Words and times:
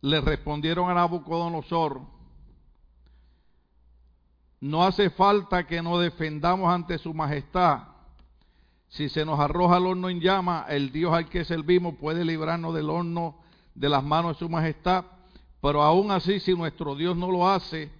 le 0.00 0.20
respondieron 0.20 0.90
a 0.90 0.94
Nabucodonosor, 0.94 2.02
no 4.60 4.84
hace 4.84 5.10
falta 5.10 5.66
que 5.66 5.82
nos 5.82 6.00
defendamos 6.00 6.72
ante 6.72 6.98
su 6.98 7.14
majestad. 7.14 7.82
Si 8.88 9.08
se 9.08 9.24
nos 9.24 9.38
arroja 9.38 9.76
el 9.76 9.86
horno 9.86 10.08
en 10.08 10.20
llama, 10.20 10.66
el 10.68 10.90
Dios 10.90 11.12
al 11.12 11.28
que 11.28 11.44
servimos 11.44 11.94
puede 11.96 12.24
librarnos 12.24 12.74
del 12.74 12.90
horno 12.90 13.36
de 13.74 13.88
las 13.88 14.02
manos 14.02 14.32
de 14.32 14.38
su 14.40 14.48
majestad. 14.48 15.04
Pero 15.60 15.82
aún 15.82 16.10
así, 16.10 16.40
si 16.40 16.54
nuestro 16.54 16.94
Dios 16.96 17.16
no 17.16 17.30
lo 17.30 17.48
hace, 17.48 17.90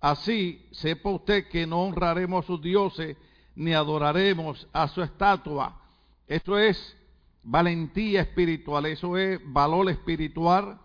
así 0.00 0.66
sepa 0.72 1.10
usted 1.10 1.48
que 1.48 1.66
no 1.66 1.82
honraremos 1.82 2.44
a 2.44 2.46
sus 2.46 2.60
dioses 2.60 3.16
ni 3.54 3.72
adoraremos 3.72 4.68
a 4.72 4.88
su 4.88 5.02
estatua. 5.02 5.80
Esto 6.26 6.58
es 6.58 6.96
valentía 7.42 8.22
espiritual, 8.22 8.86
eso 8.86 9.16
es 9.16 9.40
valor 9.44 9.88
espiritual. 9.88 10.78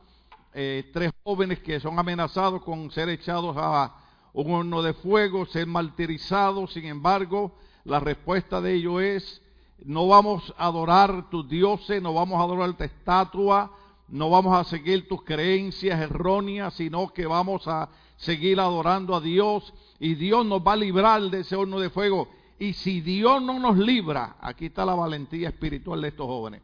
Eh, 0.54 0.89
tres 0.91 1.11
jóvenes 1.23 1.59
que 1.59 1.80
son 1.80 1.98
amenazados 1.98 2.62
con 2.63 2.91
ser 2.91 3.07
echados 3.07 3.55
a 3.57 3.95
un 4.34 4.52
horno 4.52 4.81
de 4.81 4.94
fuego, 4.94 5.45
ser 5.45 5.66
martirizados. 5.66 6.73
Sin 6.73 6.85
embargo, 6.85 7.55
la 7.85 7.99
respuesta 7.99 8.59
de 8.59 8.73
ellos 8.73 9.02
es, 9.02 9.41
no 9.85 10.08
vamos 10.08 10.53
a 10.58 10.66
adorar 10.66 11.30
tus 11.30 11.48
dioses, 11.48 12.02
no 12.02 12.13
vamos 12.13 12.39
a 12.39 12.44
adorar 12.44 12.73
tu 12.73 12.84
estatua, 12.84 13.72
no 14.09 14.30
vamos 14.30 14.58
a 14.58 14.66
seguir 14.66 15.08
tus 15.08 15.23
creencias 15.23 15.99
erróneas, 15.99 16.73
sino 16.73 17.13
que 17.13 17.25
vamos 17.25 17.67
a 17.67 17.89
seguir 18.17 18.59
adorando 18.59 19.16
a 19.16 19.22
Dios 19.22 19.73
y 19.99 20.16
Dios 20.16 20.45
nos 20.45 20.61
va 20.61 20.73
a 20.73 20.77
librar 20.77 21.22
de 21.23 21.39
ese 21.39 21.55
horno 21.55 21.80
de 21.80 21.89
fuego. 21.89 22.27
Y 22.59 22.73
si 22.73 23.02
Dios 23.02 23.41
no 23.41 23.58
nos 23.58 23.77
libra, 23.77 24.36
aquí 24.41 24.66
está 24.66 24.86
la 24.86 24.95
valentía 24.95 25.49
espiritual 25.49 26.02
de 26.02 26.09
estos 26.09 26.27
jóvenes. 26.27 26.61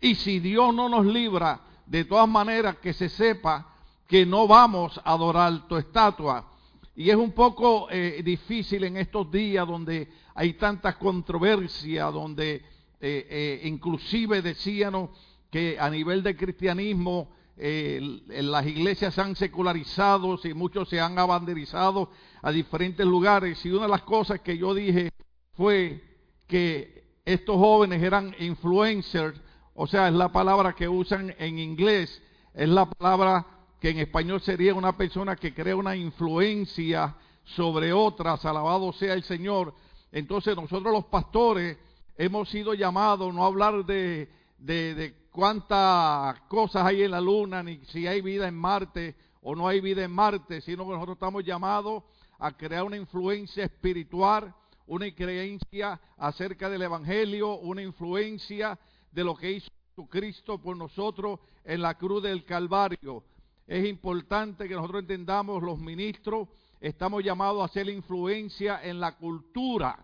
Y 0.00 0.16
si 0.16 0.40
Dios 0.40 0.74
no 0.74 0.88
nos 0.88 1.06
libra, 1.06 1.60
de 1.90 2.04
todas 2.04 2.28
maneras 2.28 2.76
que 2.76 2.92
se 2.92 3.08
sepa 3.08 3.66
que 4.06 4.24
no 4.24 4.46
vamos 4.46 4.96
a 5.04 5.10
adorar 5.10 5.66
tu 5.66 5.76
estatua. 5.76 6.48
Y 6.94 7.10
es 7.10 7.16
un 7.16 7.32
poco 7.32 7.88
eh, 7.90 8.22
difícil 8.24 8.84
en 8.84 8.96
estos 8.96 9.28
días 9.32 9.66
donde 9.66 10.08
hay 10.36 10.52
tanta 10.52 10.96
controversia, 10.96 12.04
donde 12.04 12.54
eh, 12.54 12.62
eh, 13.00 13.60
inclusive 13.64 14.40
decían 14.40 15.10
que 15.50 15.78
a 15.80 15.90
nivel 15.90 16.22
de 16.22 16.36
cristianismo 16.36 17.28
las 17.56 18.66
iglesias 18.66 19.12
se 19.12 19.20
han 19.20 19.36
secularizado 19.36 20.38
y 20.44 20.54
muchos 20.54 20.88
se 20.88 20.98
han 20.98 21.18
abanderizado 21.18 22.10
a 22.40 22.52
diferentes 22.52 23.04
lugares. 23.04 23.66
Y 23.66 23.70
una 23.70 23.82
de 23.82 23.90
las 23.90 24.02
cosas 24.02 24.40
que 24.40 24.56
yo 24.56 24.72
dije 24.72 25.10
fue 25.52 26.02
que 26.46 27.18
estos 27.26 27.56
jóvenes 27.56 28.02
eran 28.02 28.34
influencers, 28.38 29.38
o 29.82 29.86
sea, 29.86 30.08
es 30.08 30.12
la 30.14 30.28
palabra 30.28 30.74
que 30.74 30.86
usan 30.86 31.34
en 31.38 31.58
inglés, 31.58 32.22
es 32.52 32.68
la 32.68 32.84
palabra 32.84 33.46
que 33.80 33.88
en 33.88 33.98
español 34.00 34.42
sería 34.42 34.74
una 34.74 34.94
persona 34.94 35.36
que 35.36 35.54
crea 35.54 35.74
una 35.74 35.96
influencia 35.96 37.16
sobre 37.44 37.90
otras, 37.90 38.44
alabado 38.44 38.92
sea 38.92 39.14
el 39.14 39.22
Señor. 39.22 39.72
Entonces 40.12 40.54
nosotros 40.54 40.92
los 40.92 41.06
pastores 41.06 41.78
hemos 42.18 42.50
sido 42.50 42.74
llamados 42.74 43.32
no 43.32 43.42
a 43.42 43.46
hablar 43.46 43.86
de, 43.86 44.28
de, 44.58 45.14
cuántas 45.32 46.38
cosas 46.40 46.84
hay 46.84 47.04
en 47.04 47.12
la 47.12 47.20
luna, 47.22 47.62
ni 47.62 47.78
si 47.86 48.06
hay 48.06 48.20
vida 48.20 48.48
en 48.48 48.56
Marte 48.56 49.14
o 49.40 49.54
no 49.54 49.66
hay 49.66 49.80
vida 49.80 50.04
en 50.04 50.12
Marte, 50.12 50.60
sino 50.60 50.84
que 50.84 50.92
nosotros 50.92 51.16
estamos 51.16 51.42
llamados 51.42 52.02
a 52.38 52.52
crear 52.54 52.84
una 52.84 52.98
influencia 52.98 53.64
espiritual, 53.64 54.54
una 54.86 55.10
creencia 55.14 55.98
acerca 56.18 56.68
del 56.68 56.82
Evangelio, 56.82 57.54
una 57.60 57.80
influencia 57.80 58.78
de 59.10 59.24
lo 59.24 59.34
que 59.36 59.52
hizo 59.52 59.70
Cristo 60.08 60.58
por 60.58 60.76
nosotros 60.76 61.40
en 61.64 61.82
la 61.82 61.94
cruz 61.94 62.22
del 62.22 62.44
Calvario 62.44 63.24
es 63.70 63.88
importante 63.88 64.66
que 64.66 64.74
nosotros 64.74 65.02
entendamos, 65.02 65.62
los 65.62 65.78
ministros, 65.78 66.48
estamos 66.80 67.22
llamados 67.22 67.62
a 67.62 67.66
hacer 67.66 67.88
influencia 67.88 68.80
en 68.82 68.98
la 68.98 69.16
cultura, 69.16 69.96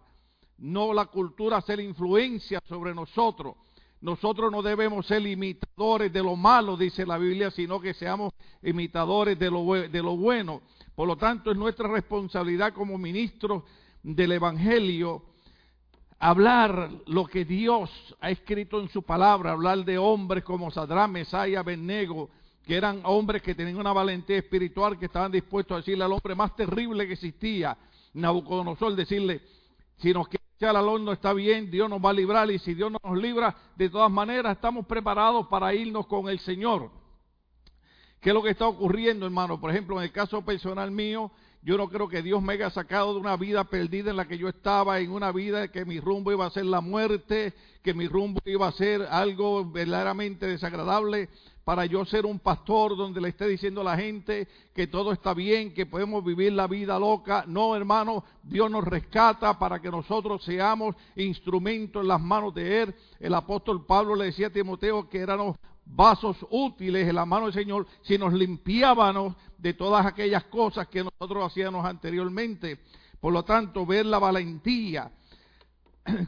no 0.59 0.93
la 0.95 1.07
cultura 1.07 1.57
hacer 1.57 1.81
influencia 1.81 2.63
sobre 2.69 2.95
nosotros. 2.95 3.57
Nosotros 4.01 4.53
no 4.53 4.63
debemos 4.63 5.09
ser 5.09 5.27
imitadores 5.27 6.13
de 6.13 6.23
lo 6.23 6.37
malo, 6.37 6.77
dice 6.77 7.05
la 7.05 7.19
Biblia, 7.19 7.51
sino 7.51 7.81
que 7.81 7.93
seamos 7.93 8.33
imitadores 8.63 9.37
de 9.37 9.51
lo, 9.51 9.65
de 9.73 10.03
lo 10.03 10.17
bueno. 10.17 10.63
Por 10.95 11.09
lo 11.09 11.17
tanto, 11.17 11.51
es 11.51 11.57
nuestra 11.57 11.89
responsabilidad 11.89 12.73
como 12.73 12.97
ministros 12.99 13.65
del 14.01 14.31
Evangelio 14.31 15.25
hablar 16.19 16.91
lo 17.07 17.27
que 17.27 17.45
Dios 17.45 17.91
ha 18.21 18.31
escrito 18.31 18.81
en 18.81 18.89
su 18.89 19.03
palabra, 19.03 19.53
hablar 19.53 19.85
de 19.85 19.99
hombres 19.99 20.45
como 20.45 20.71
Sadrán, 20.71 21.13
Mesaya, 21.13 21.63
Benego, 21.63 22.31
que 22.65 22.77
eran 22.77 23.01
hombres 23.05 23.43
que 23.43 23.55
tenían 23.55 23.79
una 23.79 23.93
valentía 23.93 24.39
espiritual, 24.39 24.99
que 24.99 25.07
estaban 25.07 25.31
dispuestos 25.31 25.75
a 25.75 25.79
decirle 25.79 26.05
al 26.05 26.13
hombre 26.13 26.35
más 26.35 26.55
terrible 26.57 27.07
que 27.07 27.13
existía, 27.13 27.77
Nabucodonosor, 28.15 28.95
decirle, 28.97 29.43
si 29.99 30.13
nos 30.13 30.27
quiere 30.27 30.45
echar 30.57 30.75
al 30.75 30.89
horno 30.89 31.13
está 31.13 31.33
bien, 31.33 31.71
Dios 31.71 31.89
nos 31.89 32.05
va 32.05 32.11
a 32.11 32.15
librar, 32.15 32.51
y 32.51 32.59
si 32.59 32.75
Dios 32.75 32.91
no 32.91 32.99
nos 33.03 33.19
libra, 33.19 33.55
de 33.77 33.91
todas 33.91 34.11
maneras 34.11 34.57
estamos 34.57 34.87
preparados 34.87 35.47
para 35.49 35.75
irnos 35.75 36.07
con 36.07 36.29
el 36.29 36.39
Señor. 36.41 36.91
¿Qué 38.21 38.31
es 38.31 38.35
lo 38.35 38.43
que 38.43 38.51
está 38.51 38.67
ocurriendo, 38.67 39.27
hermano? 39.27 39.61
Por 39.61 39.71
ejemplo, 39.71 39.99
en 39.99 40.05
el 40.05 40.13
caso 40.13 40.43
personal 40.43 40.91
mío, 40.91 41.31
yo 41.67 41.77
no 41.77 41.89
creo 41.89 42.09
que 42.09 42.23
Dios 42.23 42.41
me 42.41 42.53
haya 42.53 42.71
sacado 42.71 43.13
de 43.13 43.19
una 43.19 43.37
vida 43.37 43.65
perdida 43.65 44.11
en 44.13 44.17
la 44.17 44.29
que 44.29 44.39
yo 44.39 44.49
estaba, 44.49 45.01
en 45.01 45.11
una 45.11 45.33
vida 45.33 45.67
que 45.67 45.85
mi 45.85 45.99
rumbo 45.99 46.31
iba 46.31 46.47
a 46.47 46.51
ser 46.51 46.65
la 46.65 46.81
muerte, 46.81 47.55
que 47.83 47.93
mi 47.93 48.07
rumbo 48.07 48.41
iba 48.45 48.69
a 48.69 48.73
ser 48.73 49.03
algo 49.03 49.69
verdaderamente 49.69 50.47
desagradable 50.47 51.29
para 51.67 51.85
yo 51.85 52.05
ser 52.05 52.27
un 52.27 52.39
pastor 52.39 52.97
donde 52.97 53.21
le 53.21 53.31
esté 53.31 53.49
diciendo 53.49 53.81
a 53.81 53.85
la 53.85 53.97
gente 53.97 54.47
que 54.73 54.87
todo 54.87 55.11
está 55.11 55.35
bien, 55.35 55.75
que 55.75 55.85
podemos 55.85 56.25
vivir 56.25 56.53
la 56.53 56.69
vida 56.69 56.97
loca. 56.97 57.43
No, 57.49 57.75
hermano, 57.75 58.23
Dios 58.45 58.71
nos 58.71 58.85
rescata 58.85 59.59
para 59.59 59.81
que 59.83 59.91
nosotros 59.91 60.45
seamos 60.45 60.95
instrumentos 61.17 62.03
en 62.03 62.07
las 62.07 62.21
manos 62.21 62.55
de 62.55 62.83
Él. 62.83 62.95
El 63.19 63.35
apóstol 63.35 63.85
Pablo 63.85 64.15
le 64.15 64.27
decía 64.27 64.47
a 64.47 64.51
Timoteo 64.51 65.09
que 65.09 65.19
éramos 65.19 65.57
vasos 65.85 66.37
útiles 66.51 67.09
en 67.09 67.17
la 67.17 67.27
mano 67.27 67.47
del 67.47 67.55
Señor 67.55 67.85
si 68.03 68.17
nos 68.17 68.33
limpiábamos 68.33 69.35
de 69.59 69.75
todas 69.75 70.07
aquellas 70.07 70.45
cosas 70.45 70.87
que 70.87 71.03
nosotros 71.03 71.51
hacíamos 71.51 71.85
anteriormente. 71.85 72.79
Por 73.19 73.33
lo 73.33 73.45
tanto, 73.45 73.85
ver 73.85 74.07
la 74.07 74.21
valentía 74.21 75.11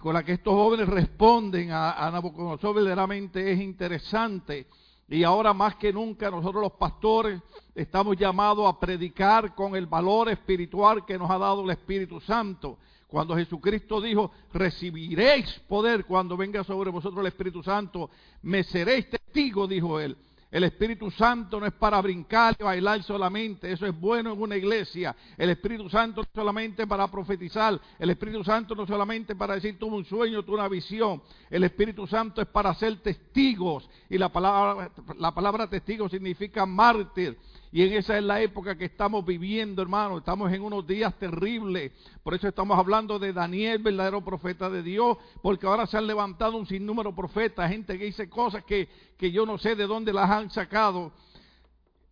con 0.02 0.14
la 0.14 0.24
que 0.24 0.32
estos 0.32 0.54
jóvenes 0.54 0.88
responden 0.88 1.70
a, 1.70 1.92
a 1.92 2.10
Nabucodonosor 2.10 2.74
verdaderamente 2.74 3.52
es 3.52 3.60
interesante 3.60 4.66
y 5.08 5.24
ahora 5.24 5.54
más 5.54 5.76
que 5.76 5.92
nunca 5.92 6.30
nosotros 6.30 6.62
los 6.62 6.72
pastores 6.72 7.40
estamos 7.74 8.16
llamados 8.16 8.66
a 8.68 8.78
predicar 8.78 9.54
con 9.54 9.74
el 9.74 9.86
valor 9.86 10.28
espiritual 10.28 11.06
que 11.06 11.18
nos 11.18 11.30
ha 11.30 11.38
dado 11.38 11.64
el 11.64 11.70
Espíritu 11.70 12.20
Santo. 12.20 12.78
Cuando 13.06 13.34
Jesucristo 13.34 14.02
dijo, 14.02 14.30
recibiréis 14.52 15.60
poder 15.66 16.04
cuando 16.04 16.36
venga 16.36 16.62
sobre 16.62 16.90
vosotros 16.90 17.20
el 17.20 17.28
Espíritu 17.28 17.62
Santo, 17.62 18.10
me 18.42 18.62
seréis 18.64 19.08
testigo, 19.08 19.66
dijo 19.66 19.98
él. 19.98 20.14
El 20.50 20.64
Espíritu 20.64 21.10
Santo 21.10 21.60
no 21.60 21.66
es 21.66 21.74
para 21.74 22.00
brincar 22.00 22.56
y 22.58 22.62
bailar 22.62 23.02
solamente, 23.02 23.70
eso 23.70 23.84
es 23.84 23.98
bueno 23.98 24.32
en 24.32 24.40
una 24.40 24.56
iglesia. 24.56 25.14
El 25.36 25.50
Espíritu 25.50 25.90
Santo 25.90 26.22
no 26.22 26.28
solamente 26.34 26.86
para 26.86 27.06
profetizar, 27.08 27.78
el 27.98 28.10
Espíritu 28.10 28.42
Santo 28.42 28.74
no 28.74 28.86
solamente 28.86 29.36
para 29.36 29.54
decir 29.54 29.78
tuve 29.78 29.96
un 29.96 30.06
sueño, 30.06 30.42
tuve 30.42 30.56
una 30.56 30.68
visión. 30.68 31.22
El 31.50 31.64
Espíritu 31.64 32.06
Santo 32.06 32.40
es 32.40 32.48
para 32.48 32.72
ser 32.74 32.96
testigos 33.00 33.88
y 34.08 34.16
la 34.16 34.30
palabra, 34.30 34.90
la 35.18 35.34
palabra 35.34 35.68
testigo 35.68 36.08
significa 36.08 36.64
mártir. 36.64 37.36
Y 37.70 37.82
en 37.82 37.92
esa 37.92 38.16
es 38.16 38.24
la 38.24 38.40
época 38.40 38.76
que 38.78 38.86
estamos 38.86 39.24
viviendo, 39.26 39.82
hermano. 39.82 40.18
Estamos 40.18 40.50
en 40.52 40.62
unos 40.62 40.86
días 40.86 41.14
terribles. 41.18 41.92
Por 42.22 42.34
eso 42.34 42.48
estamos 42.48 42.78
hablando 42.78 43.18
de 43.18 43.32
Daniel, 43.32 43.78
verdadero 43.78 44.24
profeta 44.24 44.70
de 44.70 44.82
Dios. 44.82 45.18
Porque 45.42 45.66
ahora 45.66 45.86
se 45.86 45.98
han 45.98 46.06
levantado 46.06 46.56
un 46.56 46.66
sinnúmero 46.66 47.10
de 47.10 47.16
profetas, 47.16 47.70
gente 47.70 47.98
que 47.98 48.06
dice 48.06 48.28
cosas 48.30 48.64
que, 48.64 48.88
que 49.18 49.30
yo 49.30 49.44
no 49.44 49.58
sé 49.58 49.76
de 49.76 49.86
dónde 49.86 50.14
las 50.14 50.30
han 50.30 50.50
sacado. 50.50 51.12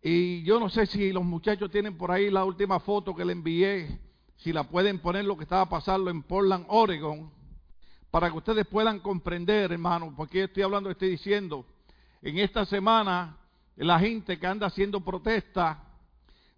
Y 0.02 0.42
yo 0.42 0.60
no 0.60 0.68
sé 0.68 0.86
si 0.86 1.10
los 1.10 1.24
muchachos 1.24 1.70
tienen 1.70 1.96
por 1.96 2.10
ahí 2.10 2.30
la 2.30 2.44
última 2.44 2.78
foto 2.78 3.14
que 3.14 3.24
le 3.24 3.32
envié. 3.32 3.98
Si 4.36 4.52
la 4.52 4.64
pueden 4.64 4.98
poner 4.98 5.24
lo 5.24 5.38
que 5.38 5.44
estaba 5.44 5.66
pasando 5.70 6.10
en 6.10 6.22
Portland, 6.22 6.66
Oregon. 6.68 7.30
Para 8.10 8.30
que 8.30 8.36
ustedes 8.36 8.66
puedan 8.66 9.00
comprender, 9.00 9.72
hermano. 9.72 10.12
Porque 10.14 10.44
estoy 10.44 10.64
hablando, 10.64 10.90
estoy 10.90 11.08
diciendo. 11.08 11.64
En 12.20 12.36
esta 12.38 12.66
semana 12.66 13.38
la 13.84 13.98
gente 13.98 14.38
que 14.38 14.46
anda 14.46 14.68
haciendo 14.68 15.00
protesta, 15.00 15.82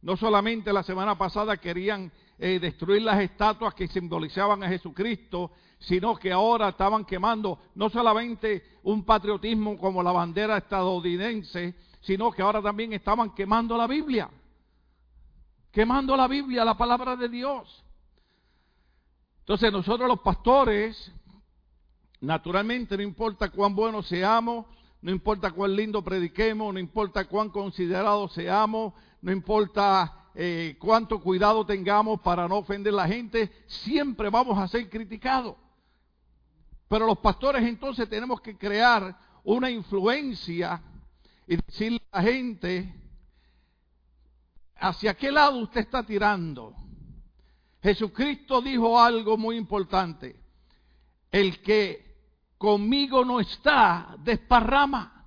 no 0.03 0.17
solamente 0.17 0.73
la 0.73 0.83
semana 0.83 1.19
pasada 1.19 1.57
querían 1.57 2.13
eh, 2.39 2.61
destruir 2.61 3.03
las 3.03 3.21
estatuas 3.21 3.75
que 3.75 3.89
simbolizaban 3.89 4.63
a 4.63 4.69
Jesucristo, 4.69 5.51
sino 5.81 6.17
que 6.17 6.31
ahora 6.31 6.69
estaban 6.69 7.05
quemando 7.05 7.59
no 7.75 7.89
solamente 7.91 8.79
un 8.85 9.05
patriotismo 9.05 9.77
como 9.77 10.03
la 10.03 10.13
bandera 10.13 10.59
estadounidense, 10.59 11.75
sino 12.01 12.31
que 12.31 12.43
ahora 12.43 12.63
también 12.63 12.93
estaban 12.93 13.35
quemando 13.35 13.77
la 13.77 13.87
Biblia. 13.87 14.31
Quemando 15.73 16.17
la 16.17 16.29
Biblia, 16.29 16.65
la 16.65 16.77
palabra 16.77 17.17
de 17.17 17.29
Dios. 17.29 17.85
Entonces 19.41 19.73
nosotros 19.73 20.09
los 20.09 20.21
pastores, 20.21 21.13
naturalmente 22.21 22.97
no 22.97 23.03
importa 23.03 23.51
cuán 23.51 23.75
buenos 23.75 24.07
seamos, 24.07 24.67
no 25.01 25.11
importa 25.13 25.53
cuán 25.53 25.77
lindo 25.77 26.03
prediquemos, 26.03 26.73
no 26.75 26.81
importa 26.81 27.27
cuán 27.27 27.51
considerados 27.51 28.33
seamos, 28.33 28.95
no 29.21 29.33
importa 29.33 30.31
eh, 30.35 30.77
cuánto 30.79 31.21
cuidado 31.21 31.65
tengamos 31.65 32.21
para 32.21 32.49
no 32.49 32.59
ofender 32.59 32.93
a 32.93 32.97
la 32.97 33.09
gente, 33.09 33.53
siempre 33.67 34.29
vamos 34.31 34.59
a 34.59 34.69
ser 34.69 34.89
criticados. 34.89 35.57
Pero 36.89 37.07
los 37.07 37.19
pastores 37.19 37.63
entonces 37.65 38.09
tenemos 38.09 38.41
que 38.41 38.57
crear 38.57 39.19
una 39.45 39.71
influencia 39.71 40.83
y 41.47 41.57
decirle 41.57 42.01
a 42.11 42.19
la 42.19 42.23
gente 42.25 42.95
hacia 44.77 45.15
qué 45.15 45.31
lado 45.31 45.59
usted 45.59 45.81
está 45.81 46.05
tirando. 46.05 46.75
Jesucristo 47.83 48.61
dijo 48.61 48.99
algo 49.01 49.37
muy 49.37 49.57
importante. 49.57 50.41
El 51.31 51.61
que 51.61 52.08
conmigo 52.59 53.25
no 53.25 53.41
está, 53.41 54.17
desparrama. 54.19 55.25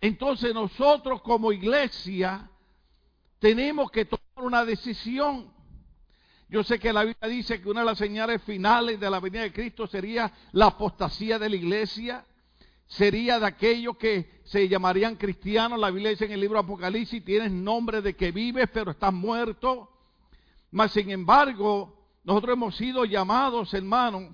Entonces 0.00 0.52
nosotros 0.52 1.22
como 1.22 1.52
iglesia 1.52 2.50
tenemos 3.38 3.90
que 3.90 4.04
tomar 4.04 4.22
una 4.36 4.64
decisión. 4.64 5.50
Yo 6.48 6.62
sé 6.62 6.78
que 6.78 6.92
la 6.92 7.04
Biblia 7.04 7.28
dice 7.28 7.60
que 7.60 7.68
una 7.68 7.80
de 7.80 7.86
las 7.86 7.98
señales 7.98 8.42
finales 8.42 9.00
de 9.00 9.10
la 9.10 9.20
venida 9.20 9.42
de 9.42 9.52
Cristo 9.52 9.86
sería 9.86 10.32
la 10.52 10.66
apostasía 10.66 11.38
de 11.38 11.48
la 11.48 11.56
iglesia, 11.56 12.24
sería 12.86 13.40
de 13.40 13.46
aquellos 13.46 13.96
que 13.96 14.40
se 14.44 14.68
llamarían 14.68 15.16
cristianos. 15.16 15.78
La 15.78 15.90
Biblia 15.90 16.10
dice 16.10 16.26
en 16.26 16.32
el 16.32 16.40
libro 16.40 16.58
Apocalipsis, 16.58 17.24
tienes 17.24 17.50
nombre 17.50 18.00
de 18.00 18.14
que 18.14 18.30
vives, 18.30 18.68
pero 18.72 18.92
estás 18.92 19.12
muerto. 19.12 19.90
Mas 20.70 20.92
sin 20.92 21.10
embargo, 21.10 21.96
nosotros 22.22 22.54
hemos 22.54 22.76
sido 22.76 23.04
llamados, 23.04 23.74
hermanos, 23.74 24.30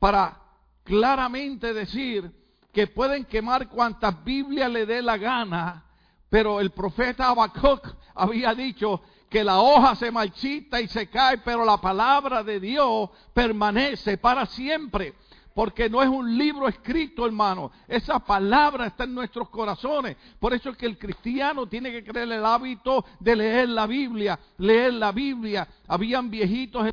para 0.00 0.47
claramente 0.88 1.74
decir 1.74 2.32
que 2.72 2.86
pueden 2.86 3.26
quemar 3.26 3.68
cuantas 3.68 4.24
Biblias 4.24 4.70
le 4.70 4.86
dé 4.86 5.02
la 5.02 5.18
gana, 5.18 5.84
pero 6.30 6.60
el 6.60 6.70
profeta 6.70 7.28
Habacuc 7.28 7.86
había 8.14 8.54
dicho 8.54 9.02
que 9.28 9.44
la 9.44 9.60
hoja 9.60 9.94
se 9.94 10.10
marchita 10.10 10.80
y 10.80 10.88
se 10.88 11.08
cae, 11.08 11.38
pero 11.38 11.64
la 11.64 11.78
palabra 11.78 12.42
de 12.42 12.58
Dios 12.58 13.10
permanece 13.34 14.16
para 14.16 14.46
siempre. 14.46 15.14
Porque 15.58 15.90
no 15.90 16.00
es 16.00 16.08
un 16.08 16.38
libro 16.38 16.68
escrito, 16.68 17.26
hermano. 17.26 17.72
Esa 17.88 18.20
palabra 18.20 18.86
está 18.86 19.02
en 19.02 19.12
nuestros 19.12 19.48
corazones. 19.48 20.16
Por 20.38 20.54
eso 20.54 20.70
es 20.70 20.76
que 20.76 20.86
el 20.86 20.96
cristiano 20.96 21.66
tiene 21.66 21.90
que 21.90 22.04
creer 22.04 22.30
el 22.30 22.44
hábito 22.44 23.04
de 23.18 23.34
leer 23.34 23.68
la 23.70 23.88
Biblia. 23.88 24.38
Leer 24.58 24.94
la 24.94 25.10
Biblia. 25.10 25.66
Habían 25.88 26.30
viejitos 26.30 26.86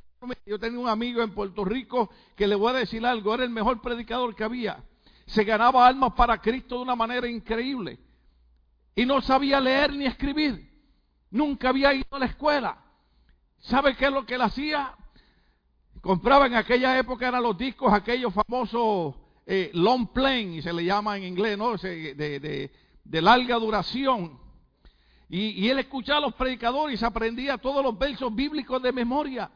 yo 0.47 0.57
tenía 0.57 0.79
un 0.79 0.89
amigo 0.89 1.21
en 1.21 1.35
Puerto 1.35 1.63
Rico 1.63 2.09
que 2.35 2.47
le 2.47 2.55
voy 2.55 2.71
a 2.71 2.77
decir 2.77 3.05
algo, 3.05 3.35
era 3.35 3.43
el 3.43 3.51
mejor 3.51 3.79
predicador 3.81 4.33
que 4.33 4.43
había. 4.43 4.83
Se 5.27 5.43
ganaba 5.43 5.85
almas 5.85 6.13
para 6.13 6.41
Cristo 6.41 6.77
de 6.77 6.81
una 6.81 6.95
manera 6.95 7.27
increíble. 7.29 7.99
Y 8.95 9.05
no 9.05 9.21
sabía 9.21 9.59
leer 9.59 9.93
ni 9.93 10.07
escribir. 10.07 10.73
Nunca 11.29 11.69
había 11.69 11.93
ido 11.93 12.07
a 12.09 12.17
la 12.17 12.25
escuela. 12.25 12.79
¿Sabe 13.59 13.95
qué 13.95 14.05
es 14.05 14.11
lo 14.11 14.25
que 14.25 14.33
él 14.33 14.41
hacía? 14.41 14.95
Compraba 16.05 16.45
en 16.45 16.53
aquella 16.53 16.99
época 16.99 17.27
eran 17.27 17.41
los 17.41 17.57
discos, 17.57 17.91
aquellos 17.91 18.31
famosos 18.31 19.15
eh, 19.43 19.71
long 19.73 20.05
plane, 20.13 20.61
se 20.61 20.71
le 20.71 20.85
llama 20.85 21.17
en 21.17 21.23
inglés, 21.23 21.57
¿no? 21.57 21.75
De, 21.77 22.69
larga 23.05 23.55
duración. 23.55 24.37
Y, 25.27 25.65
y 25.65 25.67
él 25.67 25.79
escuchaba 25.79 26.19
a 26.19 26.21
los 26.21 26.35
predicadores 26.35 27.01
aprendía 27.01 27.57
todos 27.57 27.83
los 27.83 27.97
versos 27.97 28.35
bíblicos 28.35 28.83
de 28.83 28.91
memoria. 28.91 29.49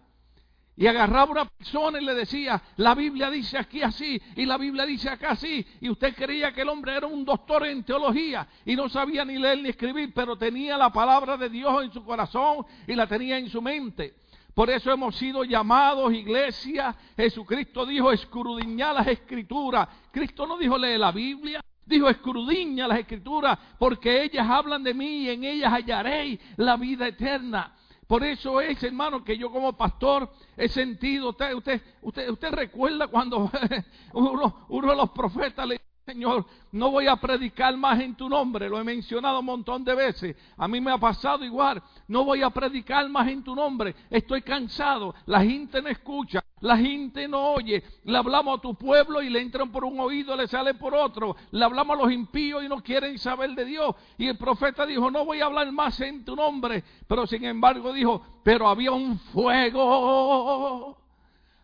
Y 0.76 0.88
agarraba 0.88 1.30
una 1.30 1.46
persona 1.46 2.02
y 2.02 2.04
le 2.04 2.16
decía, 2.16 2.60
la 2.78 2.96
Biblia 2.96 3.30
dice 3.30 3.56
aquí 3.60 3.84
así 3.84 4.20
y 4.36 4.48
la 4.48 4.58
Biblia 4.58 4.88
dice 4.88 5.08
acá 5.08 5.34
así. 5.34 5.64
Y 5.82 5.90
usted 5.92 6.16
creía 6.16 6.52
que 6.52 6.62
el 6.62 6.70
hombre 6.70 6.96
era 6.96 7.06
un 7.06 7.26
doctor 7.26 7.68
en 7.68 7.84
teología 7.84 8.48
y 8.66 8.76
no 8.76 8.90
sabía 8.90 9.24
ni 9.24 9.38
leer 9.38 9.62
ni 9.62 9.70
escribir, 9.70 10.14
pero 10.16 10.36
tenía 10.36 10.80
la 10.80 10.92
palabra 10.92 11.38
de 11.38 11.48
Dios 11.48 11.84
en 11.84 11.94
su 11.94 12.04
corazón 12.04 12.66
y 12.88 12.96
la 12.96 13.06
tenía 13.06 13.38
en 13.38 13.50
su 13.50 13.62
mente. 13.62 14.16
Por 14.54 14.70
eso 14.70 14.92
hemos 14.92 15.16
sido 15.16 15.44
llamados 15.44 16.14
iglesia. 16.14 16.96
Jesucristo 17.16 17.86
dijo 17.86 18.12
escrudiñar 18.12 18.96
las 18.96 19.08
escrituras. 19.08 19.88
Cristo 20.12 20.46
no 20.46 20.58
dijo 20.58 20.78
lee 20.78 20.98
la 20.98 21.12
Biblia. 21.12 21.62
Dijo, 21.86 22.08
escrudiña 22.08 22.88
las 22.88 23.00
escrituras, 23.00 23.58
porque 23.80 24.22
ellas 24.22 24.48
hablan 24.48 24.84
de 24.84 24.94
mí 24.94 25.24
y 25.24 25.30
en 25.32 25.44
ellas 25.44 25.72
hallaréis 25.74 26.40
la 26.58 26.78
vida 26.78 27.08
eterna. 27.08 27.74
Por 28.06 28.24
eso 28.24 28.62
es, 28.62 28.84
hermano, 28.84 29.24
que 29.24 29.36
yo 29.36 29.52
como 29.52 29.74
pastor 29.74 30.32
he 30.56 30.68
sentido, 30.68 31.30
usted, 31.30 31.54
usted, 31.56 31.82
usted, 32.02 32.30
usted 32.30 32.52
recuerda 32.52 33.08
cuando 33.08 33.52
uno, 34.14 34.66
uno 34.70 34.90
de 34.90 34.96
los 34.96 35.10
profetas 35.10 35.68
le 35.68 35.82
Señor, 36.10 36.44
no 36.72 36.90
voy 36.90 37.06
a 37.06 37.18
predicar 37.18 37.78
más 37.78 38.00
en 38.00 38.16
tu 38.16 38.28
nombre, 38.28 38.68
lo 38.68 38.80
he 38.80 38.84
mencionado 38.84 39.42
un 39.42 39.46
montón 39.46 39.84
de 39.84 39.94
veces, 39.94 40.36
a 40.58 40.68
mí 40.68 40.82
me 40.82 40.92
ha 40.92 40.98
pasado 40.98 41.46
igual, 41.46 41.84
no 42.08 42.26
voy 42.26 42.42
a 42.42 42.50
predicar 42.50 43.08
más 43.10 43.28
en 43.28 43.44
tu 43.44 43.54
nombre, 43.54 43.94
estoy 44.10 44.42
cansado, 44.42 45.14
la 45.28 45.44
gente 45.44 45.84
no 45.84 45.88
escucha, 45.88 46.44
la 46.62 46.78
gente 46.78 47.28
no 47.28 47.52
oye, 47.52 47.84
le 48.06 48.18
hablamos 48.18 48.58
a 48.58 48.62
tu 48.62 48.74
pueblo 48.74 49.22
y 49.22 49.30
le 49.30 49.40
entran 49.40 49.72
por 49.72 49.84
un 49.84 50.00
oído, 50.00 50.36
le 50.36 50.48
sale 50.48 50.74
por 50.74 50.96
otro, 50.96 51.36
le 51.52 51.64
hablamos 51.64 51.96
a 51.96 52.02
los 52.02 52.12
impíos 52.12 52.64
y 52.64 52.68
no 52.68 52.82
quieren 52.82 53.20
saber 53.20 53.52
de 53.52 53.66
Dios. 53.66 53.96
Y 54.18 54.30
el 54.30 54.38
profeta 54.40 54.88
dijo, 54.88 55.12
no 55.12 55.26
voy 55.26 55.42
a 55.42 55.46
hablar 55.46 55.72
más 55.72 56.02
en 56.02 56.26
tu 56.26 56.36
nombre, 56.36 56.84
pero 57.08 57.28
sin 57.28 57.46
embargo 57.46 57.94
dijo, 57.94 58.42
pero 58.44 58.68
había 58.68 58.92
un 58.94 59.20
fuego, 59.20 60.98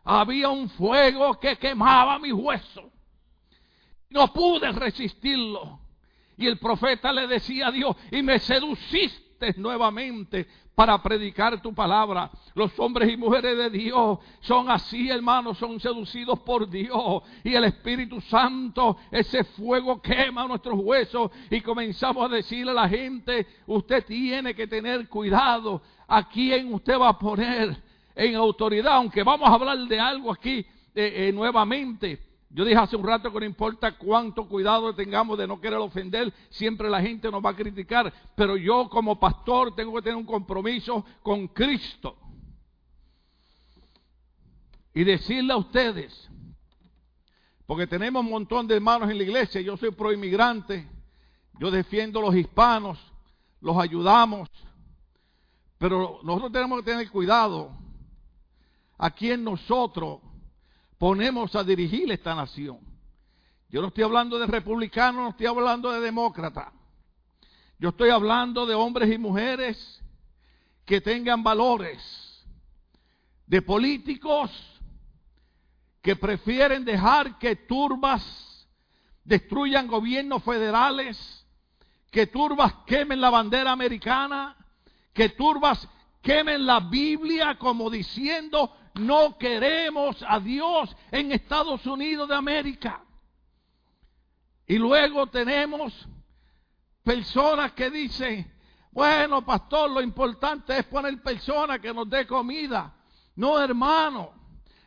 había 0.03 0.50
un 0.50 0.69
fuego 0.69 1.39
que 1.39 1.57
quemaba 1.57 2.19
mi 2.19 2.31
hueso 2.31 2.92
no 4.10 4.31
pude 4.34 4.72
resistirlo. 4.72 5.80
Y 6.38 6.48
el 6.48 6.57
profeta 6.57 7.13
le 7.13 7.28
decía 7.28 7.68
a 7.68 7.72
Dios, 7.72 7.96
y 8.12 8.22
me 8.22 8.40
seduciste 8.40 9.54
nuevamente 9.57 10.48
para 10.75 11.02
predicar 11.02 11.62
tu 11.62 11.74
palabra. 11.74 12.30
Los 12.54 12.78
hombres 12.80 13.10
y 13.10 13.18
mujeres 13.18 13.57
de 13.57 13.69
Dios 13.69 14.19
son 14.42 14.69
así, 14.69 15.10
hermanos, 15.10 15.57
son 15.57 15.80
seducidos 15.80 16.40
por 16.42 16.69
Dios. 16.69 17.24
Y 17.44 17.54
el 17.54 17.63
Espíritu 17.63 18.19
Santo, 18.22 18.98
ese 19.10 19.44
fuego 19.46 20.02
quema 20.02 20.46
nuestros 20.46 20.78
huesos. 20.78 21.31
Y 21.50 21.62
comenzamos 21.62 22.25
a 22.25 22.36
decirle 22.36 22.72
a 22.72 22.75
la 22.75 22.90
gente, 22.90 23.48
usted 23.66 24.06
tiene 24.06 24.54
que 24.54 24.68
tener 24.68 25.07
cuidado 25.07 25.81
a 26.07 26.28
quién 26.28 26.74
usted 26.74 27.00
va 27.00 27.10
a 27.10 27.19
poner 27.19 27.75
en 28.13 28.36
autoridad. 28.36 28.94
Aunque 28.94 29.24
vamos 29.24 29.48
a 29.50 29.54
hablar 29.54 29.78
de 29.78 30.00
algo 30.00 30.31
aquí 30.31 30.66
eh, 30.94 31.28
eh, 31.28 31.31
nuevamente. 31.34 32.25
Yo 32.56 32.63
dije 32.63 32.78
hace 32.78 32.96
un 32.96 33.06
rato 33.06 33.34
que 33.34 33.40
no 33.42 33.46
importa 33.46 33.98
cuánto 33.98 34.48
cuidado 34.48 34.96
tengamos 34.96 35.38
de 35.38 35.46
no 35.46 35.60
querer 35.60 35.78
ofender, 35.78 36.34
siempre 36.50 36.90
la 36.90 37.02
gente 37.02 37.30
nos 37.30 37.44
va 37.44 37.50
a 37.50 37.56
criticar, 37.56 38.13
pero 38.34 38.56
yo 38.56 38.88
como 38.90 39.19
pastor 39.19 39.76
tengo 39.76 39.94
que 39.95 40.04
tener 40.04 40.16
un 40.16 40.26
compromiso 40.26 41.04
con 41.21 41.50
Cristo. 41.50 42.16
Y 44.94 45.04
decirle 45.04 45.52
a 45.52 45.57
ustedes, 45.57 46.30
porque 47.66 47.88
tenemos 47.88 48.24
un 48.24 48.31
montón 48.31 48.66
de 48.68 48.76
hermanos 48.76 49.12
en 49.12 49.18
la 49.18 49.24
iglesia, 49.26 49.59
yo 49.59 49.76
soy 49.76 49.92
pro 49.92 50.14
inmigrante, 50.14 50.88
yo 51.59 51.69
defiendo 51.69 52.19
a 52.19 52.21
los 52.21 52.35
hispanos, 52.38 52.97
los 53.59 53.78
ayudamos, 53.78 54.50
pero 55.78 56.21
nosotros 56.24 56.54
tenemos 56.54 56.80
que 56.80 56.90
tener 56.90 57.12
cuidado 57.12 57.78
a 58.97 59.12
quien 59.12 59.44
nosotros 59.44 60.19
ponemos 60.97 61.56
a 61.56 61.64
dirigir 61.64 62.11
esta 62.11 62.35
nación. 62.35 62.80
Yo 63.69 63.81
no 63.81 63.87
estoy 63.87 64.04
hablando 64.04 64.40
de 64.40 64.47
republicanos, 64.47 65.23
no 65.23 65.30
estoy 65.30 65.47
hablando 65.47 65.92
de 65.92 65.99
demócratas. 65.99 66.71
Yo 67.78 67.90
estoy 67.90 68.09
hablando 68.09 68.66
de 68.66 68.73
hombres 68.75 69.11
y 69.11 69.18
mujeres 69.18 70.02
que 70.85 71.02
tengan 71.02 71.44
valores, 71.44 72.45
de 73.47 73.61
políticos 73.61 74.52
que 76.02 76.16
prefieren 76.16 76.85
dejar 76.85 77.37
que 77.40 77.56
turbas 77.56 78.23
destruyan 79.23 79.87
gobiernos 79.87 80.44
federales, 80.44 81.45
que 82.11 82.28
turbas 82.28 82.73
quemen 82.85 83.19
la 83.19 83.31
bandera 83.31 83.71
americana, 83.71 84.56
que 85.14 85.30
turbas 85.30 85.87
quemen 86.21 86.66
la 86.66 86.80
Biblia 86.80 87.57
como 87.57 87.90
diciendo 87.90 88.71
no 88.95 89.37
queremos 89.37 90.23
a 90.28 90.40
Dios 90.40 90.95
en 91.11 91.31
Estados 91.31 91.85
Unidos 91.85 92.28
de 92.30 92.35
América. 92.35 93.02
Y 94.68 94.78
luego 94.78 95.28
tenemos 95.28 96.07
personas 97.04 97.73
que 97.73 97.90
dicen, 97.90 98.52
bueno, 98.92 99.45
pastor, 99.45 99.92
lo 99.92 100.02
importante 100.02 100.78
es 100.78 100.85
poner 100.85 101.21
personas 101.21 101.80
que 101.80 101.94
nos 101.94 102.09
dé 102.09 102.25
comida. 102.25 102.94
No, 103.35 103.59
hermano, 103.59 104.31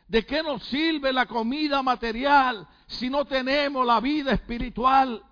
¿de 0.07 0.25
qué 0.25 0.41
nos 0.41 0.63
sirve 0.63 1.13
la 1.13 1.27
comida 1.27 1.81
material 1.83 2.67
si 2.87 3.09
no 3.09 3.25
tenemos 3.25 3.85
la 3.85 3.99
vida 3.99 4.33
espiritual? 4.33 5.23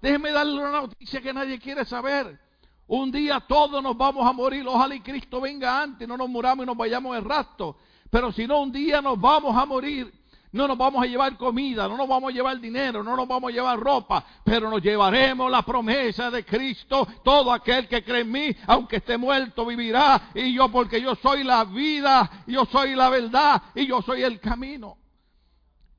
Déjeme 0.00 0.32
darle 0.32 0.58
una 0.58 0.80
noticia 0.80 1.20
que 1.20 1.32
nadie 1.32 1.60
quiere 1.60 1.84
saber. 1.84 2.40
Un 2.88 3.12
día 3.12 3.40
todos 3.40 3.82
nos 3.82 3.96
vamos 3.96 4.26
a 4.26 4.32
morir. 4.32 4.66
Ojalá 4.66 4.94
y 4.94 5.00
Cristo 5.00 5.40
venga 5.40 5.80
antes, 5.80 6.08
no 6.08 6.16
nos 6.16 6.28
muramos 6.28 6.64
y 6.64 6.66
nos 6.66 6.76
vayamos 6.76 7.14
de 7.14 7.20
rato. 7.20 7.76
Pero 8.12 8.30
si 8.30 8.46
no, 8.46 8.60
un 8.60 8.70
día 8.70 9.00
nos 9.00 9.18
vamos 9.18 9.56
a 9.56 9.64
morir. 9.64 10.12
No 10.52 10.68
nos 10.68 10.76
vamos 10.76 11.02
a 11.02 11.06
llevar 11.06 11.34
comida, 11.38 11.88
no 11.88 11.96
nos 11.96 12.06
vamos 12.06 12.30
a 12.30 12.34
llevar 12.34 12.60
dinero, 12.60 13.02
no 13.02 13.16
nos 13.16 13.26
vamos 13.26 13.48
a 13.48 13.54
llevar 13.54 13.80
ropa, 13.80 14.22
pero 14.44 14.68
nos 14.68 14.82
llevaremos 14.82 15.50
la 15.50 15.62
promesa 15.62 16.30
de 16.30 16.44
Cristo. 16.44 17.08
Todo 17.24 17.50
aquel 17.50 17.88
que 17.88 18.04
cree 18.04 18.20
en 18.20 18.30
mí, 18.30 18.54
aunque 18.66 18.96
esté 18.96 19.16
muerto, 19.16 19.64
vivirá. 19.64 20.30
Y 20.34 20.52
yo, 20.52 20.70
porque 20.70 21.00
yo 21.00 21.14
soy 21.14 21.42
la 21.42 21.64
vida, 21.64 22.44
yo 22.46 22.66
soy 22.66 22.94
la 22.94 23.08
verdad 23.08 23.62
y 23.74 23.86
yo 23.86 24.02
soy 24.02 24.24
el 24.24 24.38
camino. 24.40 24.98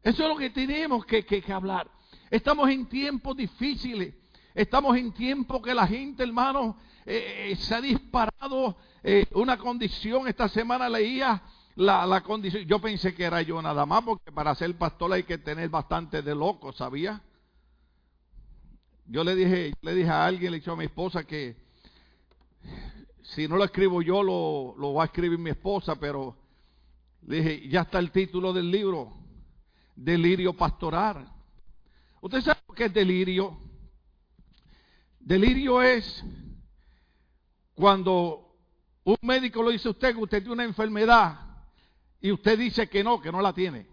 Eso 0.04 0.22
es 0.22 0.30
lo 0.30 0.36
que 0.36 0.52
tenemos 0.52 1.04
que, 1.08 1.44
hablar. 1.52 1.90
Estamos 2.30 2.70
en 2.70 2.86
tiempos 2.86 3.36
difíciles. 3.36 4.14
Estamos 4.54 4.96
en 4.98 5.14
tiempos 5.14 5.64
que 5.64 5.74
la 5.74 5.88
gente, 5.88 6.22
hermano, 6.22 6.78
eh, 7.08 7.50
eh, 7.50 7.56
se 7.56 7.74
ha 7.74 7.82
disparado 7.82 8.78
eh, 9.02 9.26
una 9.32 9.58
condición. 9.58 10.28
Esta 10.28 10.48
semana 10.48 10.88
leía 10.88 11.42
la, 11.76 12.22
condición. 12.22 12.64
Yo 12.66 12.80
pensé 12.80 13.14
que 13.14 13.24
era 13.24 13.42
yo 13.42 13.62
nada 13.62 13.86
más, 13.86 14.04
porque 14.04 14.32
para 14.32 14.54
ser 14.56 14.76
pastor 14.78 15.14
hay 15.14 15.24
que 15.24 15.38
tener 15.38 15.70
bastante 15.70 16.22
de 16.22 16.36
loco, 16.36 16.72
¿sabía? 16.74 17.22
Yo 19.06 19.24
le 19.24 19.36
dije, 19.36 19.74
le 19.82 19.96
dije 19.96 20.10
a 20.10 20.26
alguien, 20.26 20.52
le 20.52 20.60
dije 20.60 20.72
a 20.72 20.76
mi 20.76 20.86
esposa 20.86 21.24
que 21.24 21.56
si 23.22 23.48
no 23.48 23.58
lo 23.58 23.64
escribo 23.64 24.02
yo, 24.02 24.22
lo, 24.24 24.76
lo 24.78 24.94
va 24.94 25.04
a 25.04 25.06
escribir 25.08 25.40
mi 25.40 25.50
esposa, 25.50 25.96
pero 25.96 26.38
le 27.26 27.38
dije, 27.38 27.70
ya 27.70 27.82
está 27.82 28.00
el 28.00 28.12
título 28.12 28.54
del 28.54 28.70
libro, 28.70 29.14
Delirio 29.96 30.54
Pastoral. 30.54 31.28
¿Usted 32.22 32.42
sabe 32.42 32.62
lo 32.68 32.74
que 32.74 32.86
es 32.86 32.94
delirio? 32.94 33.58
Delirio 35.20 35.82
es 35.82 36.24
cuando 37.74 38.56
un 39.04 39.18
médico 39.22 39.64
le 39.64 39.74
dice 39.74 39.88
a 39.88 39.92
usted 39.92 40.14
que 40.14 40.22
usted 40.22 40.40
tiene 40.40 40.54
una 40.54 40.64
enfermedad 40.64 41.53
y 42.24 42.32
usted 42.32 42.58
dice 42.58 42.88
que 42.88 43.04
no, 43.04 43.20
que 43.20 43.34
no 43.34 43.42
la 43.42 43.52
tiene. 43.52 43.86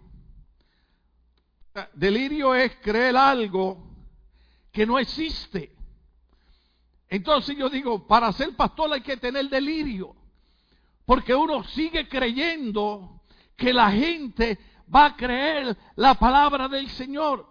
Delirio 1.94 2.54
es 2.54 2.76
creer 2.76 3.16
algo 3.16 3.90
que 4.70 4.86
no 4.86 5.00
existe. 5.00 5.74
Entonces 7.08 7.56
yo 7.58 7.68
digo, 7.68 8.06
para 8.06 8.32
ser 8.32 8.54
pastor 8.54 8.92
hay 8.92 9.00
que 9.00 9.16
tener 9.16 9.48
delirio, 9.48 10.14
porque 11.04 11.34
uno 11.34 11.64
sigue 11.64 12.08
creyendo 12.08 13.20
que 13.56 13.72
la 13.72 13.90
gente 13.90 14.60
va 14.94 15.06
a 15.06 15.16
creer 15.16 15.76
la 15.96 16.14
palabra 16.14 16.68
del 16.68 16.88
Señor. 16.90 17.48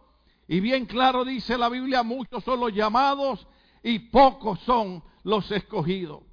Y 0.48 0.62
bien 0.62 0.86
claro 0.86 1.26
dice 1.26 1.58
la 1.58 1.68
Biblia, 1.68 2.04
muchos 2.04 2.42
son 2.46 2.62
los 2.62 2.74
llamados 2.74 3.46
y 3.84 4.00
pocos 4.00 4.62
son 4.62 5.04
los 5.24 5.52
escogidos. 5.52 6.24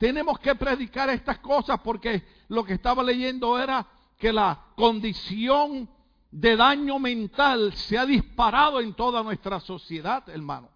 Tenemos 0.00 0.38
que 0.38 0.54
predicar 0.54 1.10
estas 1.10 1.40
cosas 1.40 1.78
porque 1.84 2.26
lo 2.48 2.64
que 2.64 2.72
estaba 2.72 3.02
leyendo 3.02 3.60
era 3.60 3.86
que 4.16 4.32
la 4.32 4.58
condición 4.74 5.90
de 6.30 6.56
daño 6.56 6.98
mental 6.98 7.74
se 7.74 7.98
ha 7.98 8.06
disparado 8.06 8.80
en 8.80 8.94
toda 8.94 9.22
nuestra 9.22 9.60
sociedad, 9.60 10.26
hermano. 10.30 10.70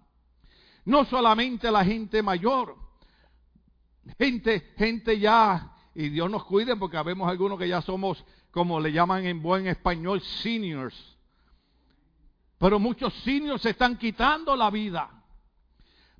No 0.84 1.06
solamente 1.06 1.70
la 1.70 1.82
gente 1.86 2.22
mayor, 2.22 2.76
gente, 4.18 4.74
gente 4.76 5.18
ya, 5.18 5.74
y 5.94 6.10
Dios 6.10 6.30
nos 6.30 6.44
cuide 6.44 6.76
porque 6.76 6.98
habemos 6.98 7.26
algunos 7.26 7.58
que 7.58 7.66
ya 7.66 7.80
somos, 7.80 8.22
como 8.50 8.78
le 8.78 8.92
llaman 8.92 9.24
en 9.24 9.40
buen 9.40 9.66
español, 9.66 10.20
seniors. 10.20 11.16
Pero 12.58 12.78
muchos 12.78 13.14
seniors 13.24 13.62
se 13.62 13.70
están 13.70 13.96
quitando 13.96 14.54
la 14.54 14.70
vida. 14.70 15.08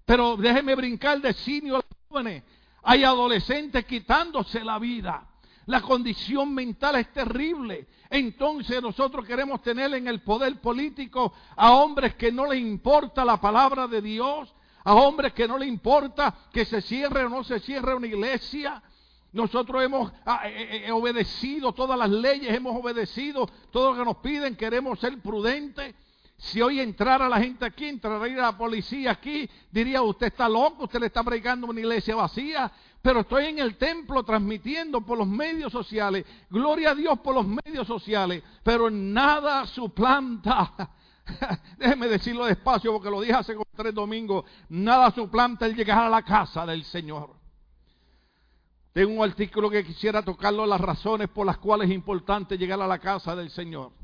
Pero 0.07 0.39
déjeme 0.39 0.75
brincar 0.75 1.21
de 1.21 1.35
seniors 1.35 1.85
jóvenes. 2.09 2.43
Hay 2.85 3.05
adolescentes 3.05 3.85
quitándose 3.87 4.63
la 4.63 4.79
vida. 4.79 5.27
La 5.67 5.81
condición 5.81 6.55
mental 6.55 6.97
es 6.97 7.13
terrible. 7.13 7.89
Entonces 8.11 8.83
nosotros 8.83 9.27
queremos 9.27 9.63
tener 9.63 9.93
en 9.95 10.07
el 10.07 10.21
poder 10.23 10.61
político 10.61 11.33
a 11.57 11.73
hombres 11.73 12.15
que 12.15 12.31
no 12.31 12.47
les 12.47 12.61
importa 12.61 13.25
la 13.25 13.41
palabra 13.41 13.87
de 13.87 14.03
Dios, 14.03 14.55
a 14.85 14.95
hombres 14.95 15.33
que 15.33 15.49
no 15.49 15.57
les 15.57 15.69
importa 15.69 16.35
que 16.53 16.67
se 16.67 16.83
cierre 16.83 17.25
o 17.25 17.29
no 17.31 17.43
se 17.43 17.59
cierre 17.61 17.95
una 17.95 18.07
iglesia. 18.07 18.83
Nosotros 19.33 19.83
hemos 19.83 20.13
ah, 20.27 20.43
eh, 20.45 20.53
eh, 20.55 20.83
eh, 20.87 20.93
obedecido 20.93 21.73
todas 21.73 21.99
las 21.99 22.11
leyes, 22.11 22.55
hemos 22.55 22.77
obedecido 22.77 23.49
todo 23.73 23.93
lo 23.93 23.99
que 23.99 24.05
nos 24.05 24.19
piden, 24.19 24.55
queremos 24.55 25.01
ser 25.01 25.21
prudentes. 25.21 25.95
Si 26.45 26.61
hoy 26.61 26.79
entrara 26.79 27.27
la 27.27 27.41
gente 27.41 27.65
aquí, 27.65 27.87
entraría 27.87 28.37
la 28.37 28.59
policía 28.59 29.13
aquí, 29.13 29.49
diría 29.71 30.03
usted 30.03 30.27
está 30.27 30.47
loco, 30.47 30.85
usted 30.85 31.01
le 31.01 31.07
está 31.07 31.25
predicando 31.25 31.67
una 31.67 31.81
iglesia 31.81 32.15
vacía, 32.17 32.71
pero 33.01 33.21
estoy 33.21 33.47
en 33.47 33.61
el 33.61 33.79
templo 33.79 34.23
transmitiendo 34.23 35.01
por 35.01 35.17
los 35.17 35.27
medios 35.27 35.73
sociales. 35.73 36.27
Gloria 36.51 36.91
a 36.91 36.95
Dios 36.95 37.19
por 37.21 37.35
los 37.35 37.47
medios 37.47 37.87
sociales, 37.87 38.43
pero 38.63 38.91
nada 38.91 39.65
suplanta. 39.67 40.91
Déjeme 41.79 42.09
decirlo 42.09 42.45
despacio 42.45 42.93
porque 42.93 43.09
lo 43.09 43.23
dije 43.23 43.33
hace 43.33 43.57
tres 43.75 43.95
domingos. 43.95 44.45
Nada 44.69 45.11
suplanta 45.13 45.65
el 45.65 45.75
llegar 45.75 46.01
a 46.01 46.11
la 46.11 46.21
casa 46.21 46.67
del 46.67 46.85
Señor. 46.85 47.31
Tengo 48.93 49.15
un 49.15 49.25
artículo 49.25 49.71
que 49.71 49.83
quisiera 49.83 50.23
tocarlo, 50.23 50.67
las 50.67 50.81
razones 50.81 51.31
por 51.31 51.47
las 51.47 51.57
cuales 51.57 51.89
es 51.89 51.95
importante 51.95 52.59
llegar 52.59 52.83
a 52.83 52.87
la 52.87 52.99
casa 52.99 53.35
del 53.35 53.49
Señor. 53.49 54.04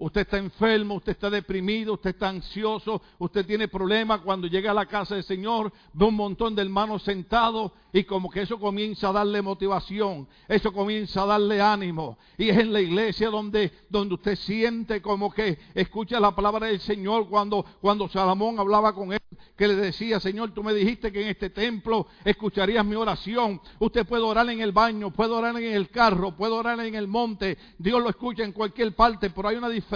Usted 0.00 0.22
está 0.22 0.38
enfermo, 0.38 0.94
usted 0.94 1.12
está 1.12 1.28
deprimido, 1.28 1.92
usted 1.92 2.10
está 2.10 2.30
ansioso, 2.30 3.02
usted 3.18 3.44
tiene 3.44 3.68
problemas. 3.68 4.22
Cuando 4.22 4.46
llega 4.46 4.70
a 4.70 4.74
la 4.74 4.86
casa 4.86 5.14
del 5.14 5.24
Señor, 5.24 5.70
ve 5.92 6.06
un 6.06 6.14
montón 6.14 6.54
de 6.54 6.62
hermanos 6.62 7.02
sentados 7.02 7.72
y 7.92 8.04
como 8.04 8.30
que 8.30 8.40
eso 8.40 8.58
comienza 8.58 9.10
a 9.10 9.12
darle 9.12 9.42
motivación, 9.42 10.26
eso 10.48 10.72
comienza 10.72 11.24
a 11.24 11.26
darle 11.26 11.60
ánimo. 11.60 12.16
Y 12.38 12.48
es 12.48 12.56
en 12.56 12.72
la 12.72 12.80
iglesia 12.80 13.28
donde, 13.28 13.72
donde 13.90 14.14
usted 14.14 14.36
siente 14.36 15.02
como 15.02 15.30
que 15.30 15.58
escucha 15.74 16.18
la 16.18 16.34
palabra 16.34 16.68
del 16.68 16.80
Señor 16.80 17.28
cuando, 17.28 17.62
cuando 17.82 18.08
Salomón 18.08 18.58
hablaba 18.58 18.94
con 18.94 19.12
él, 19.12 19.20
que 19.54 19.68
le 19.68 19.76
decía, 19.76 20.18
Señor, 20.18 20.54
tú 20.54 20.62
me 20.62 20.72
dijiste 20.72 21.12
que 21.12 21.20
en 21.20 21.28
este 21.28 21.50
templo 21.50 22.06
escucharías 22.24 22.86
mi 22.86 22.94
oración. 22.94 23.60
Usted 23.78 24.06
puede 24.06 24.22
orar 24.22 24.48
en 24.48 24.62
el 24.62 24.72
baño, 24.72 25.10
puede 25.10 25.32
orar 25.32 25.54
en 25.58 25.74
el 25.74 25.90
carro, 25.90 26.34
puede 26.34 26.54
orar 26.54 26.80
en 26.80 26.94
el 26.94 27.06
monte. 27.06 27.58
Dios 27.76 28.02
lo 28.02 28.08
escucha 28.08 28.44
en 28.44 28.52
cualquier 28.52 28.94
parte, 28.94 29.28
pero 29.28 29.48
hay 29.48 29.56
una 29.56 29.68
diferencia 29.68 29.89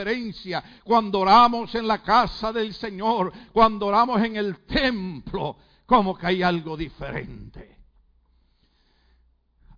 cuando 0.85 1.21
oramos 1.21 1.75
en 1.75 1.87
la 1.87 2.03
casa 2.03 2.53
del 2.53 2.75
Señor, 2.75 3.33
cuando 3.53 3.87
oramos 3.87 4.23
en 4.23 4.37
el 4.37 4.65
templo, 4.65 5.57
como 5.87 6.17
que 6.17 6.27
hay 6.27 6.43
algo 6.43 6.77
diferente. 6.77 7.79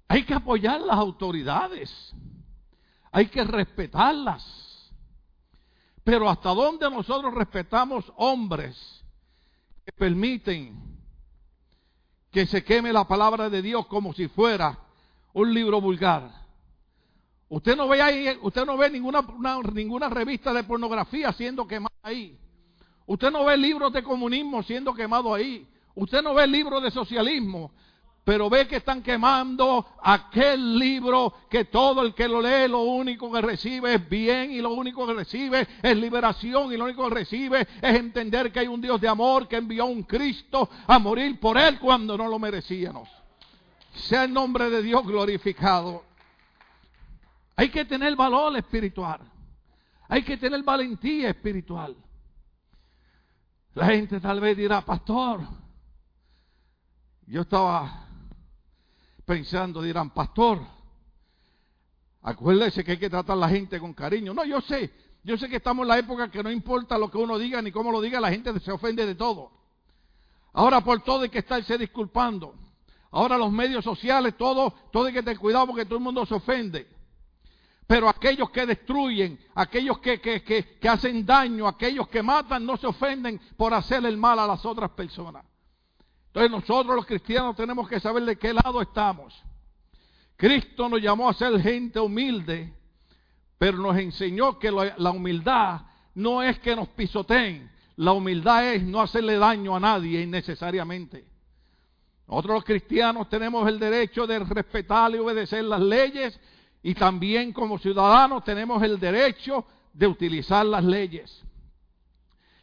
Hay 0.09 0.25
que 0.25 0.35
apoyar 0.35 0.81
las 0.81 0.97
autoridades, 0.97 2.15
hay 3.11 3.27
que 3.27 3.45
respetarlas. 3.45 4.93
Pero 6.05 6.31
hasta 6.31 6.51
dónde 6.51 6.89
nosotros 6.89 7.35
respetamos 7.35 8.13
hombres 8.17 9.05
que 9.85 9.93
permiten 9.93 10.97
que 12.31 12.47
se 12.47 12.63
queme 12.63 12.93
la 12.93 13.09
palabra 13.09 13.51
de 13.51 13.63
Dios 13.63 13.87
como 13.87 14.13
si 14.13 14.29
fuera 14.29 14.79
un 15.33 15.53
libro 15.53 15.81
vulgar. 15.81 16.46
Usted 17.49 17.77
no 17.77 17.89
ve 17.89 18.03
ahí, 18.03 18.39
usted 18.43 18.65
no 18.65 18.77
ve 18.77 18.91
ninguna, 18.91 19.25
ninguna 19.73 20.09
revista 20.09 20.53
de 20.53 20.65
pornografía 20.65 21.33
siendo 21.33 21.67
quemada 21.67 21.95
ahí. 22.03 22.37
Usted 23.07 23.31
no 23.31 23.45
ve 23.45 23.57
libros 23.57 23.93
de 23.93 24.03
comunismo 24.03 24.63
siendo 24.65 24.93
quemado 24.93 25.33
ahí. 25.33 25.67
Usted 25.95 26.23
no 26.23 26.35
ve 26.35 26.47
libros 26.47 26.83
de 26.83 26.91
socialismo. 26.91 27.71
Pero 28.25 28.51
ve 28.51 28.67
que 28.67 28.79
están 28.79 29.05
quemando 29.05 29.87
aquel 30.03 30.77
libro 30.77 31.33
que 31.49 31.67
todo 31.67 32.03
el 32.03 32.13
que 32.13 32.27
lo 32.27 32.43
lee 32.43 32.69
lo 32.69 32.81
único 32.81 33.31
que 33.31 33.41
recibe 33.41 33.95
es 33.95 34.09
bien 34.09 34.51
y 34.51 34.61
lo 34.61 34.73
único 34.73 35.07
que 35.07 35.15
recibe 35.15 35.69
es 35.81 35.97
liberación 35.97 36.73
y 36.73 36.77
lo 36.77 36.87
único 36.87 37.09
que 37.09 37.15
recibe 37.15 37.61
es 37.81 37.95
entender 37.95 38.51
que 38.51 38.59
hay 38.59 38.67
un 38.67 38.81
Dios 38.81 39.01
de 39.01 39.07
amor 39.07 39.47
que 39.47 39.55
envió 39.55 39.85
a 39.85 39.87
un 39.87 40.03
Cristo 40.03 40.69
a 40.89 40.99
morir 40.99 41.39
por 41.39 41.57
él 41.57 41.79
cuando 41.79 42.19
no 42.19 42.27
lo 42.27 42.41
merecíamos. 42.41 43.09
Sea 43.95 44.25
el 44.25 44.33
nombre 44.33 44.71
de 44.71 44.83
Dios 44.83 45.07
glorificado. 45.07 46.03
Hay 47.57 47.71
que 47.71 47.85
tener 47.87 48.15
valor 48.15 48.57
espiritual. 48.57 49.21
Hay 50.09 50.23
que 50.23 50.37
tener 50.37 50.63
valentía 50.63 51.31
espiritual. 51.31 51.97
La 53.75 53.87
gente 53.87 54.21
tal 54.21 54.41
vez 54.41 54.57
dirá, 54.57 54.83
pastor, 54.83 55.41
yo 57.27 57.43
estaba 57.43 58.07
pensando, 59.25 59.83
dirán, 59.83 60.11
pastor, 60.11 60.61
acuérdese 62.23 62.85
que 62.85 62.93
hay 62.93 62.99
que 62.99 63.11
tratar 63.11 63.37
a 63.37 63.41
la 63.41 63.49
gente 63.49 63.81
con 63.81 63.93
cariño. 63.93 64.33
No, 64.33 64.45
yo 64.45 64.61
sé, 64.61 64.93
yo 65.25 65.37
sé 65.37 65.49
que 65.49 65.57
estamos 65.57 65.83
en 65.85 65.89
la 65.89 65.99
época 65.99 66.31
que 66.31 66.43
no 66.43 66.51
importa 66.51 66.97
lo 66.97 67.11
que 67.11 67.19
uno 67.19 67.39
diga 67.39 67.61
ni 67.61 67.73
cómo 67.73 67.91
lo 67.91 68.01
diga, 68.01 68.21
la 68.21 68.31
gente 68.31 68.59
se 68.61 68.71
ofende 68.71 69.05
de 69.05 69.15
todo. 69.15 69.51
Ahora 70.53 70.83
por 70.83 71.03
todo 71.03 71.23
hay 71.23 71.29
que 71.29 71.41
estarse 71.41 71.77
disculpando. 71.77 72.55
Ahora 73.11 73.37
los 73.37 73.51
medios 73.51 73.85
sociales, 73.85 74.37
todo, 74.37 74.73
todo 74.93 75.07
hay 75.07 75.13
que 75.13 75.23
tener 75.23 75.39
cuidado 75.39 75.67
porque 75.67 75.85
todo 75.85 75.99
el 75.99 76.05
mundo 76.05 76.25
se 76.25 76.35
ofende. 76.35 76.96
Pero 77.87 78.09
aquellos 78.09 78.51
que 78.51 78.67
destruyen, 78.67 79.39
aquellos 79.55 79.99
que, 80.01 80.21
que, 80.21 80.89
hacen 80.89 81.25
daño, 81.25 81.69
aquellos 81.69 82.09
que 82.09 82.23
matan, 82.23 82.67
no 82.67 82.77
se 82.77 82.87
ofenden 82.87 83.41
por 83.57 83.73
hacer 83.73 84.05
el 84.05 84.17
mal 84.17 84.39
a 84.41 84.47
las 84.47 84.65
otras 84.65 84.91
personas. 84.91 85.45
Entonces 86.29 86.51
nosotros 86.51 86.97
los 86.97 87.07
cristianos 87.07 87.55
tenemos 87.55 87.89
que 87.89 88.01
saber 88.01 88.25
de 88.25 88.37
qué 88.37 88.53
lado 88.53 88.83
estamos. 88.83 89.41
Cristo 90.37 90.89
nos 90.89 91.01
llamó 91.01 91.29
a 91.29 91.35
ser 91.35 91.61
gente 91.61 92.01
humilde, 92.01 92.75
pero 93.57 93.79
nos 93.79 93.97
enseñó 93.97 94.59
que 94.59 94.71
la 94.71 95.11
humildad 95.11 95.83
no 96.15 96.43
es 96.43 96.59
que 96.59 96.75
nos 96.75 96.89
pisoteen, 96.89 97.71
la 97.97 98.13
humildad 98.13 98.75
es 98.75 98.83
no 98.83 99.01
hacerle 99.01 99.39
daño 99.39 99.77
a 99.77 99.81
nadie 99.81 100.21
innecesariamente. 100.21 101.25
Nosotros 102.27 102.57
los 102.57 102.65
cristianos 102.65 103.29
tenemos 103.29 103.67
el 103.69 103.79
derecho 103.79 104.27
de 104.27 104.41
respetar 104.41 105.13
y 105.13 105.19
obedecer 105.19 105.65
las 105.65 105.81
leyes 105.81 106.39
y 106.87 106.95
también 106.95 107.53
como 107.53 107.79
ciudadanos 107.79 108.45
tenemos 108.45 108.81
el 108.81 109.01
derecho 109.01 109.67
de 109.93 110.07
utilizar 110.07 110.65
las 110.65 110.85
leyes. 110.85 111.43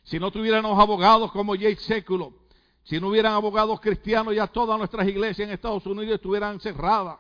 Si 0.04 0.18
no 0.18 0.32
tuviéramos 0.32 0.80
abogados 0.80 1.30
como 1.34 1.56
Jake 1.56 1.76
Século, 1.76 2.32
si 2.84 3.02
no 3.02 3.10
hubieran 3.10 3.34
abogados 3.34 3.82
cristianos, 3.82 4.34
ya 4.34 4.48
todas 4.48 4.78
nuestras 4.78 5.06
iglesias 5.10 5.46
en 5.46 5.54
Estados 5.54 5.86
Unidos 5.86 6.16
estuvieran 6.16 6.62
cerradas. 6.62 7.18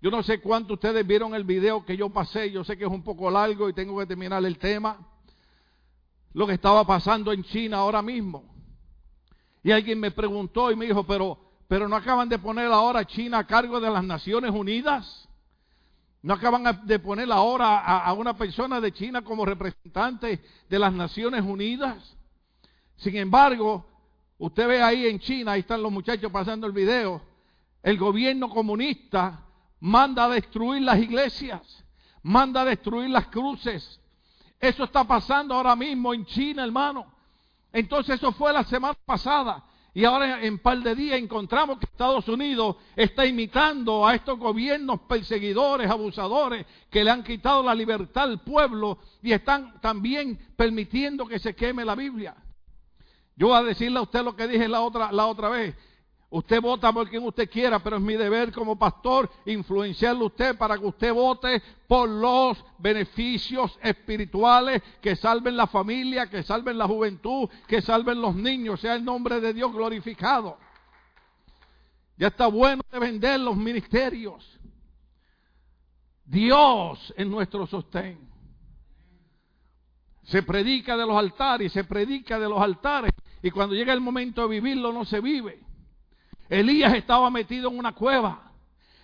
Yo 0.00 0.10
no 0.10 0.22
sé 0.22 0.40
cuánto 0.40 0.72
ustedes 0.72 1.06
vieron 1.06 1.34
el 1.34 1.44
video 1.44 1.84
que 1.84 1.94
yo 1.94 2.08
pasé, 2.08 2.50
yo 2.50 2.64
sé 2.64 2.78
que 2.78 2.84
es 2.84 2.90
un 2.90 3.04
poco 3.04 3.30
largo 3.30 3.68
y 3.68 3.74
tengo 3.74 3.98
que 3.98 4.06
terminar 4.06 4.42
el 4.46 4.56
tema. 4.56 5.06
Lo 6.32 6.46
que 6.46 6.54
estaba 6.54 6.86
pasando 6.86 7.32
en 7.32 7.44
China 7.44 7.80
ahora 7.80 8.00
mismo. 8.00 8.44
Y 9.62 9.72
alguien 9.72 10.00
me 10.00 10.10
preguntó 10.10 10.70
y 10.70 10.76
me 10.76 10.86
dijo, 10.86 11.04
pero, 11.04 11.38
pero 11.68 11.86
no 11.86 11.96
acaban 11.96 12.30
de 12.30 12.38
poner 12.38 12.72
ahora 12.72 13.04
China 13.04 13.40
a 13.40 13.46
cargo 13.46 13.78
de 13.78 13.90
las 13.90 14.04
Naciones 14.04 14.52
Unidas. 14.52 15.23
No 16.24 16.32
acaban 16.32 16.86
de 16.86 16.98
poner 17.00 17.30
ahora 17.30 17.80
a, 17.80 18.10
una 18.14 18.34
persona 18.34 18.80
de 18.80 18.92
China 18.92 19.20
como 19.20 19.44
representante 19.44 20.40
de 20.70 20.78
las 20.78 20.90
Naciones 20.90 21.42
Unidas. 21.42 22.16
Sin 22.96 23.14
embargo, 23.16 23.84
usted 24.38 24.66
ve 24.66 24.82
ahí 24.82 25.06
en 25.06 25.18
China, 25.18 25.52
ahí 25.52 25.60
están 25.60 25.82
los 25.82 25.92
muchachos 25.92 26.32
pasando 26.32 26.66
el 26.66 26.72
video, 26.72 27.20
el 27.82 27.98
gobierno 27.98 28.48
comunista 28.48 29.44
manda 29.80 30.24
a 30.24 30.30
destruir 30.30 30.80
las 30.80 30.98
iglesias, 30.98 31.84
manda 32.22 32.62
a 32.62 32.64
destruir 32.64 33.10
las 33.10 33.26
cruces. 33.26 34.00
Eso 34.58 34.84
está 34.84 35.04
pasando 35.04 35.54
ahora 35.54 35.76
mismo 35.76 36.14
en 36.14 36.24
China, 36.24 36.64
hermano. 36.64 37.04
Entonces 37.70 38.14
eso 38.14 38.32
fue 38.32 38.50
la 38.50 38.64
semana 38.64 38.96
pasada. 39.04 39.62
Y 39.96 40.04
ahora 40.04 40.44
en 40.44 40.58
par 40.58 40.78
de 40.80 40.96
días 40.96 41.20
encontramos 41.20 41.78
que 41.78 41.86
Estados 41.86 42.26
Unidos 42.28 42.76
está 42.96 43.24
imitando 43.24 44.04
a 44.04 44.16
estos 44.16 44.36
gobiernos 44.40 45.02
perseguidores, 45.02 45.88
abusadores, 45.88 46.66
que 46.90 47.04
le 47.04 47.10
han 47.12 47.22
quitado 47.22 47.62
la 47.62 47.76
libertad 47.76 48.24
al 48.24 48.40
pueblo 48.40 48.98
y 49.22 49.30
están 49.30 49.80
también 49.80 50.36
permitiendo 50.56 51.26
que 51.26 51.38
se 51.38 51.54
queme 51.54 51.84
la 51.84 51.94
Biblia. 51.94 52.34
Yo 53.36 53.48
voy 53.48 53.56
a 53.56 53.62
decirle 53.62 54.00
a 54.00 54.02
usted 54.02 54.24
lo 54.24 54.34
que 54.34 54.48
dije 54.48 54.66
la 54.66 54.80
otra, 54.80 55.12
la 55.12 55.26
otra 55.26 55.48
vez. 55.48 55.76
Usted 56.34 56.60
vota 56.60 56.92
por 56.92 57.08
quien 57.08 57.22
usted 57.22 57.48
quiera, 57.48 57.78
pero 57.78 57.94
es 57.94 58.02
mi 58.02 58.14
deber 58.14 58.50
como 58.50 58.76
pastor 58.76 59.30
influenciarle 59.46 60.24
a 60.24 60.26
usted 60.26 60.58
para 60.58 60.76
que 60.76 60.84
usted 60.84 61.14
vote 61.14 61.62
por 61.86 62.08
los 62.08 62.58
beneficios 62.78 63.78
espirituales 63.80 64.82
que 65.00 65.14
salven 65.14 65.56
la 65.56 65.68
familia, 65.68 66.28
que 66.28 66.42
salven 66.42 66.76
la 66.76 66.88
juventud, 66.88 67.48
que 67.68 67.80
salven 67.80 68.20
los 68.20 68.34
niños, 68.34 68.80
sea 68.80 68.96
el 68.96 69.04
nombre 69.04 69.40
de 69.40 69.54
Dios 69.54 69.72
glorificado. 69.72 70.58
Ya 72.16 72.26
está 72.26 72.48
bueno 72.48 72.82
de 72.90 72.98
vender 72.98 73.38
los 73.38 73.56
ministerios. 73.56 74.58
Dios 76.24 77.14
es 77.16 77.26
nuestro 77.28 77.64
sostén. 77.68 78.18
Se 80.24 80.42
predica 80.42 80.96
de 80.96 81.06
los 81.06 81.16
altares, 81.16 81.72
se 81.72 81.84
predica 81.84 82.40
de 82.40 82.48
los 82.48 82.60
altares, 82.60 83.12
y 83.40 83.52
cuando 83.52 83.76
llega 83.76 83.92
el 83.92 84.00
momento 84.00 84.42
de 84.42 84.48
vivirlo 84.48 84.92
no 84.92 85.04
se 85.04 85.20
vive. 85.20 85.64
Elías 86.48 86.94
estaba 86.94 87.30
metido 87.30 87.70
en 87.70 87.78
una 87.78 87.92
cueva. 87.92 88.44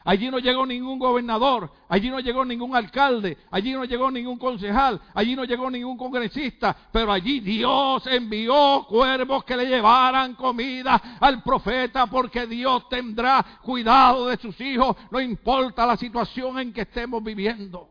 Allí 0.03 0.31
no 0.31 0.39
llegó 0.39 0.65
ningún 0.65 0.99
gobernador, 0.99 1.71
allí 1.89 2.09
no 2.09 2.21
llegó 2.21 2.43
ningún 2.43 2.75
alcalde, 2.75 3.37
allí 3.51 3.73
no 3.73 3.85
llegó 3.85 4.11
ningún 4.11 4.39
concejal, 4.39 4.99
allí 5.13 5.37
no 5.37 5.45
llegó 5.45 5.71
ningún 5.71 5.99
congresista, 5.99 6.75
pero 6.91 7.13
allí 7.13 7.41
Dios 7.41 8.07
envió 8.07 8.87
cuervos 8.89 9.45
que 9.45 9.59
le 9.59 9.67
llevaran 9.67 10.35
comida 10.37 11.19
al 11.21 11.43
profeta 11.43 12.07
porque 12.07 12.47
Dios 12.47 12.89
tendrá 12.89 13.45
cuidado 13.63 14.29
de 14.29 14.39
sus 14.39 14.59
hijos, 14.63 14.97
no 15.11 15.21
importa 15.21 15.87
la 15.87 15.99
situación 15.99 16.59
en 16.59 16.73
que 16.73 16.83
estemos 16.83 17.23
viviendo. 17.23 17.91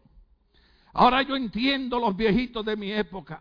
Ahora 0.93 1.21
yo 1.21 1.35
entiendo 1.35 1.99
los 1.99 2.15
viejitos 2.15 2.65
de 2.65 2.75
mi 2.75 2.91
época. 2.91 3.39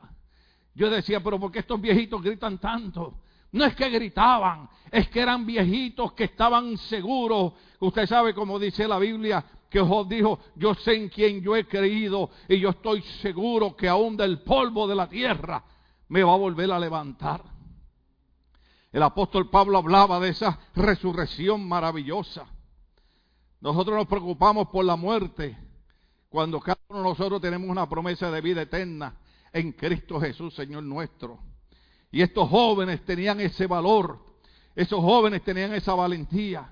Yo 0.75 0.91
decía, 0.91 1.21
pero 1.21 1.41
¿por 1.41 1.51
qué 1.51 1.61
estos 1.61 1.81
viejitos 1.81 2.23
gritan 2.23 2.59
tanto? 2.59 3.15
No 3.53 3.65
es 3.65 3.75
que 3.75 3.89
gritaban, 3.89 4.69
es 4.91 5.09
que 5.09 5.21
eran 5.21 5.47
viejitos 5.47 6.13
que 6.13 6.25
estaban 6.25 6.77
seguros. 6.77 7.55
Usted 7.81 8.07
sabe 8.07 8.35
como 8.35 8.59
dice 8.59 8.87
la 8.87 8.99
Biblia, 8.99 9.45
que 9.71 9.81
Job 9.81 10.09
dijo, 10.09 10.39
yo 10.57 10.75
sé 10.75 10.95
en 10.95 11.09
quién 11.09 11.41
yo 11.43 11.55
he 11.55 11.67
creído 11.67 12.31
y 12.49 12.59
yo 12.59 12.71
estoy 12.71 13.03
seguro 13.23 13.77
que 13.77 13.89
aún 13.89 14.17
del 14.17 14.41
polvo 14.43 14.87
de 14.87 14.95
la 14.95 15.09
tierra 15.09 15.63
me 16.09 16.23
va 16.23 16.33
a 16.33 16.39
volver 16.39 16.71
a 16.73 16.79
levantar. 16.79 17.43
El 18.91 19.03
apóstol 19.03 19.51
Pablo 19.51 19.79
hablaba 19.79 20.19
de 20.21 20.31
esa 20.31 20.59
resurrección 20.75 21.67
maravillosa. 21.69 22.47
Nosotros 23.61 23.97
nos 23.97 24.07
preocupamos 24.07 24.69
por 24.69 24.85
la 24.85 24.97
muerte 24.97 25.57
cuando 26.29 26.61
cada 26.61 26.81
uno 26.89 27.01
de 27.01 27.09
nosotros 27.09 27.41
tenemos 27.41 27.69
una 27.69 27.89
promesa 27.89 28.31
de 28.31 28.41
vida 28.41 28.63
eterna 28.63 29.17
en 29.53 29.73
Cristo 29.73 30.21
Jesús, 30.21 30.55
Señor 30.55 30.85
nuestro. 30.85 31.39
Y 32.11 32.23
estos 32.23 32.49
jóvenes 32.49 33.05
tenían 33.05 33.41
ese 33.41 33.67
valor, 33.67 34.19
esos 34.75 35.01
jóvenes 35.01 35.43
tenían 35.43 35.75
esa 35.75 35.95
valentía. 35.95 36.71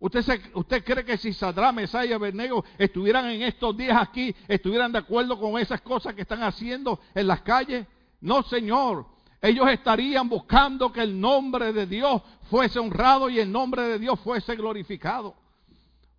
¿Usted, 0.00 0.40
¿Usted 0.54 0.84
cree 0.84 1.04
que 1.04 1.16
si 1.16 1.32
Sadra, 1.32 1.72
Mesaya 1.72 2.16
y 2.16 2.18
Bernego 2.18 2.64
estuvieran 2.78 3.26
en 3.26 3.42
estos 3.42 3.76
días 3.76 4.00
aquí, 4.00 4.34
estuvieran 4.46 4.92
de 4.92 4.98
acuerdo 4.98 5.38
con 5.38 5.60
esas 5.60 5.80
cosas 5.80 6.14
que 6.14 6.22
están 6.22 6.42
haciendo 6.42 7.00
en 7.14 7.26
las 7.26 7.42
calles? 7.42 7.86
No, 8.20 8.42
Señor. 8.42 9.06
Ellos 9.40 9.68
estarían 9.70 10.28
buscando 10.28 10.92
que 10.92 11.00
el 11.00 11.20
nombre 11.20 11.72
de 11.72 11.86
Dios 11.86 12.22
fuese 12.50 12.78
honrado 12.78 13.28
y 13.28 13.38
el 13.38 13.50
nombre 13.50 13.82
de 13.82 13.98
Dios 13.98 14.18
fuese 14.20 14.56
glorificado. 14.56 15.34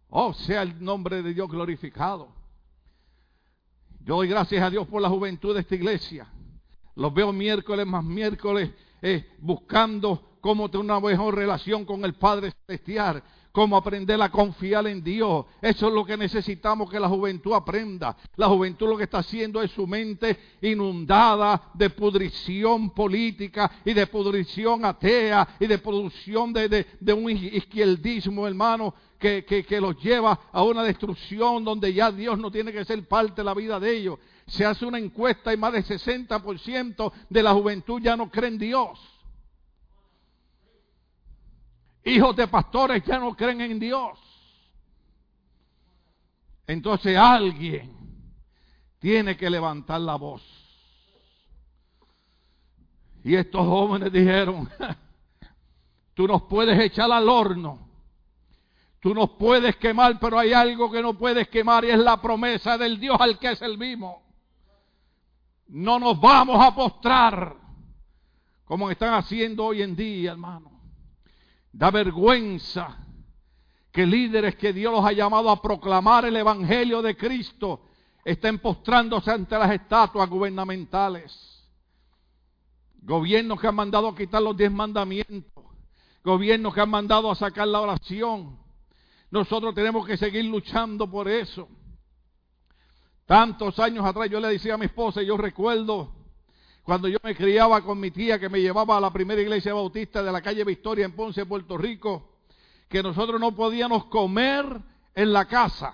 Oh, 0.09 0.33
sea 0.33 0.61
el 0.61 0.81
nombre 0.83 1.21
de 1.21 1.33
Dios 1.33 1.49
glorificado. 1.49 2.29
Yo 4.01 4.15
doy 4.15 4.27
gracias 4.27 4.63
a 4.63 4.69
Dios 4.69 4.87
por 4.87 5.01
la 5.01 5.09
juventud 5.09 5.53
de 5.53 5.61
esta 5.61 5.75
iglesia. 5.75 6.27
Los 6.99 7.13
veo 7.13 7.31
miércoles 7.31 7.87
más 7.87 8.03
miércoles 8.03 8.71
eh, 9.01 9.25
buscando 9.39 10.35
cómo 10.41 10.69
tener 10.69 10.83
una 10.83 10.99
mejor 10.99 11.33
relación 11.33 11.85
con 11.85 12.03
el 12.03 12.13
Padre 12.15 12.51
Celestial, 12.65 13.23
cómo 13.53 13.77
aprender 13.77 14.21
a 14.21 14.29
confiar 14.29 14.85
en 14.85 15.01
Dios. 15.01 15.45
Eso 15.61 15.87
es 15.87 15.93
lo 15.93 16.03
que 16.03 16.17
necesitamos 16.17 16.89
que 16.91 16.99
la 16.99 17.07
juventud 17.07 17.53
aprenda. 17.53 18.17
La 18.35 18.49
juventud 18.49 18.89
lo 18.89 18.97
que 18.97 19.05
está 19.05 19.19
haciendo 19.19 19.61
es 19.61 19.71
su 19.71 19.87
mente 19.87 20.37
inundada 20.61 21.71
de 21.73 21.89
pudrición 21.89 22.89
política 22.89 23.71
y 23.85 23.93
de 23.93 24.05
pudrición 24.07 24.83
atea 24.83 25.55
y 25.57 25.67
de 25.67 25.77
pudrición 25.77 26.51
de, 26.51 26.85
de 26.99 27.13
un 27.13 27.31
izquierdismo, 27.31 28.45
hermano, 28.45 28.93
que, 29.17 29.45
que, 29.45 29.63
que, 29.63 29.79
los 29.79 30.01
lleva 30.01 30.37
a 30.51 30.63
una 30.63 30.83
destrucción 30.83 31.63
donde 31.63 31.93
ya 31.93 32.11
Dios 32.11 32.37
no 32.37 32.51
tiene 32.51 32.73
que 32.73 32.83
ser 32.83 33.05
parte 33.07 33.35
de 33.37 33.43
la 33.45 33.53
vida 33.53 33.79
de 33.79 33.97
ellos 33.97 34.19
se 34.49 34.65
hace 34.65 34.85
una 34.85 34.97
encuesta 34.97 35.53
y 35.53 35.57
más 35.57 35.73
del 35.73 35.85
60% 35.85 37.11
de 37.29 37.43
la 37.43 37.53
juventud 37.53 38.01
ya 38.01 38.15
no 38.15 38.29
creen 38.29 38.53
en 38.53 38.59
Dios. 38.59 38.99
Hijos 42.03 42.35
de 42.35 42.47
pastores 42.47 43.03
ya 43.05 43.19
no 43.19 43.35
creen 43.35 43.61
en 43.61 43.79
Dios. 43.79 44.17
Entonces 46.65 47.17
alguien 47.17 47.97
tiene 48.99 49.35
que 49.37 49.49
levantar 49.49 50.01
la 50.01 50.15
voz. 50.15 50.41
Y 53.23 53.35
estos 53.35 53.65
jóvenes 53.65 54.11
dijeron, 54.11 54.69
tú 56.13 56.27
nos 56.27 56.43
puedes 56.43 56.79
echar 56.79 57.11
al 57.11 57.27
horno, 57.27 57.79
tú 59.01 59.13
nos 59.13 59.31
puedes 59.31 59.75
quemar, 59.75 60.19
pero 60.19 60.39
hay 60.39 60.53
algo 60.53 60.89
que 60.89 61.01
no 61.01 61.17
puedes 61.17 61.47
quemar 61.49 61.83
y 61.85 61.89
es 61.89 61.99
la 61.99 62.21
promesa 62.21 62.77
del 62.77 62.99
Dios 62.99 63.17
al 63.19 63.37
que 63.37 63.55
servimos 63.55 64.28
no 65.69 65.99
nos 65.99 66.19
vamos 66.19 66.63
a 66.63 66.73
postrar 66.73 67.55
como 68.65 68.91
están 68.91 69.13
haciendo 69.15 69.65
hoy 69.65 69.81
en 69.81 69.95
día, 69.95 70.31
hermano. 70.31 70.71
Da 71.71 71.89
vergüenza 71.91 72.97
que 73.91 74.05
líderes 74.05 74.55
que 74.55 74.73
Dios 74.73 74.91
los 74.91 75.05
ha 75.05 75.11
llamado 75.11 75.49
a 75.49 75.61
proclamar 75.61 76.25
el 76.25 76.35
Evangelio 76.35 77.01
de 77.01 77.17
Cristo 77.17 77.81
estén 78.23 78.59
postrándose 78.59 79.31
ante 79.31 79.57
las 79.57 79.71
estatuas 79.71 80.29
gubernamentales. 80.29 81.57
Gobiernos 83.01 83.59
que 83.59 83.67
han 83.67 83.75
mandado 83.75 84.07
a 84.07 84.15
quitar 84.15 84.41
los 84.41 84.55
diez 84.55 84.71
mandamientos. 84.71 85.63
Gobiernos 86.23 86.73
que 86.73 86.81
han 86.81 86.89
mandado 86.89 87.31
a 87.31 87.35
sacar 87.35 87.67
la 87.67 87.81
oración. 87.81 88.59
Nosotros 89.31 89.73
tenemos 89.73 90.05
que 90.05 90.17
seguir 90.17 90.45
luchando 90.45 91.09
por 91.09 91.27
eso. 91.27 91.67
Tantos 93.29 93.77
años 93.77 94.03
atrás 94.03 94.27
yo 94.27 94.39
le 94.39 94.47
decía 94.47 94.73
a 94.73 94.77
mi 94.79 94.85
esposa, 94.85 95.21
y 95.21 95.27
yo 95.27 95.37
recuerdo 95.37 96.15
cuando 96.81 97.07
yo 97.07 97.19
me 97.21 97.35
criaba 97.35 97.79
con 97.83 97.99
mi 97.99 98.09
tía 98.09 98.39
que 98.39 98.49
me 98.49 98.59
llevaba 98.59 98.97
a 98.97 98.99
la 98.99 99.13
primera 99.13 99.39
iglesia 99.39 99.71
bautista 99.71 100.23
de 100.23 100.31
la 100.31 100.41
calle 100.41 100.63
Victoria 100.63 101.05
en 101.05 101.11
Ponce, 101.11 101.45
Puerto 101.45 101.77
Rico, 101.77 102.39
que 102.89 103.03
nosotros 103.03 103.39
no 103.39 103.55
podíamos 103.55 104.05
comer 104.05 104.65
en 105.13 105.31
la 105.31 105.45
casa. 105.45 105.93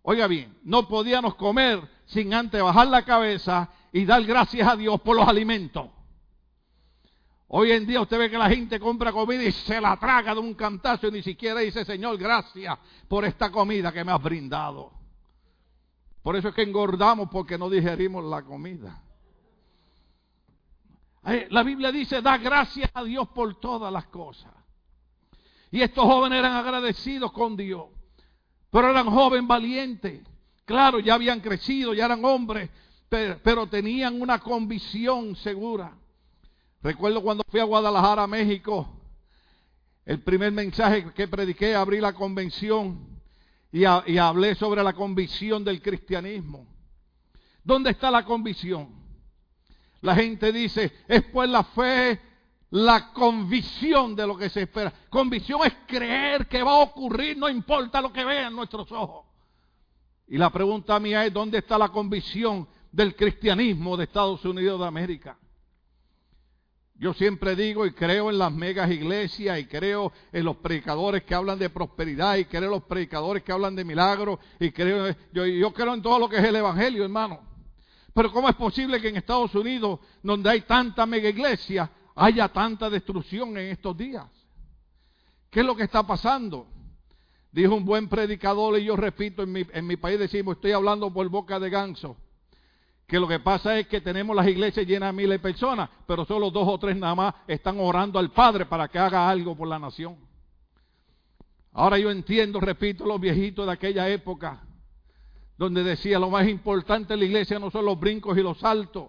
Oiga 0.00 0.26
bien, 0.26 0.56
no 0.62 0.88
podíamos 0.88 1.34
comer 1.34 1.86
sin 2.06 2.32
antes 2.32 2.62
bajar 2.62 2.86
la 2.86 3.04
cabeza 3.04 3.68
y 3.92 4.06
dar 4.06 4.24
gracias 4.24 4.66
a 4.66 4.74
Dios 4.74 4.98
por 5.02 5.16
los 5.16 5.28
alimentos. 5.28 5.90
Hoy 7.48 7.72
en 7.72 7.86
día 7.86 8.00
usted 8.00 8.18
ve 8.18 8.30
que 8.30 8.38
la 8.38 8.48
gente 8.48 8.80
compra 8.80 9.12
comida 9.12 9.44
y 9.44 9.52
se 9.52 9.78
la 9.82 9.94
traga 9.98 10.32
de 10.32 10.40
un 10.40 10.54
cantazo 10.54 11.08
y 11.08 11.10
ni 11.10 11.22
siquiera 11.22 11.60
dice, 11.60 11.84
Señor, 11.84 12.16
gracias 12.16 12.74
por 13.06 13.26
esta 13.26 13.52
comida 13.52 13.92
que 13.92 14.02
me 14.02 14.12
has 14.12 14.22
brindado. 14.22 14.96
Por 16.26 16.34
eso 16.34 16.48
es 16.48 16.56
que 16.56 16.62
engordamos 16.62 17.28
porque 17.30 17.56
no 17.56 17.70
digerimos 17.70 18.24
la 18.24 18.42
comida. 18.42 19.00
La 21.50 21.62
Biblia 21.62 21.92
dice, 21.92 22.20
da 22.20 22.36
gracias 22.36 22.90
a 22.94 23.04
Dios 23.04 23.28
por 23.28 23.60
todas 23.60 23.92
las 23.92 24.06
cosas. 24.06 24.52
Y 25.70 25.82
estos 25.82 26.02
jóvenes 26.02 26.40
eran 26.40 26.54
agradecidos 26.54 27.30
con 27.30 27.56
Dios. 27.56 27.84
Pero 28.72 28.90
eran 28.90 29.08
jóvenes 29.08 29.46
valientes. 29.46 30.26
Claro, 30.64 30.98
ya 30.98 31.14
habían 31.14 31.38
crecido, 31.38 31.94
ya 31.94 32.06
eran 32.06 32.24
hombres, 32.24 32.70
pero, 33.08 33.38
pero 33.44 33.68
tenían 33.68 34.20
una 34.20 34.40
convicción 34.40 35.36
segura. 35.36 35.92
Recuerdo 36.82 37.22
cuando 37.22 37.44
fui 37.48 37.60
a 37.60 37.64
Guadalajara, 37.64 38.26
México, 38.26 38.88
el 40.04 40.20
primer 40.22 40.50
mensaje 40.50 41.12
que 41.14 41.28
prediqué, 41.28 41.76
abrí 41.76 42.00
la 42.00 42.14
convención 42.14 43.15
y, 43.76 44.18
hablé 44.18 44.54
sobre 44.54 44.82
la 44.82 44.94
convicción 44.94 45.62
del 45.62 45.82
cristianismo. 45.82 46.66
¿Dónde 47.62 47.90
está 47.90 48.10
la 48.10 48.24
convicción? 48.24 48.88
La 50.00 50.14
gente 50.14 50.50
dice, 50.50 50.92
es 51.06 51.24
pues 51.24 51.50
la 51.50 51.62
fe, 51.62 52.18
la 52.70 53.12
convicción 53.12 54.16
de 54.16 54.26
lo 54.26 54.36
que 54.36 54.48
se 54.48 54.62
espera. 54.62 54.92
Convicción 55.10 55.60
es 55.64 55.74
creer 55.86 56.46
que 56.46 56.62
va 56.62 56.72
a 56.72 56.84
ocurrir, 56.84 57.36
no 57.36 57.50
importa 57.50 58.00
lo 58.00 58.10
que 58.10 58.24
vean 58.24 58.56
nuestros 58.56 58.90
ojos. 58.92 59.26
Y 60.26 60.38
la 60.38 60.48
pregunta 60.50 60.98
mía 60.98 61.26
es, 61.26 61.32
¿dónde 61.32 61.58
está 61.58 61.76
la 61.76 61.90
convicción 61.90 62.66
del 62.90 63.14
cristianismo 63.14 63.96
de 63.96 64.04
Estados 64.04 64.42
Unidos 64.46 64.80
de 64.80 64.86
América? 64.86 65.38
Yo 66.98 67.12
siempre 67.12 67.54
digo 67.54 67.84
y 67.84 67.92
creo 67.92 68.30
en 68.30 68.38
las 68.38 68.50
megas 68.50 68.90
iglesias 68.90 69.58
y 69.58 69.66
creo 69.66 70.12
en 70.32 70.44
los 70.44 70.56
predicadores 70.56 71.24
que 71.24 71.34
hablan 71.34 71.58
de 71.58 71.68
prosperidad 71.68 72.36
y 72.36 72.46
creo 72.46 72.64
en 72.64 72.70
los 72.70 72.84
predicadores 72.84 73.42
que 73.42 73.52
hablan 73.52 73.76
de 73.76 73.84
milagros 73.84 74.38
y 74.58 74.70
creo, 74.70 75.14
yo, 75.32 75.74
creo 75.74 75.92
en 75.92 76.00
todo 76.00 76.18
lo 76.18 76.28
que 76.28 76.38
es 76.38 76.44
el 76.44 76.56
evangelio, 76.56 77.04
hermano. 77.04 77.40
Pero 78.14 78.32
¿cómo 78.32 78.48
es 78.48 78.54
posible 78.54 78.98
que 78.98 79.08
en 79.08 79.16
Estados 79.16 79.54
Unidos, 79.54 80.00
donde 80.22 80.48
hay 80.48 80.62
tanta 80.62 81.04
mega 81.04 81.28
iglesia, 81.28 81.90
haya 82.14 82.48
tanta 82.48 82.88
destrucción 82.88 83.50
en 83.58 83.72
estos 83.72 83.94
días? 83.94 84.24
¿Qué 85.50 85.60
es 85.60 85.66
lo 85.66 85.76
que 85.76 85.82
está 85.82 86.06
pasando? 86.06 86.66
Dijo 87.52 87.74
un 87.74 87.84
buen 87.84 88.08
predicador 88.08 88.78
y 88.78 88.84
yo 88.84 88.96
repito, 88.96 89.42
en 89.42 89.52
mi, 89.52 89.66
en 89.70 89.86
mi 89.86 89.96
país 89.96 90.18
decimos, 90.18 90.56
estoy 90.56 90.72
hablando 90.72 91.12
por 91.12 91.28
boca 91.28 91.60
de 91.60 91.68
ganso 91.68 92.16
que 93.06 93.20
lo 93.20 93.28
que 93.28 93.38
pasa 93.38 93.78
es 93.78 93.86
que 93.86 94.00
tenemos 94.00 94.34
las 94.34 94.48
iglesias 94.48 94.86
llenas 94.86 95.10
de 95.10 95.16
miles 95.16 95.38
de 95.38 95.38
personas, 95.38 95.88
pero 96.06 96.24
solo 96.24 96.50
dos 96.50 96.66
o 96.66 96.78
tres 96.78 96.96
nada 96.96 97.14
más 97.14 97.34
están 97.46 97.78
orando 97.78 98.18
al 98.18 98.32
Padre 98.32 98.66
para 98.66 98.88
que 98.88 98.98
haga 98.98 99.28
algo 99.28 99.56
por 99.56 99.68
la 99.68 99.78
nación. 99.78 100.16
Ahora 101.72 101.98
yo 101.98 102.10
entiendo, 102.10 102.58
repito, 102.58 103.06
los 103.06 103.20
viejitos 103.20 103.66
de 103.66 103.72
aquella 103.72 104.08
época, 104.08 104.60
donde 105.56 105.84
decía 105.84 106.18
lo 106.18 106.30
más 106.30 106.48
importante 106.48 107.14
de 107.14 107.18
la 107.18 107.24
iglesia 107.26 107.58
no 107.58 107.70
son 107.70 107.84
los 107.84 107.98
brincos 107.98 108.36
y 108.36 108.42
los 108.42 108.58
saltos. 108.58 109.08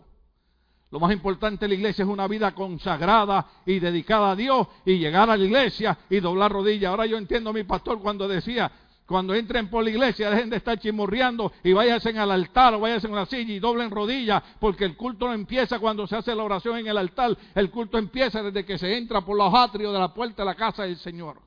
Lo 0.89 0.99
más 0.99 1.11
importante 1.11 1.65
de 1.65 1.69
la 1.69 1.75
iglesia 1.75 2.03
es 2.03 2.09
una 2.09 2.27
vida 2.27 2.53
consagrada 2.53 3.45
y 3.65 3.79
dedicada 3.79 4.31
a 4.31 4.35
Dios 4.35 4.67
y 4.85 4.97
llegar 4.97 5.29
a 5.29 5.35
la 5.35 5.43
iglesia 5.43 5.97
y 6.09 6.19
doblar 6.19 6.51
rodillas. 6.51 6.91
Ahora 6.91 7.05
yo 7.05 7.17
entiendo 7.17 7.49
a 7.49 7.53
mi 7.53 7.63
pastor 7.63 7.99
cuando 7.99 8.27
decía, 8.27 8.71
cuando 9.07 9.33
entren 9.33 9.69
por 9.69 9.85
la 9.85 9.89
iglesia, 9.89 10.29
dejen 10.29 10.49
de 10.49 10.57
estar 10.57 10.77
chimorreando 10.77 11.53
y 11.63 11.71
váyanse 11.71 12.09
al 12.09 12.29
altar 12.29 12.73
o 12.73 12.81
váyanse 12.81 13.07
en 13.07 13.15
la 13.15 13.25
silla 13.25 13.53
y 13.53 13.59
doblen 13.59 13.89
rodillas, 13.89 14.43
porque 14.59 14.83
el 14.83 14.97
culto 14.97 15.27
no 15.27 15.33
empieza 15.33 15.79
cuando 15.79 16.05
se 16.05 16.17
hace 16.17 16.35
la 16.35 16.43
oración 16.43 16.77
en 16.77 16.87
el 16.87 16.97
altar. 16.97 17.35
El 17.55 17.71
culto 17.71 17.97
empieza 17.97 18.43
desde 18.43 18.65
que 18.65 18.77
se 18.77 18.97
entra 18.97 19.21
por 19.21 19.37
los 19.37 19.53
atrios 19.53 19.93
de 19.93 19.99
la 19.99 20.13
puerta 20.13 20.41
de 20.41 20.45
la 20.45 20.55
casa 20.55 20.83
del 20.83 20.97
Señor. 20.97 21.41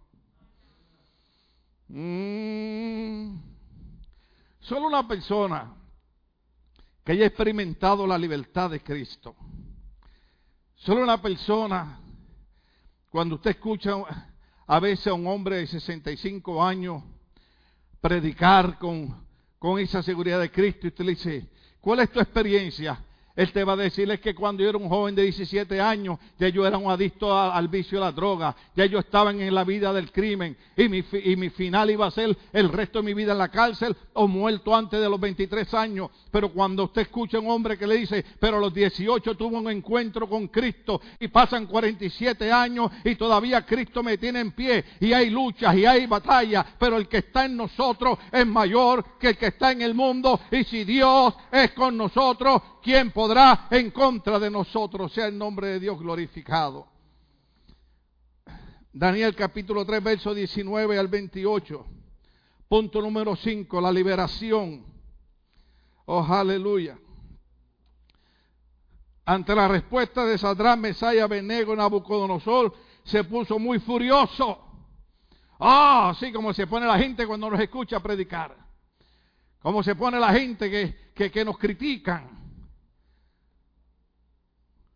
Mm. 1.88 3.36
Solo 4.60 4.86
una 4.86 5.06
persona 5.06 5.74
que 7.04 7.12
haya 7.12 7.26
experimentado 7.26 8.06
la 8.06 8.16
libertad 8.16 8.70
de 8.70 8.82
Cristo. 8.82 9.36
Solo 10.76 11.02
una 11.02 11.20
persona, 11.20 12.00
cuando 13.10 13.34
usted 13.34 13.50
escucha 13.50 13.96
a 14.66 14.80
veces 14.80 15.08
a 15.08 15.12
un 15.12 15.26
hombre 15.26 15.56
de 15.56 15.66
65 15.66 16.64
años, 16.64 17.02
predicar 18.00 18.78
con, 18.78 19.14
con 19.58 19.78
esa 19.78 20.02
seguridad 20.02 20.40
de 20.40 20.50
Cristo 20.50 20.86
y 20.86 20.88
usted 20.88 21.04
le 21.04 21.10
dice, 21.12 21.46
¿cuál 21.80 22.00
es 22.00 22.10
tu 22.10 22.20
experiencia? 22.20 22.98
Él 23.36 23.52
te 23.52 23.64
va 23.64 23.74
a 23.74 23.76
decirles 23.76 24.20
que 24.20 24.34
cuando 24.34 24.62
yo 24.62 24.68
era 24.68 24.78
un 24.78 24.88
joven 24.88 25.14
de 25.14 25.22
17 25.22 25.80
años, 25.80 26.18
ya 26.38 26.48
yo 26.48 26.66
era 26.66 26.76
un 26.76 26.90
adicto 26.90 27.38
al 27.38 27.68
vicio 27.68 27.98
de 27.98 28.04
la 28.04 28.12
droga, 28.12 28.56
ya 28.74 28.86
yo 28.86 28.98
estaba 28.98 29.30
en 29.30 29.54
la 29.54 29.64
vida 29.64 29.92
del 29.92 30.10
crimen 30.10 30.56
y 30.76 30.88
mi, 30.88 31.50
final 31.50 31.90
iba 31.90 32.06
a 32.06 32.10
ser 32.10 32.36
el 32.52 32.68
resto 32.70 32.98
de 32.98 33.04
mi 33.04 33.14
vida 33.14 33.32
en 33.32 33.38
la 33.38 33.48
cárcel 33.48 33.96
o 34.14 34.26
muerto 34.26 34.74
antes 34.74 35.00
de 35.00 35.08
los 35.08 35.20
23 35.20 35.72
años. 35.74 36.10
Pero 36.30 36.50
cuando 36.50 36.84
usted 36.84 37.02
escucha 37.02 37.36
a 37.36 37.40
un 37.40 37.50
hombre 37.50 37.78
que 37.78 37.86
le 37.86 37.96
dice, 37.96 38.24
pero 38.38 38.56
a 38.56 38.60
los 38.60 38.74
18 38.74 39.36
tuvo 39.36 39.58
un 39.58 39.70
encuentro 39.70 40.28
con 40.28 40.48
Cristo 40.48 41.00
y 41.18 41.28
pasan 41.28 41.66
47 41.66 42.50
años 42.50 42.90
y 43.04 43.14
todavía 43.14 43.64
Cristo 43.64 44.02
me 44.02 44.18
tiene 44.18 44.40
en 44.40 44.52
pie 44.52 44.84
y 45.00 45.12
hay 45.12 45.30
luchas 45.30 45.74
y 45.76 45.86
hay 45.86 46.06
batallas, 46.06 46.66
pero 46.78 46.96
el 46.96 47.08
que 47.08 47.18
está 47.18 47.44
en 47.44 47.56
nosotros 47.56 48.18
es 48.32 48.46
mayor 48.46 49.04
que 49.18 49.28
el 49.28 49.36
que 49.36 49.46
está 49.46 49.72
en 49.72 49.82
el 49.82 49.94
mundo 49.94 50.40
y 50.50 50.64
si 50.64 50.84
Dios 50.84 51.34
es 51.52 51.72
con 51.72 51.96
nosotros, 51.96 52.62
¿quién 52.82 53.10
podrá 53.20 53.66
en 53.70 53.90
contra 53.90 54.38
de 54.38 54.50
nosotros? 54.50 55.12
Sea 55.12 55.26
el 55.26 55.36
nombre 55.36 55.68
de 55.68 55.80
Dios 55.80 55.98
glorificado. 55.98 56.86
Daniel 58.94 59.36
capítulo 59.36 59.84
3, 59.84 60.02
verso 60.02 60.32
19 60.32 60.98
al 60.98 61.08
28. 61.08 61.86
Punto 62.66 63.02
número 63.02 63.36
5, 63.36 63.78
la 63.78 63.92
liberación. 63.92 64.86
Oh, 66.06 66.24
aleluya. 66.24 66.98
Ante 69.26 69.54
la 69.54 69.68
respuesta 69.68 70.24
de 70.24 70.38
Sadrán, 70.38 70.80
Mesaya, 70.80 71.26
Benego, 71.26 71.76
Nabucodonosor, 71.76 72.74
se 73.04 73.24
puso 73.24 73.58
muy 73.58 73.80
furioso. 73.80 74.64
Ah, 75.58 76.08
así 76.08 76.32
como 76.32 76.54
se 76.54 76.66
pone 76.66 76.86
la 76.86 76.98
gente 76.98 77.26
cuando 77.26 77.50
nos 77.50 77.60
escucha 77.60 78.00
predicar. 78.00 78.56
Como 79.58 79.82
se 79.82 79.94
pone 79.94 80.18
la 80.18 80.32
gente 80.32 80.70
que, 80.70 81.12
que, 81.14 81.30
que 81.30 81.44
nos 81.44 81.58
critican 81.58 82.39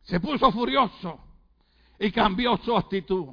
se 0.05 0.21
puso 0.21 0.53
furioso 0.53 1.19
y 1.99 2.11
cambió 2.11 2.57
su 2.59 2.77
actitud. 2.77 3.29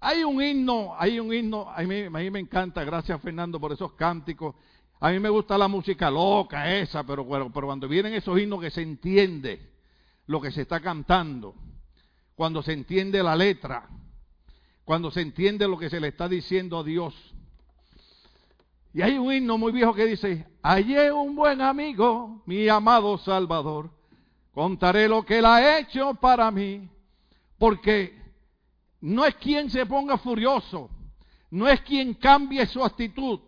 Hay 0.00 0.22
un 0.22 0.42
himno, 0.42 0.94
hay 0.98 1.18
un 1.18 1.32
himno, 1.32 1.68
a 1.68 1.82
mí, 1.82 2.30
me 2.30 2.38
encanta, 2.38 2.84
gracias 2.84 3.20
Fernando 3.20 3.58
por 3.58 3.72
esos 3.72 3.92
cánticos. 3.92 4.54
A 5.00 5.10
mí 5.10 5.18
me 5.18 5.28
gusta 5.28 5.58
la 5.58 5.68
música 5.68 6.10
loca 6.10 6.74
esa, 6.74 7.04
pero, 7.04 7.26
pero 7.28 7.66
cuando 7.66 7.88
vienen 7.88 8.14
esos 8.14 8.38
himnos 8.38 8.60
que 8.60 8.70
se 8.70 8.82
entiende 8.82 9.72
lo 10.26 10.40
que 10.40 10.50
se 10.50 10.62
está 10.62 10.80
cantando, 10.80 11.54
cuando 12.34 12.62
se 12.62 12.72
entiende 12.72 13.22
la 13.22 13.34
letra, 13.34 13.88
cuando 14.84 15.10
se 15.10 15.20
entiende 15.20 15.68
lo 15.68 15.78
que 15.78 15.90
se 15.90 16.00
le 16.00 16.08
está 16.08 16.28
diciendo 16.28 16.78
a 16.78 16.84
Dios. 16.84 17.14
Y 18.94 19.02
hay 19.02 19.18
un 19.18 19.32
himno 19.32 19.58
muy 19.58 19.72
viejo 19.72 19.94
que 19.94 20.06
dice, 20.06 20.46
hallé 20.62 21.12
un 21.12 21.34
buen 21.34 21.60
amigo, 21.60 22.42
mi 22.46 22.68
amado 22.68 23.18
Salvador, 23.18 23.90
Contaré 24.58 25.06
lo 25.08 25.24
que 25.24 25.38
Él 25.38 25.44
ha 25.44 25.78
hecho 25.78 26.14
para 26.14 26.50
mí. 26.50 26.88
Porque 27.58 28.12
no 29.02 29.24
es 29.24 29.36
quien 29.36 29.70
se 29.70 29.86
ponga 29.86 30.18
furioso, 30.18 30.90
no 31.52 31.68
es 31.68 31.80
quien 31.82 32.14
cambie 32.14 32.66
su 32.66 32.82
actitud, 32.82 33.38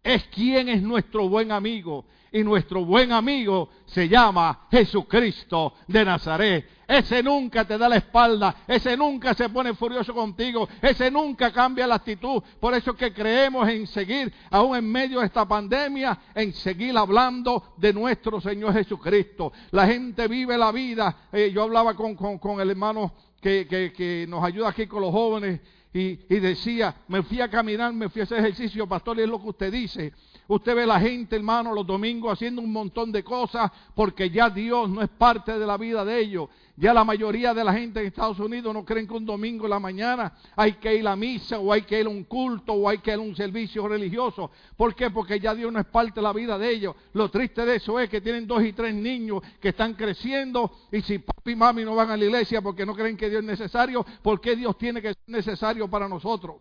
es 0.00 0.22
quien 0.28 0.68
es 0.68 0.80
nuestro 0.80 1.28
buen 1.28 1.50
amigo. 1.50 2.04
Y 2.30 2.44
nuestro 2.44 2.84
buen 2.84 3.10
amigo 3.10 3.68
se 3.86 4.08
llama 4.08 4.68
Jesucristo 4.70 5.74
de 5.88 6.04
Nazaret. 6.04 6.68
Ese 6.88 7.22
nunca 7.22 7.66
te 7.66 7.76
da 7.76 7.86
la 7.86 7.96
espalda, 7.96 8.64
ese 8.66 8.96
nunca 8.96 9.34
se 9.34 9.50
pone 9.50 9.74
furioso 9.74 10.14
contigo, 10.14 10.66
ese 10.80 11.10
nunca 11.10 11.52
cambia 11.52 11.86
la 11.86 11.96
actitud. 11.96 12.42
Por 12.58 12.72
eso 12.72 12.94
que 12.94 13.12
creemos 13.12 13.68
en 13.68 13.86
seguir, 13.86 14.32
aún 14.50 14.74
en 14.74 14.90
medio 14.90 15.20
de 15.20 15.26
esta 15.26 15.46
pandemia, 15.46 16.18
en 16.34 16.54
seguir 16.54 16.96
hablando 16.96 17.74
de 17.76 17.92
nuestro 17.92 18.40
Señor 18.40 18.72
Jesucristo. 18.72 19.52
La 19.72 19.86
gente 19.86 20.26
vive 20.28 20.56
la 20.56 20.72
vida. 20.72 21.28
Eh, 21.30 21.50
yo 21.52 21.64
hablaba 21.64 21.92
con, 21.92 22.14
con, 22.14 22.38
con 22.38 22.58
el 22.58 22.70
hermano 22.70 23.12
que, 23.38 23.66
que, 23.68 23.92
que 23.92 24.24
nos 24.26 24.42
ayuda 24.42 24.70
aquí 24.70 24.86
con 24.86 25.02
los 25.02 25.12
jóvenes 25.12 25.60
y, 25.92 26.18
y, 26.28 26.40
decía, 26.40 26.94
me 27.08 27.22
fui 27.22 27.40
a 27.40 27.48
caminar, 27.48 27.92
me 27.92 28.08
fui 28.08 28.20
a 28.20 28.24
hacer 28.24 28.38
ejercicio, 28.38 28.86
pastor, 28.86 29.20
es 29.20 29.28
lo 29.28 29.40
que 29.40 29.48
usted 29.48 29.72
dice. 29.72 30.12
Usted 30.46 30.74
ve 30.74 30.86
la 30.86 31.00
gente, 31.00 31.36
hermano, 31.36 31.74
los 31.74 31.86
domingos 31.86 32.32
haciendo 32.32 32.62
un 32.62 32.72
montón 32.72 33.12
de 33.12 33.22
cosas 33.22 33.70
porque 33.94 34.30
ya 34.30 34.48
Dios 34.48 34.88
no 34.88 35.02
es 35.02 35.08
parte 35.10 35.58
de 35.58 35.66
la 35.66 35.76
vida 35.76 36.04
de 36.04 36.20
ellos. 36.20 36.48
Ya 36.80 36.94
la 36.94 37.02
mayoría 37.02 37.52
de 37.54 37.64
la 37.64 37.72
gente 37.72 37.98
en 37.98 38.06
Estados 38.06 38.38
Unidos 38.38 38.72
no 38.72 38.84
creen 38.84 39.08
que 39.08 39.14
un 39.14 39.26
domingo 39.26 39.64
en 39.64 39.70
la 39.70 39.80
mañana 39.80 40.32
hay 40.54 40.74
que 40.74 40.94
ir 40.94 41.08
a 41.08 41.16
misa 41.16 41.58
o 41.58 41.72
hay 41.72 41.82
que 41.82 41.98
ir 41.98 42.06
a 42.06 42.08
un 42.08 42.22
culto 42.22 42.72
o 42.72 42.88
hay 42.88 42.98
que 42.98 43.10
ir 43.10 43.16
a 43.16 43.20
un 43.20 43.34
servicio 43.34 43.88
religioso. 43.88 44.52
¿Por 44.76 44.94
qué? 44.94 45.10
Porque 45.10 45.40
ya 45.40 45.56
Dios 45.56 45.72
no 45.72 45.80
es 45.80 45.86
parte 45.86 46.20
de 46.20 46.22
la 46.22 46.32
vida 46.32 46.56
de 46.56 46.70
ellos. 46.70 46.94
Lo 47.14 47.32
triste 47.32 47.66
de 47.66 47.74
eso 47.74 47.98
es 47.98 48.08
que 48.08 48.20
tienen 48.20 48.46
dos 48.46 48.62
y 48.62 48.72
tres 48.72 48.94
niños 48.94 49.42
que 49.60 49.70
están 49.70 49.94
creciendo 49.94 50.70
y 50.92 51.00
si 51.00 51.18
papi 51.18 51.50
y 51.50 51.56
mami 51.56 51.84
no 51.84 51.96
van 51.96 52.12
a 52.12 52.16
la 52.16 52.24
iglesia 52.24 52.62
porque 52.62 52.86
no 52.86 52.94
creen 52.94 53.16
que 53.16 53.28
Dios 53.28 53.40
es 53.42 53.48
necesario, 53.48 54.06
¿por 54.22 54.40
qué 54.40 54.54
Dios 54.54 54.78
tiene 54.78 55.02
que 55.02 55.08
ser 55.08 55.24
necesario 55.26 55.90
para 55.90 56.08
nosotros? 56.08 56.58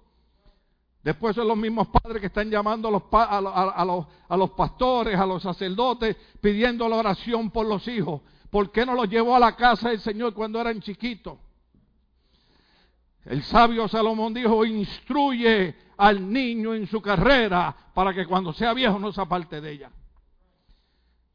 Después 1.03 1.35
son 1.35 1.47
los 1.47 1.57
mismos 1.57 1.89
padres 1.89 2.19
que 2.21 2.27
están 2.27 2.49
llamando 2.49 2.87
a 2.87 2.91
los, 2.91 3.03
a, 3.11 3.85
los, 3.85 4.05
a 4.27 4.35
los 4.35 4.49
pastores, 4.49 5.15
a 5.19 5.27
los 5.27 5.43
sacerdotes, 5.43 6.15
pidiendo 6.41 6.89
la 6.89 6.95
oración 6.95 7.51
por 7.51 7.67
los 7.67 7.87
hijos. 7.87 8.21
¿Por 8.49 8.71
qué 8.71 8.85
no 8.85 8.95
los 8.95 9.09
llevó 9.09 9.35
a 9.35 9.39
la 9.39 9.55
casa 9.55 9.89
del 9.89 9.99
Señor 9.99 10.33
cuando 10.33 10.59
eran 10.61 10.79
chiquitos? 10.81 11.37
El 13.25 13.43
sabio 13.43 13.87
Salomón 13.87 14.33
dijo, 14.33 14.63
instruye 14.63 15.75
al 15.97 16.31
niño 16.31 16.73
en 16.73 16.87
su 16.87 17.01
carrera 17.01 17.75
para 17.93 18.13
que 18.13 18.25
cuando 18.25 18.53
sea 18.53 18.73
viejo 18.73 18.97
no 18.99 19.11
se 19.11 19.19
aparte 19.19 19.59
de 19.59 19.71
ella. 19.71 19.91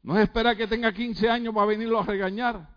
No 0.01 0.17
es 0.17 0.23
esperar 0.23 0.57
que 0.57 0.67
tenga 0.67 0.91
15 0.91 1.29
años 1.29 1.53
para 1.53 1.67
venirlo 1.67 1.99
a 1.99 2.03
regañar. 2.03 2.67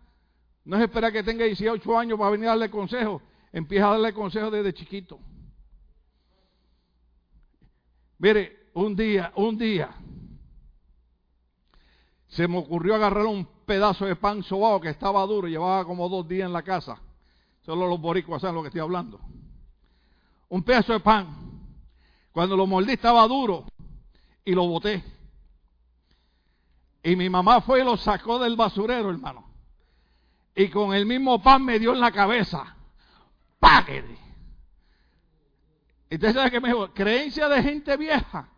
No 0.64 0.76
es 0.76 0.82
esperar 0.82 1.12
que 1.12 1.22
tenga 1.22 1.44
18 1.44 1.98
años 1.98 2.18
para 2.18 2.30
venir 2.30 2.46
a 2.46 2.50
darle 2.50 2.70
consejo. 2.70 3.22
Empieza 3.52 3.88
a 3.88 3.92
darle 3.92 4.12
consejo 4.12 4.50
desde 4.50 4.74
chiquito. 4.74 5.18
Mire, 8.18 8.70
un 8.74 8.94
día, 8.94 9.32
un 9.36 9.56
día, 9.56 9.90
se 12.28 12.46
me 12.46 12.58
ocurrió 12.58 12.94
agarrar 12.94 13.26
un 13.26 13.55
pedazo 13.66 14.06
de 14.06 14.16
pan 14.16 14.42
sobado 14.42 14.80
que 14.80 14.88
estaba 14.88 15.26
duro, 15.26 15.48
llevaba 15.48 15.84
como 15.84 16.08
dos 16.08 16.26
días 16.26 16.46
en 16.46 16.52
la 16.52 16.62
casa. 16.62 16.98
Solo 17.62 17.88
los 17.88 18.00
boricuas 18.00 18.40
saben 18.40 18.54
lo 18.54 18.62
que 18.62 18.68
estoy 18.68 18.80
hablando. 18.80 19.20
Un 20.48 20.62
pedazo 20.62 20.92
de 20.92 21.00
pan. 21.00 21.26
Cuando 22.32 22.56
lo 22.56 22.66
mordí 22.66 22.92
estaba 22.92 23.26
duro 23.26 23.66
y 24.44 24.52
lo 24.52 24.66
boté. 24.66 25.02
Y 27.02 27.16
mi 27.16 27.28
mamá 27.28 27.60
fue 27.60 27.80
y 27.80 27.84
lo 27.84 27.96
sacó 27.96 28.38
del 28.38 28.56
basurero, 28.56 29.10
hermano. 29.10 29.44
Y 30.54 30.68
con 30.68 30.94
el 30.94 31.04
mismo 31.04 31.42
pan 31.42 31.64
me 31.64 31.78
dio 31.78 31.92
en 31.92 32.00
la 32.00 32.12
cabeza. 32.12 32.76
¡Páguete! 33.58 34.16
Entonces, 36.08 36.36
¿sabe 36.36 36.50
qué 36.50 36.60
me 36.60 36.68
dijo? 36.68 36.92
Creencia 36.94 37.48
de 37.48 37.62
gente 37.62 37.96
vieja. 37.96 38.48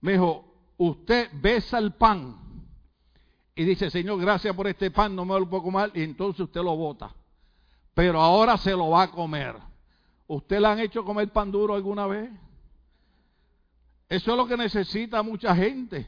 Me 0.00 0.12
dijo, 0.12 0.44
usted 0.76 1.30
besa 1.32 1.78
el 1.78 1.94
pan 1.94 2.43
y 3.54 3.64
dice, 3.64 3.90
Señor, 3.90 4.20
gracias 4.20 4.54
por 4.54 4.66
este 4.66 4.90
pan, 4.90 5.14
no 5.14 5.24
me 5.24 5.38
lo 5.38 5.48
puedo 5.48 5.62
comer, 5.62 5.90
y 5.94 6.02
entonces 6.02 6.40
usted 6.40 6.62
lo 6.62 6.76
bota. 6.76 7.10
Pero 7.94 8.20
ahora 8.20 8.56
se 8.56 8.72
lo 8.72 8.90
va 8.90 9.02
a 9.02 9.10
comer. 9.10 9.56
¿Usted 10.26 10.58
le 10.60 10.66
han 10.66 10.80
hecho 10.80 11.04
comer 11.04 11.30
pan 11.30 11.50
duro 11.50 11.74
alguna 11.74 12.06
vez? 12.06 12.30
Eso 14.08 14.30
es 14.32 14.36
lo 14.36 14.46
que 14.46 14.56
necesita 14.56 15.22
mucha 15.22 15.54
gente. 15.54 16.06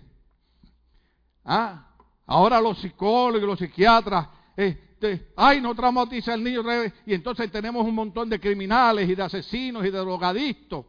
Ah, 1.44 1.86
ahora 2.26 2.60
los 2.60 2.78
psicólogos 2.78 3.46
los 3.46 3.58
psiquiatras, 3.58 4.26
este, 4.56 5.32
ay, 5.36 5.60
no 5.60 5.74
traumatiza 5.74 6.32
al 6.32 6.42
niño 6.42 6.62
y 7.04 7.14
entonces 7.14 7.50
tenemos 7.52 7.86
un 7.86 7.94
montón 7.94 8.28
de 8.28 8.40
criminales 8.40 9.08
y 9.08 9.14
de 9.14 9.22
asesinos 9.22 9.84
y 9.84 9.90
de 9.90 9.98
drogadictos 9.98 10.84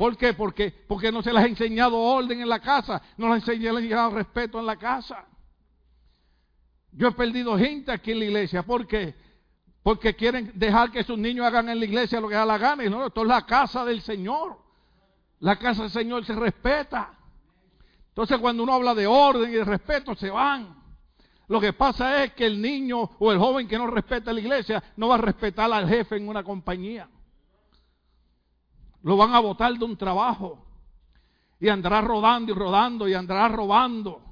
¿Por 0.00 0.16
qué? 0.16 0.32
Porque, 0.32 0.72
porque 0.88 1.12
no 1.12 1.20
se 1.20 1.30
les 1.30 1.44
ha 1.44 1.46
enseñado 1.46 1.98
orden 1.98 2.40
en 2.40 2.48
la 2.48 2.58
casa, 2.58 3.02
no 3.18 3.34
les 3.34 3.46
ha 3.46 3.52
enseñado 3.52 4.08
respeto 4.08 4.58
en 4.58 4.64
la 4.64 4.76
casa. 4.76 5.26
Yo 6.92 7.08
he 7.08 7.12
perdido 7.12 7.56
gente 7.56 7.92
aquí 7.92 8.12
en 8.12 8.18
la 8.18 8.24
iglesia. 8.26 8.62
¿Por 8.62 8.86
qué? 8.86 9.14
Porque 9.82 10.14
quieren 10.14 10.52
dejar 10.54 10.90
que 10.90 11.04
sus 11.04 11.18
niños 11.18 11.46
hagan 11.46 11.68
en 11.68 11.78
la 11.78 11.84
iglesia 11.84 12.20
lo 12.20 12.28
que 12.28 12.34
da 12.34 12.44
la 12.44 12.58
gana. 12.58 12.84
Y 12.84 12.90
no, 12.90 13.06
esto 13.06 13.22
es 13.22 13.28
la 13.28 13.46
casa 13.46 13.84
del 13.84 14.02
Señor. 14.02 14.58
La 15.38 15.56
casa 15.56 15.82
del 15.82 15.90
Señor 15.90 16.24
se 16.24 16.34
respeta. 16.34 17.16
Entonces 18.08 18.38
cuando 18.38 18.62
uno 18.62 18.74
habla 18.74 18.94
de 18.94 19.06
orden 19.06 19.50
y 19.50 19.54
de 19.54 19.64
respeto, 19.64 20.14
se 20.14 20.30
van. 20.30 20.80
Lo 21.48 21.60
que 21.60 21.72
pasa 21.72 22.22
es 22.22 22.34
que 22.34 22.46
el 22.46 22.60
niño 22.60 23.10
o 23.18 23.32
el 23.32 23.38
joven 23.38 23.66
que 23.66 23.78
no 23.78 23.86
respeta 23.86 24.32
la 24.32 24.40
iglesia 24.40 24.82
no 24.96 25.08
va 25.08 25.14
a 25.14 25.18
respetar 25.18 25.72
al 25.72 25.88
jefe 25.88 26.16
en 26.16 26.28
una 26.28 26.44
compañía. 26.44 27.08
Lo 29.02 29.16
van 29.16 29.34
a 29.34 29.40
botar 29.40 29.72
de 29.72 29.84
un 29.84 29.96
trabajo. 29.96 30.64
Y 31.58 31.68
andará 31.68 32.00
rodando 32.00 32.52
y 32.52 32.54
rodando 32.54 33.08
y 33.08 33.14
andará 33.14 33.48
robando. 33.48 34.29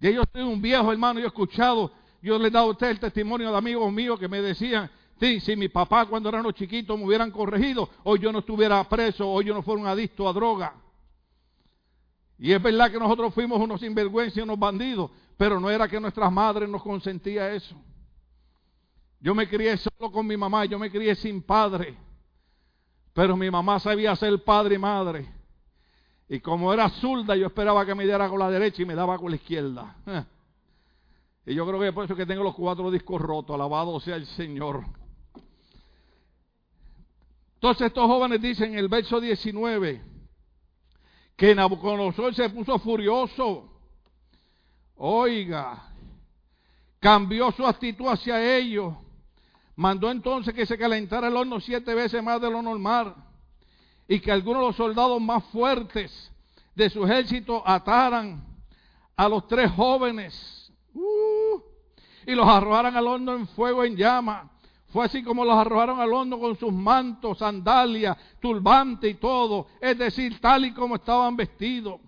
Y 0.00 0.12
yo 0.12 0.22
soy 0.32 0.42
un 0.42 0.60
viejo 0.62 0.92
hermano, 0.92 1.18
yo 1.18 1.26
he 1.26 1.28
escuchado, 1.28 1.92
yo 2.22 2.38
le 2.38 2.48
he 2.48 2.50
dado 2.50 2.66
a 2.66 2.70
usted 2.70 2.90
el 2.90 3.00
testimonio 3.00 3.50
de 3.50 3.56
amigos 3.56 3.92
míos 3.92 4.18
que 4.18 4.28
me 4.28 4.40
decían, 4.40 4.90
sí, 5.18 5.40
si 5.40 5.56
mi 5.56 5.68
papá 5.68 6.06
cuando 6.06 6.28
éramos 6.28 6.54
chiquitos 6.54 6.96
me 6.98 7.04
hubieran 7.04 7.30
corregido, 7.30 7.88
hoy 8.04 8.20
yo 8.20 8.32
no 8.32 8.40
estuviera 8.40 8.82
preso, 8.88 9.28
hoy 9.28 9.46
yo 9.46 9.54
no 9.54 9.62
fuera 9.62 9.80
un 9.80 9.86
adicto 9.86 10.28
a 10.28 10.32
droga. 10.32 10.74
Y 12.38 12.52
es 12.52 12.62
verdad 12.62 12.90
que 12.90 12.98
nosotros 12.98 13.34
fuimos 13.34 13.60
unos 13.60 13.80
sinvergüenzas 13.80 14.44
unos 14.44 14.58
bandidos, 14.58 15.10
pero 15.36 15.58
no 15.58 15.68
era 15.68 15.88
que 15.88 15.98
nuestras 15.98 16.30
madres 16.30 16.68
nos 16.68 16.82
consentía 16.82 17.52
eso. 17.52 17.74
Yo 19.20 19.34
me 19.34 19.48
crié 19.48 19.76
solo 19.76 20.12
con 20.12 20.26
mi 20.26 20.36
mamá, 20.36 20.64
yo 20.64 20.78
me 20.78 20.90
crié 20.90 21.16
sin 21.16 21.42
padre. 21.42 21.96
Pero 23.12 23.36
mi 23.36 23.50
mamá 23.50 23.80
sabía 23.80 24.14
ser 24.14 24.44
padre 24.44 24.76
y 24.76 24.78
madre. 24.78 25.37
Y 26.28 26.40
como 26.40 26.72
era 26.72 26.88
zurda, 26.90 27.36
yo 27.36 27.46
esperaba 27.46 27.86
que 27.86 27.94
me 27.94 28.04
diera 28.04 28.28
con 28.28 28.38
la 28.38 28.50
derecha 28.50 28.82
y 28.82 28.84
me 28.84 28.94
daba 28.94 29.18
con 29.18 29.30
la 29.30 29.36
izquierda. 29.36 29.96
Y 31.46 31.54
yo 31.54 31.66
creo 31.66 31.80
que 31.80 31.94
por 31.94 32.04
eso 32.04 32.14
que 32.14 32.26
tengo 32.26 32.44
los 32.44 32.54
cuatro 32.54 32.90
discos 32.90 33.22
rotos. 33.22 33.54
Alabado 33.54 33.98
sea 34.00 34.16
el 34.16 34.26
Señor. 34.26 34.84
Entonces 37.54 37.86
estos 37.86 38.04
jóvenes 38.04 38.42
dicen 38.42 38.72
en 38.72 38.78
el 38.80 38.88
verso 38.88 39.18
19 39.18 40.02
que 41.34 41.54
Nabucodonosor 41.54 42.34
se 42.34 42.50
puso 42.50 42.78
furioso. 42.78 43.66
Oiga, 44.96 45.90
cambió 47.00 47.50
su 47.52 47.66
actitud 47.66 48.08
hacia 48.08 48.58
ellos 48.58 48.92
Mandó 49.78 50.10
entonces 50.10 50.54
que 50.54 50.66
se 50.66 50.76
calentara 50.76 51.28
el 51.28 51.36
horno 51.36 51.60
siete 51.60 51.94
veces 51.94 52.20
más 52.20 52.40
de 52.40 52.50
lo 52.50 52.60
normal 52.60 53.14
y 54.08 54.20
que 54.20 54.32
algunos 54.32 54.62
de 54.62 54.66
los 54.68 54.76
soldados 54.76 55.20
más 55.20 55.44
fuertes 55.44 56.32
de 56.74 56.88
su 56.88 57.04
ejército 57.04 57.62
ataran 57.64 58.42
a 59.14 59.28
los 59.28 59.46
tres 59.46 59.70
jóvenes 59.72 60.72
uh, 60.94 61.60
y 62.26 62.34
los 62.34 62.48
arrojaran 62.48 62.96
al 62.96 63.06
horno 63.06 63.34
en 63.34 63.46
fuego 63.48 63.84
en 63.84 63.96
llama. 63.96 64.50
Fue 64.88 65.04
así 65.04 65.22
como 65.22 65.44
los 65.44 65.54
arrojaron 65.54 66.00
al 66.00 66.12
horno 66.12 66.38
con 66.38 66.56
sus 66.56 66.72
mantos, 66.72 67.38
sandalias, 67.38 68.16
turbante 68.40 69.08
y 69.08 69.14
todo, 69.14 69.66
es 69.80 69.98
decir, 69.98 70.40
tal 70.40 70.64
y 70.64 70.72
como 70.72 70.94
estaban 70.94 71.36
vestidos. 71.36 72.00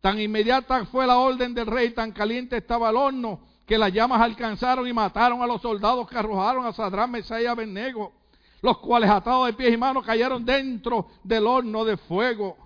Tan 0.00 0.18
inmediata 0.18 0.86
fue 0.86 1.06
la 1.06 1.18
orden 1.18 1.52
del 1.52 1.66
rey, 1.66 1.90
tan 1.90 2.12
caliente 2.12 2.56
estaba 2.56 2.88
el 2.88 2.96
horno, 2.96 3.40
que 3.66 3.76
las 3.76 3.92
llamas 3.92 4.22
alcanzaron 4.22 4.88
y 4.88 4.94
mataron 4.94 5.42
a 5.42 5.46
los 5.46 5.60
soldados 5.60 6.08
que 6.08 6.16
arrojaron 6.16 6.64
a 6.64 6.72
Sadrán, 6.72 7.10
Mesías 7.10 7.42
y 7.42 7.46
Abednego, 7.46 8.19
los 8.62 8.78
cuales 8.78 9.10
atados 9.10 9.46
de 9.46 9.52
pies 9.54 9.72
y 9.72 9.76
manos 9.76 10.04
cayeron 10.04 10.44
dentro 10.44 11.06
del 11.22 11.46
horno 11.46 11.84
de 11.84 11.96
fuego. 11.96 12.56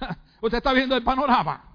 Usted 0.40 0.58
está 0.58 0.72
viendo 0.72 0.96
el 0.96 1.02
panorama. 1.02 1.70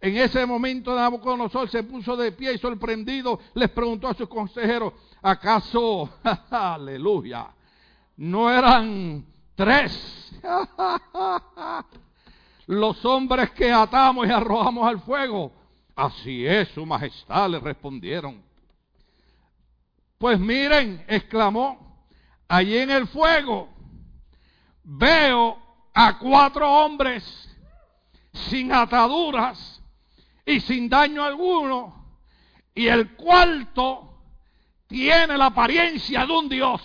En 0.00 0.16
ese 0.16 0.44
momento 0.44 0.96
Nabucodonosor 0.96 1.68
se 1.68 1.84
puso 1.84 2.16
de 2.16 2.32
pie 2.32 2.54
y 2.54 2.58
sorprendido 2.58 3.38
les 3.54 3.70
preguntó 3.70 4.08
a 4.08 4.14
sus 4.14 4.28
consejeros, 4.28 4.92
¿acaso, 5.22 6.10
aleluya, 6.50 7.48
no 8.16 8.50
eran 8.50 9.24
tres 9.54 10.32
los 12.66 13.04
hombres 13.04 13.50
que 13.52 13.72
atamos 13.72 14.26
y 14.26 14.30
arrojamos 14.30 14.88
al 14.88 15.00
fuego? 15.02 15.52
Así 15.94 16.46
es, 16.46 16.68
su 16.70 16.84
majestad, 16.84 17.50
le 17.50 17.60
respondieron. 17.60 18.42
Pues 20.18 20.40
miren, 20.40 21.04
exclamó, 21.06 21.91
allí 22.52 22.76
en 22.76 22.90
el 22.90 23.08
fuego 23.08 23.66
veo 24.84 25.58
a 25.94 26.18
cuatro 26.18 26.70
hombres 26.70 27.24
sin 28.30 28.70
ataduras 28.74 29.80
y 30.44 30.60
sin 30.60 30.86
daño 30.86 31.24
alguno, 31.24 32.18
y 32.74 32.88
el 32.88 33.14
cuarto 33.14 34.18
tiene 34.86 35.38
la 35.38 35.46
apariencia 35.46 36.26
de 36.26 36.32
un 36.32 36.48
Dios. 36.50 36.82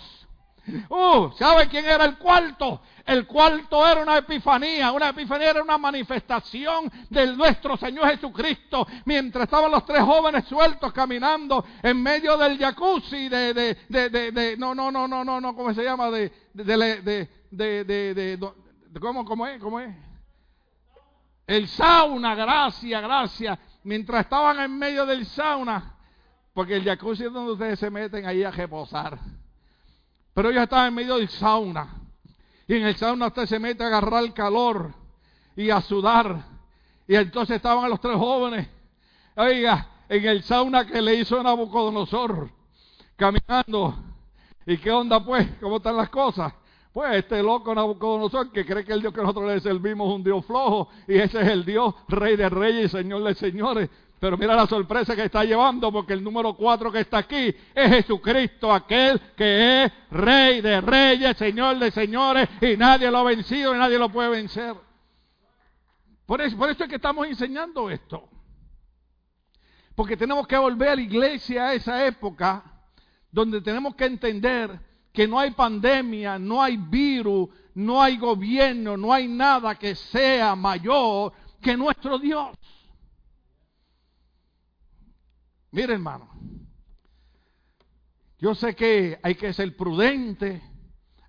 Uh, 0.88 1.32
¿sabe 1.38 1.68
quién 1.68 1.84
era 1.84 2.06
el 2.06 2.16
cuarto? 2.16 2.80
El 3.08 3.26
cuarto 3.26 3.88
era 3.88 4.02
una 4.02 4.18
epifanía. 4.18 4.92
Una 4.92 5.08
epifanía 5.08 5.48
era 5.48 5.62
una 5.62 5.78
manifestación 5.78 6.92
de 7.08 7.34
nuestro 7.34 7.74
Señor 7.78 8.06
Jesucristo. 8.10 8.86
Mientras 9.06 9.44
estaban 9.44 9.70
los 9.70 9.86
tres 9.86 10.02
jóvenes 10.02 10.44
sueltos 10.44 10.92
caminando 10.92 11.64
en 11.82 12.02
medio 12.02 12.36
del 12.36 12.58
jacuzzi 12.58 13.30
de, 13.30 13.54
de, 13.54 13.78
de, 13.88 14.30
de, 14.30 14.56
no, 14.58 14.74
no, 14.74 14.92
no, 14.92 15.08
no, 15.08 15.24
no, 15.24 15.40
no, 15.40 15.56
¿cómo 15.56 15.72
se 15.72 15.82
llama? 15.84 16.10
De, 16.10 16.30
de, 16.52 16.64
de, 16.64 17.30
de, 17.50 17.84
de, 17.84 18.14
de, 18.14 19.00
¿cómo, 19.00 19.24
cómo 19.24 19.46
es? 19.46 19.58
¿Cómo 19.58 19.80
es? 19.80 19.96
El 21.46 21.66
sauna, 21.66 22.34
gracias, 22.34 23.02
gracias. 23.02 23.58
Mientras 23.84 24.20
estaban 24.20 24.60
en 24.60 24.78
medio 24.78 25.06
del 25.06 25.24
sauna, 25.24 25.94
porque 26.52 26.76
el 26.76 26.84
jacuzzi 26.84 27.24
es 27.24 27.32
donde 27.32 27.52
ustedes 27.52 27.78
se 27.78 27.88
meten 27.88 28.26
ahí 28.26 28.44
a 28.44 28.50
reposar. 28.50 29.18
Pero 30.34 30.50
ellos 30.50 30.64
estaban 30.64 30.88
en 30.88 30.94
medio 30.94 31.16
del 31.16 31.30
sauna. 31.30 31.97
Y 32.68 32.76
en 32.76 32.86
el 32.86 32.96
sauna 32.96 33.28
usted 33.28 33.46
se 33.46 33.58
mete 33.58 33.82
a 33.82 33.86
agarrar 33.86 34.22
el 34.22 34.34
calor 34.34 34.92
y 35.56 35.70
a 35.70 35.80
sudar. 35.80 36.44
Y 37.06 37.16
entonces 37.16 37.56
estaban 37.56 37.88
los 37.88 37.98
tres 37.98 38.16
jóvenes, 38.16 38.68
oiga, 39.36 39.88
en 40.08 40.24
el 40.26 40.42
sauna 40.42 40.86
que 40.86 41.00
le 41.00 41.14
hizo 41.14 41.42
Nabucodonosor, 41.42 42.50
caminando. 43.16 43.96
¿Y 44.66 44.76
qué 44.76 44.90
onda 44.90 45.24
pues? 45.24 45.48
¿Cómo 45.62 45.78
están 45.78 45.96
las 45.96 46.10
cosas? 46.10 46.52
Pues 46.92 47.16
este 47.16 47.42
loco 47.42 47.74
Nabucodonosor 47.74 48.52
que 48.52 48.66
cree 48.66 48.84
que 48.84 48.92
el 48.92 49.00
Dios 49.00 49.14
que 49.14 49.22
nosotros 49.22 49.46
le 49.46 49.60
servimos 49.60 50.08
es 50.10 50.14
un 50.16 50.24
Dios 50.24 50.44
flojo 50.44 50.90
y 51.06 51.16
ese 51.16 51.40
es 51.40 51.48
el 51.48 51.64
Dios, 51.64 51.94
Rey 52.08 52.36
de 52.36 52.50
Reyes 52.50 52.84
y 52.86 52.88
Señor 52.88 53.24
de 53.24 53.34
Señores. 53.34 53.88
Pero 54.20 54.36
mira 54.36 54.56
la 54.56 54.66
sorpresa 54.66 55.14
que 55.14 55.24
está 55.24 55.44
llevando, 55.44 55.92
porque 55.92 56.12
el 56.12 56.24
número 56.24 56.54
cuatro 56.54 56.90
que 56.90 57.00
está 57.00 57.18
aquí 57.18 57.54
es 57.74 57.90
Jesucristo, 57.90 58.72
aquel 58.72 59.20
que 59.36 59.84
es 59.84 59.92
Rey 60.10 60.60
de 60.60 60.80
Reyes, 60.80 61.36
Señor 61.36 61.78
de 61.78 61.90
Señores, 61.92 62.48
y 62.60 62.76
nadie 62.76 63.10
lo 63.10 63.18
ha 63.18 63.22
vencido 63.22 63.74
y 63.74 63.78
nadie 63.78 63.98
lo 63.98 64.08
puede 64.08 64.30
vencer. 64.30 64.74
Por 66.26 66.42
eso, 66.42 66.62
es 66.66 66.76
que 66.76 66.96
estamos 66.96 67.26
enseñando 67.26 67.88
esto. 67.88 68.28
Porque 69.94 70.16
tenemos 70.16 70.46
que 70.46 70.58
volver 70.58 70.90
a 70.90 70.96
la 70.96 71.00
iglesia 71.00 71.68
a 71.68 71.74
esa 71.74 72.04
época 72.04 72.62
donde 73.30 73.62
tenemos 73.62 73.94
que 73.94 74.04
entender 74.04 74.78
que 75.12 75.26
no 75.26 75.38
hay 75.38 75.52
pandemia, 75.52 76.38
no 76.38 76.62
hay 76.62 76.76
virus, 76.76 77.48
no 77.74 78.02
hay 78.02 78.18
gobierno, 78.18 78.96
no 78.96 79.12
hay 79.12 79.26
nada 79.26 79.76
que 79.76 79.94
sea 79.94 80.54
mayor 80.54 81.32
que 81.62 81.76
nuestro 81.76 82.18
Dios. 82.18 82.50
Mire, 85.70 85.94
hermano, 85.94 86.28
yo 88.38 88.54
sé 88.54 88.74
que 88.74 89.18
hay 89.22 89.34
que 89.34 89.52
ser 89.52 89.76
prudente, 89.76 90.62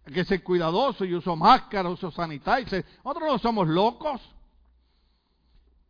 hay 0.06 0.14
que 0.14 0.24
ser 0.24 0.44
cuidadoso. 0.44 1.06
Yo 1.06 1.18
uso 1.18 1.36
máscara, 1.36 1.90
uso 1.90 2.12
sanitizer. 2.12 2.86
Nosotros 3.04 3.30
no 3.32 3.40
somos 3.40 3.68
locos. 3.68 4.22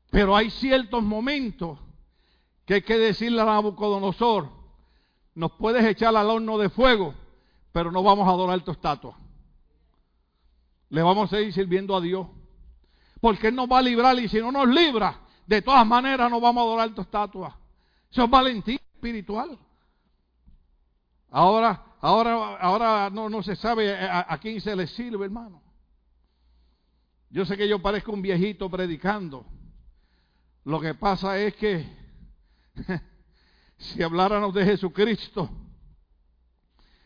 Pero 0.09 0.35
hay 0.35 0.49
ciertos 0.49 1.03
momentos 1.03 1.77
que 2.65 2.75
hay 2.75 2.81
que 2.81 2.97
decirle 2.97 3.41
a 3.41 3.45
Nabucodonosor: 3.45 4.49
Nos 5.35 5.51
puedes 5.53 5.85
echar 5.85 6.15
al 6.15 6.29
horno 6.29 6.57
de 6.57 6.69
fuego, 6.69 7.13
pero 7.71 7.91
no 7.91 8.01
vamos 8.01 8.27
a 8.27 8.31
adorar 8.31 8.61
tu 8.61 8.71
estatua. 8.71 9.15
Le 10.89 11.03
vamos 11.03 11.31
a 11.31 11.37
seguir 11.37 11.53
sirviendo 11.53 11.95
a 11.95 12.01
Dios. 12.01 12.27
Porque 13.19 13.49
Él 13.49 13.55
nos 13.55 13.69
va 13.69 13.79
a 13.79 13.81
librar 13.81 14.17
y 14.17 14.29
si 14.29 14.39
no 14.39 14.51
nos 14.51 14.67
libra, 14.69 15.19
de 15.45 15.61
todas 15.61 15.85
maneras 15.85 16.31
no 16.31 16.39
vamos 16.39 16.61
a 16.61 16.65
adorar 16.65 16.95
tu 16.95 17.01
estatua. 17.01 17.58
Eso 18.11 18.23
es 18.23 18.29
valentía 18.29 18.79
espiritual. 18.93 19.57
Ahora, 21.31 21.83
ahora, 22.01 22.57
ahora 22.57 23.09
no, 23.09 23.29
no 23.29 23.43
se 23.43 23.55
sabe 23.55 23.93
a, 23.93 24.37
quién 24.39 24.59
se 24.61 24.75
le 24.75 24.87
sirve, 24.87 25.25
hermano. 25.25 25.61
Yo 27.29 27.45
sé 27.45 27.55
que 27.55 27.67
yo 27.67 27.79
parezco 27.79 28.11
un 28.11 28.21
viejito 28.21 28.69
predicando. 28.69 29.45
Lo 30.65 30.79
que 30.79 30.95
pasa 30.95 31.37
es 31.37 31.55
que 31.55 31.85
si 33.77 34.01
habláramos 34.01 34.53
de 34.53 34.65
Jesucristo, 34.65 35.49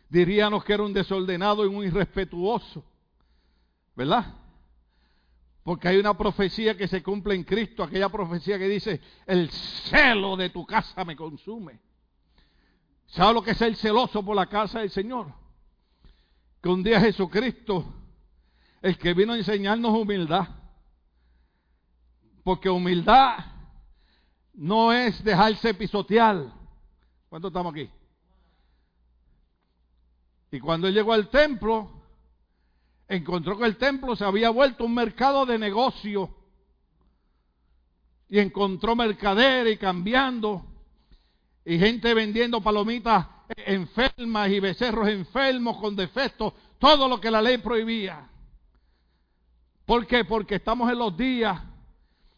diríamos 0.09 0.63
que 0.63 0.73
era 0.73 0.83
un 0.83 0.93
desordenado 0.93 1.65
y 1.65 1.75
un 1.75 1.83
irrespetuoso. 1.83 2.85
¿Verdad? 3.95 4.42
Porque 5.63 5.87
hay 5.87 5.97
una 5.97 6.17
profecía 6.17 6.75
que 6.75 6.87
se 6.87 7.01
cumple 7.01 7.35
en 7.35 7.43
Cristo, 7.43 7.83
aquella 7.83 8.09
profecía 8.09 8.59
que 8.59 8.67
dice, 8.67 8.99
el 9.25 9.49
celo 9.49 10.35
de 10.35 10.49
tu 10.49 10.65
casa 10.65 11.05
me 11.05 11.15
consume. 11.15 11.79
¿Sabe 13.07 13.33
lo 13.33 13.41
que 13.41 13.51
es 13.51 13.61
el 13.61 13.77
celoso 13.77 14.23
por 14.23 14.35
la 14.35 14.47
casa 14.47 14.79
del 14.79 14.89
Señor? 14.89 15.33
Que 16.61 16.67
un 16.67 16.83
día 16.83 16.99
Jesucristo, 16.99 17.85
el 18.81 18.97
que 18.97 19.13
vino 19.13 19.33
a 19.33 19.37
enseñarnos 19.37 19.93
humildad, 19.93 20.47
porque 22.43 22.69
humildad 22.69 23.37
no 24.53 24.91
es 24.91 25.23
dejarse 25.23 25.73
pisotear. 25.73 26.53
¿Cuánto 27.29 27.47
estamos 27.47 27.73
aquí? 27.73 27.89
Y 30.51 30.59
cuando 30.59 30.87
él 30.87 30.93
llegó 30.93 31.13
al 31.13 31.29
templo, 31.29 32.02
encontró 33.15 33.57
que 33.57 33.65
el 33.65 33.77
templo 33.77 34.15
se 34.15 34.25
había 34.25 34.49
vuelto 34.49 34.85
un 34.85 34.95
mercado 34.95 35.45
de 35.45 35.59
negocio. 35.59 36.35
Y 38.29 38.39
encontró 38.39 38.95
mercader 38.95 39.67
y 39.67 39.77
cambiando. 39.77 40.65
Y 41.65 41.77
gente 41.77 42.13
vendiendo 42.13 42.61
palomitas 42.61 43.27
enfermas 43.55 44.49
y 44.49 44.59
becerros 44.59 45.07
enfermos 45.07 45.77
con 45.77 45.95
defectos. 45.95 46.53
Todo 46.79 47.07
lo 47.07 47.21
que 47.21 47.29
la 47.29 47.41
ley 47.41 47.59
prohibía. 47.59 48.27
¿Por 49.85 50.07
qué? 50.07 50.25
Porque 50.25 50.55
estamos 50.55 50.91
en 50.91 50.97
los 50.97 51.15
días 51.15 51.61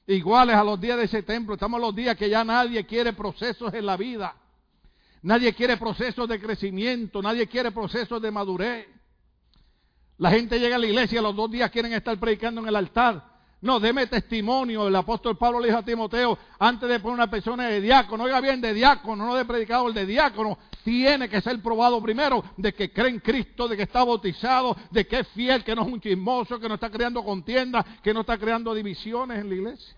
iguales 0.07 0.55
a 0.55 0.63
los 0.63 0.79
días 0.79 0.97
de 0.97 1.05
ese 1.05 1.23
templo. 1.23 1.53
Estamos 1.53 1.77
en 1.77 1.83
los 1.83 1.95
días 1.95 2.17
que 2.17 2.29
ya 2.29 2.43
nadie 2.43 2.85
quiere 2.85 3.13
procesos 3.13 3.73
en 3.73 3.85
la 3.85 3.95
vida. 3.95 4.35
Nadie 5.21 5.53
quiere 5.53 5.77
procesos 5.77 6.27
de 6.27 6.39
crecimiento. 6.39 7.21
Nadie 7.21 7.47
quiere 7.47 7.71
procesos 7.71 8.21
de 8.21 8.29
madurez. 8.29 8.94
La 10.17 10.31
gente 10.31 10.59
llega 10.59 10.77
a 10.77 10.79
la 10.79 10.87
iglesia, 10.87 11.21
los 11.21 11.35
dos 11.35 11.51
días 11.51 11.69
quieren 11.71 11.93
estar 11.93 12.17
predicando 12.17 12.61
en 12.61 12.67
el 12.67 12.75
altar. 12.75 13.35
No, 13.61 13.79
deme 13.79 14.07
testimonio. 14.07 14.87
El 14.87 14.95
apóstol 14.95 15.37
Pablo 15.37 15.59
le 15.59 15.67
dijo 15.67 15.79
a 15.79 15.83
Timoteo, 15.83 16.37
antes 16.59 16.87
de 16.87 16.99
poner 16.99 17.15
una 17.15 17.29
persona 17.29 17.67
de 17.67 17.81
diácono, 17.81 18.25
oiga 18.25 18.39
bien, 18.39 18.61
de 18.61 18.73
diácono, 18.73 19.25
no 19.25 19.35
de 19.35 19.43
predicador, 19.43 19.91
de 19.93 20.05
diácono, 20.05 20.57
tiene 20.83 21.27
que 21.27 21.41
ser 21.41 21.61
probado 21.61 22.01
primero 22.01 22.43
de 22.57 22.73
que 22.73 22.93
cree 22.93 23.09
en 23.09 23.19
Cristo, 23.19 23.67
de 23.67 23.75
que 23.75 23.83
está 23.83 24.03
bautizado, 24.03 24.77
de 24.91 25.07
que 25.07 25.19
es 25.19 25.27
fiel, 25.29 25.63
que 25.63 25.75
no 25.75 25.81
es 25.81 25.87
un 25.87 25.99
chismoso, 25.99 26.59
que 26.59 26.69
no 26.69 26.75
está 26.75 26.89
creando 26.89 27.23
contiendas, 27.23 27.85
que 28.03 28.13
no 28.13 28.21
está 28.21 28.37
creando 28.37 28.73
divisiones 28.73 29.39
en 29.39 29.49
la 29.49 29.55
iglesia. 29.55 29.97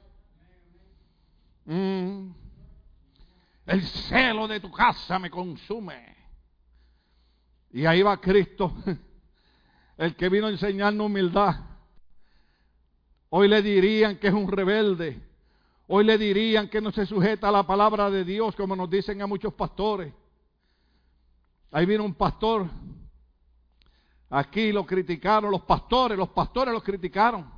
Mm. 1.65 2.29
El 3.65 3.83
celo 3.83 4.47
de 4.47 4.61
tu 4.61 4.71
casa 4.71 5.19
me 5.19 5.29
consume. 5.29 6.15
Y 7.73 7.85
ahí 7.85 8.01
va 8.01 8.19
Cristo 8.21 8.73
el 9.97 10.15
que 10.15 10.29
vino 10.29 10.47
a 10.47 10.51
enseñarnos 10.51 11.07
humildad. 11.07 11.55
Hoy 13.29 13.47
le 13.47 13.61
dirían 13.61 14.17
que 14.17 14.27
es 14.27 14.33
un 14.33 14.47
rebelde. 14.47 15.21
Hoy 15.87 16.03
le 16.03 16.17
dirían 16.17 16.69
que 16.69 16.81
no 16.81 16.91
se 16.91 17.05
sujeta 17.05 17.49
a 17.49 17.51
la 17.51 17.63
palabra 17.63 18.09
de 18.09 18.23
Dios, 18.23 18.55
como 18.55 18.75
nos 18.75 18.89
dicen 18.89 19.21
a 19.21 19.27
muchos 19.27 19.53
pastores. 19.53 20.13
Ahí 21.71 21.85
vino 21.85 22.03
un 22.03 22.13
pastor. 22.13 22.67
Aquí 24.29 24.71
lo 24.71 24.85
criticaron 24.85 25.51
los 25.51 25.61
pastores, 25.61 26.17
los 26.17 26.29
pastores 26.29 26.73
los 26.73 26.83
criticaron. 26.83 27.49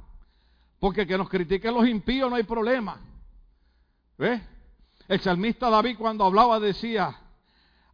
Porque 0.79 1.05
que 1.05 1.17
nos 1.17 1.29
critiquen 1.29 1.73
los 1.73 1.87
impíos 1.87 2.29
no 2.29 2.35
hay 2.35 2.43
problema. 2.43 2.99
¿Ves? 4.17 4.41
El 5.07 5.19
salmista 5.21 5.69
David 5.69 5.97
cuando 5.97 6.23
hablaba 6.23 6.59
decía, 6.59 7.19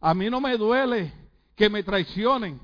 a 0.00 0.14
mí 0.14 0.28
no 0.28 0.40
me 0.40 0.56
duele 0.56 1.12
que 1.54 1.70
me 1.70 1.82
traicionen, 1.82 2.60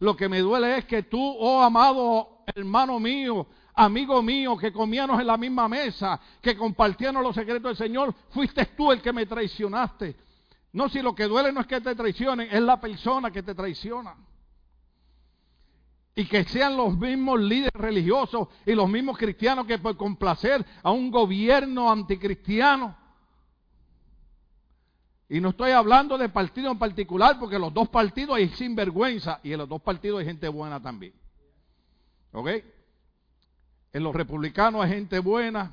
lo 0.00 0.16
que 0.16 0.28
me 0.28 0.40
duele 0.40 0.78
es 0.78 0.84
que 0.86 1.04
tú, 1.04 1.20
oh 1.20 1.62
amado 1.62 2.42
hermano 2.46 2.98
mío, 2.98 3.46
amigo 3.74 4.22
mío, 4.22 4.56
que 4.56 4.72
comíamos 4.72 5.20
en 5.20 5.26
la 5.26 5.36
misma 5.36 5.68
mesa, 5.68 6.18
que 6.40 6.56
compartíamos 6.56 7.22
los 7.22 7.34
secretos 7.34 7.78
del 7.78 7.88
Señor, 7.88 8.14
fuiste 8.30 8.64
tú 8.76 8.90
el 8.90 9.00
que 9.00 9.12
me 9.12 9.26
traicionaste. 9.26 10.16
No, 10.72 10.88
si 10.88 11.02
lo 11.02 11.14
que 11.14 11.24
duele 11.24 11.52
no 11.52 11.60
es 11.60 11.66
que 11.66 11.80
te 11.80 11.94
traicionen, 11.94 12.48
es 12.50 12.62
la 12.62 12.80
persona 12.80 13.30
que 13.30 13.42
te 13.42 13.54
traiciona. 13.54 14.16
Y 16.14 16.24
que 16.26 16.44
sean 16.44 16.76
los 16.76 16.96
mismos 16.96 17.40
líderes 17.40 17.72
religiosos 17.74 18.48
y 18.66 18.72
los 18.72 18.88
mismos 18.88 19.16
cristianos 19.16 19.66
que 19.66 19.78
por 19.78 19.96
complacer 19.96 20.64
a 20.82 20.90
un 20.90 21.10
gobierno 21.10 21.90
anticristiano 21.90 22.96
y 25.32 25.40
no 25.40 25.50
estoy 25.50 25.70
hablando 25.70 26.18
de 26.18 26.28
partido 26.28 26.72
en 26.72 26.78
particular, 26.78 27.38
porque 27.38 27.56
los 27.56 27.72
dos 27.72 27.88
partidos 27.88 28.36
hay 28.36 28.48
sinvergüenza 28.48 29.38
y 29.44 29.52
en 29.52 29.58
los 29.58 29.68
dos 29.68 29.80
partidos 29.80 30.18
hay 30.18 30.26
gente 30.26 30.48
buena 30.48 30.82
también. 30.82 31.12
¿Ok? 32.32 32.48
En 33.92 34.02
los 34.02 34.12
republicanos 34.12 34.82
hay 34.82 34.90
gente 34.90 35.20
buena 35.20 35.72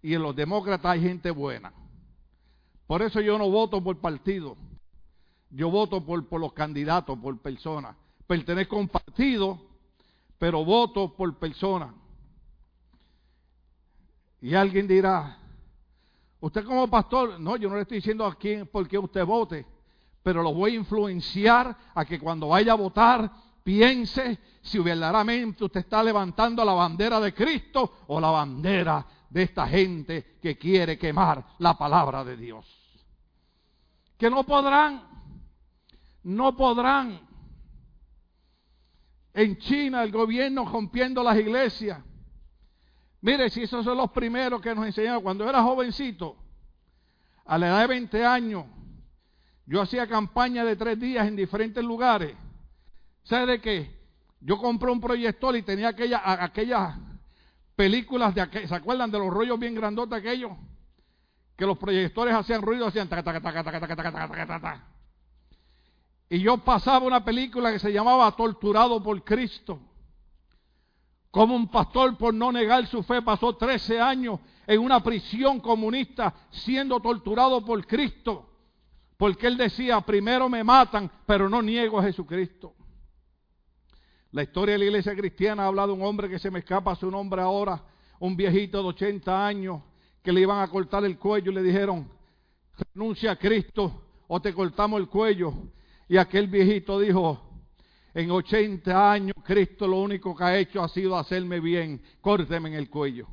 y 0.00 0.14
en 0.14 0.22
los 0.22 0.34
demócratas 0.34 0.92
hay 0.92 1.02
gente 1.02 1.30
buena. 1.30 1.70
Por 2.86 3.02
eso 3.02 3.20
yo 3.20 3.36
no 3.36 3.50
voto 3.50 3.84
por 3.84 3.98
partido. 3.98 4.56
Yo 5.50 5.70
voto 5.70 6.02
por, 6.02 6.26
por 6.26 6.40
los 6.40 6.54
candidatos, 6.54 7.18
por 7.18 7.38
personas. 7.40 7.94
pertenezco 8.26 8.76
a 8.76 8.80
un 8.80 8.88
partido, 8.88 9.60
pero 10.38 10.64
voto 10.64 11.14
por 11.14 11.38
persona. 11.38 11.92
Y 14.40 14.54
alguien 14.54 14.88
dirá, 14.88 15.41
usted 16.42 16.64
como 16.64 16.88
pastor, 16.88 17.38
no, 17.40 17.56
yo 17.56 17.68
no 17.68 17.76
le 17.76 17.82
estoy 17.82 17.98
diciendo 17.98 18.26
a 18.26 18.34
quién 18.34 18.66
por 18.66 18.88
qué 18.88 18.98
usted 18.98 19.24
vote, 19.24 19.64
pero 20.22 20.42
lo 20.42 20.52
voy 20.52 20.72
a 20.72 20.76
influenciar 20.76 21.76
a 21.94 22.04
que 22.04 22.18
cuando 22.18 22.48
vaya 22.48 22.72
a 22.72 22.76
votar 22.76 23.30
piense 23.62 24.38
si 24.60 24.80
verdaderamente 24.80 25.64
usted 25.64 25.80
está 25.80 26.02
levantando 26.02 26.64
la 26.64 26.72
bandera 26.72 27.20
de 27.20 27.32
Cristo 27.32 27.98
o 28.08 28.20
la 28.20 28.30
bandera 28.30 29.06
de 29.30 29.42
esta 29.44 29.68
gente 29.68 30.36
que 30.42 30.58
quiere 30.58 30.98
quemar 30.98 31.44
la 31.58 31.78
palabra 31.78 32.24
de 32.24 32.36
Dios. 32.36 32.66
Que 34.18 34.28
no 34.28 34.44
podrán, 34.44 35.02
no 36.24 36.56
podrán. 36.56 37.20
En 39.32 39.56
China 39.58 40.02
el 40.02 40.10
gobierno 40.10 40.64
rompiendo 40.64 41.22
las 41.22 41.38
iglesias. 41.38 41.98
Mire, 43.22 43.48
si 43.50 43.62
esos 43.62 43.84
son 43.84 43.96
los 43.96 44.10
primeros 44.10 44.60
que 44.60 44.74
nos 44.74 44.84
enseñaron. 44.84 45.22
Cuando 45.22 45.48
era 45.48 45.62
jovencito, 45.62 46.36
a 47.44 47.56
la 47.56 47.68
edad 47.68 47.80
de 47.82 47.86
20 47.86 48.26
años, 48.26 48.64
yo 49.64 49.80
hacía 49.80 50.08
campaña 50.08 50.64
de 50.64 50.74
tres 50.74 50.98
días 50.98 51.26
en 51.26 51.36
diferentes 51.36 51.82
lugares. 51.84 52.36
¿Sabe 53.22 53.52
de 53.52 53.60
qué? 53.60 54.02
Yo 54.40 54.58
compré 54.58 54.90
un 54.90 55.00
proyector 55.00 55.56
y 55.56 55.62
tenía 55.62 55.88
aquella, 55.88 56.20
aquellas 56.24 56.98
películas 57.76 58.34
de 58.34 58.66
¿se 58.66 58.74
acuerdan 58.74 59.12
de 59.12 59.20
los 59.20 59.30
rollos 59.30 59.58
bien 59.58 59.76
grandotes 59.76 60.18
aquellos? 60.18 60.52
Que 61.56 61.64
los 61.64 61.78
proyectores 61.78 62.34
hacían 62.34 62.60
ruido, 62.60 62.88
hacían 62.88 63.08
Y 66.28 66.40
yo 66.40 66.58
pasaba 66.58 67.06
una 67.06 67.24
película 67.24 67.70
que 67.70 67.78
se 67.78 67.92
llamaba 67.92 68.34
Torturado 68.34 69.00
por 69.00 69.22
Cristo. 69.22 69.78
Como 71.32 71.56
un 71.56 71.68
pastor 71.68 72.18
por 72.18 72.34
no 72.34 72.52
negar 72.52 72.86
su 72.86 73.02
fe 73.02 73.22
pasó 73.22 73.56
13 73.56 73.98
años 73.98 74.38
en 74.66 74.78
una 74.78 75.02
prisión 75.02 75.60
comunista 75.60 76.34
siendo 76.50 77.00
torturado 77.00 77.64
por 77.64 77.86
Cristo. 77.86 78.50
Porque 79.16 79.46
él 79.46 79.56
decía, 79.56 79.98
primero 80.02 80.50
me 80.50 80.62
matan, 80.62 81.10
pero 81.24 81.48
no 81.48 81.62
niego 81.62 81.98
a 81.98 82.02
Jesucristo. 82.02 82.74
La 84.30 84.42
historia 84.42 84.74
de 84.74 84.80
la 84.80 84.84
iglesia 84.84 85.16
cristiana 85.16 85.66
habla 85.66 85.86
de 85.86 85.94
un 85.94 86.02
hombre 86.02 86.28
que 86.28 86.38
se 86.38 86.50
me 86.50 86.58
escapa 86.58 86.94
su 86.96 87.10
nombre 87.10 87.40
ahora, 87.40 87.82
un 88.20 88.36
viejito 88.36 88.82
de 88.82 88.88
80 88.88 89.46
años, 89.46 89.80
que 90.22 90.32
le 90.32 90.42
iban 90.42 90.60
a 90.60 90.68
cortar 90.68 91.02
el 91.06 91.18
cuello 91.18 91.50
y 91.50 91.54
le 91.54 91.62
dijeron, 91.62 92.10
renuncia 92.92 93.30
a 93.30 93.36
Cristo 93.36 94.02
o 94.28 94.38
te 94.42 94.52
cortamos 94.52 95.00
el 95.00 95.08
cuello. 95.08 95.54
Y 96.10 96.18
aquel 96.18 96.48
viejito 96.48 97.00
dijo, 97.00 97.51
en 98.14 98.30
80 98.30 99.12
años 99.12 99.36
Cristo 99.44 99.86
lo 99.86 99.98
único 99.98 100.34
que 100.34 100.44
ha 100.44 100.58
hecho 100.58 100.82
ha 100.82 100.88
sido 100.88 101.16
hacerme 101.16 101.60
bien, 101.60 102.02
córteme 102.20 102.68
en 102.68 102.74
el 102.74 102.90
cuello. 102.90 103.26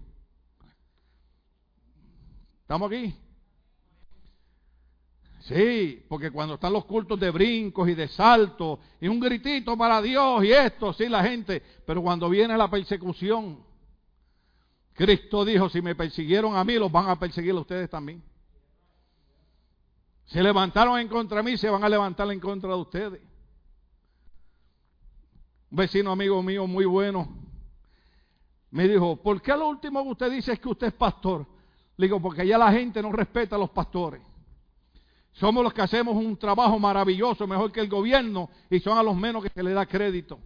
¿Estamos 2.62 2.92
aquí? 2.92 3.16
Sí, 5.42 6.06
porque 6.08 6.30
cuando 6.30 6.56
están 6.56 6.74
los 6.74 6.86
cultos 6.86 7.20
de 7.20 7.32
brincos 7.32 7.90
y 7.90 7.96
de 7.96 8.08
saltos 8.08 8.80
y 9.02 9.08
un 9.08 9.20
gritito 9.20 9.76
para 9.76 10.02
Dios 10.02 10.44
y 10.44 10.52
esto, 10.52 10.94
sí, 10.94 11.10
la 11.10 11.24
gente, 11.24 11.64
pero 11.86 12.02
cuando 12.02 12.30
viene 12.30 12.56
la 12.56 12.70
persecución, 12.70 13.64
Cristo 14.94 15.46
dijo, 15.46 15.70
si 15.70 15.82
me 15.82 15.96
persiguieron 15.96 16.56
a 16.56 16.64
mí, 16.64 16.76
los 16.76 16.92
van 16.92 17.10
a 17.10 17.18
perseguir 17.18 17.52
a 17.52 17.62
ustedes 17.62 17.90
también. 17.90 18.22
Se 20.26 20.44
levantaron 20.44 21.00
en 21.00 21.08
contra 21.08 21.38
de 21.38 21.44
mí, 21.44 21.58
se 21.58 21.70
van 21.70 21.84
a 21.84 21.90
levantar 21.90 22.32
en 22.32 22.40
contra 22.40 22.70
de 22.70 22.76
ustedes. 22.76 23.22
Un 25.72 25.78
vecino 25.78 26.12
amigo 26.12 26.42
mío 26.42 26.66
muy 26.68 26.86
bueno 26.86 27.28
me 28.72 28.88
dijo, 28.88 29.16
¿por 29.16 29.42
qué 29.42 29.56
lo 29.56 29.68
último 29.68 30.04
que 30.04 30.10
usted 30.10 30.32
dice 30.32 30.54
es 30.54 30.60
que 30.60 30.70
usted 30.70 30.88
es 30.88 30.94
pastor? 30.94 31.46
Le 31.98 32.06
digo, 32.06 32.22
porque 32.22 32.44
allá 32.44 32.58
la 32.58 32.72
gente 32.72 33.02
no 33.02 33.12
respeta 33.12 33.56
a 33.56 33.60
los 33.60 33.72
pastores. 33.72 34.22
Somos 35.34 35.64
los 35.64 35.74
que 35.74 35.82
hacemos 35.82 36.16
un 36.16 36.38
trabajo 36.38 36.78
maravilloso, 36.80 37.48
mejor 37.48 37.72
que 37.72 37.80
el 37.80 37.90
gobierno, 37.90 38.50
y 38.70 38.80
son 38.80 38.98
a 38.98 39.04
los 39.04 39.16
menos 39.16 39.44
que 39.44 39.50
se 39.50 39.64
le 39.64 39.74
da 39.74 39.86
crédito. 39.86 40.40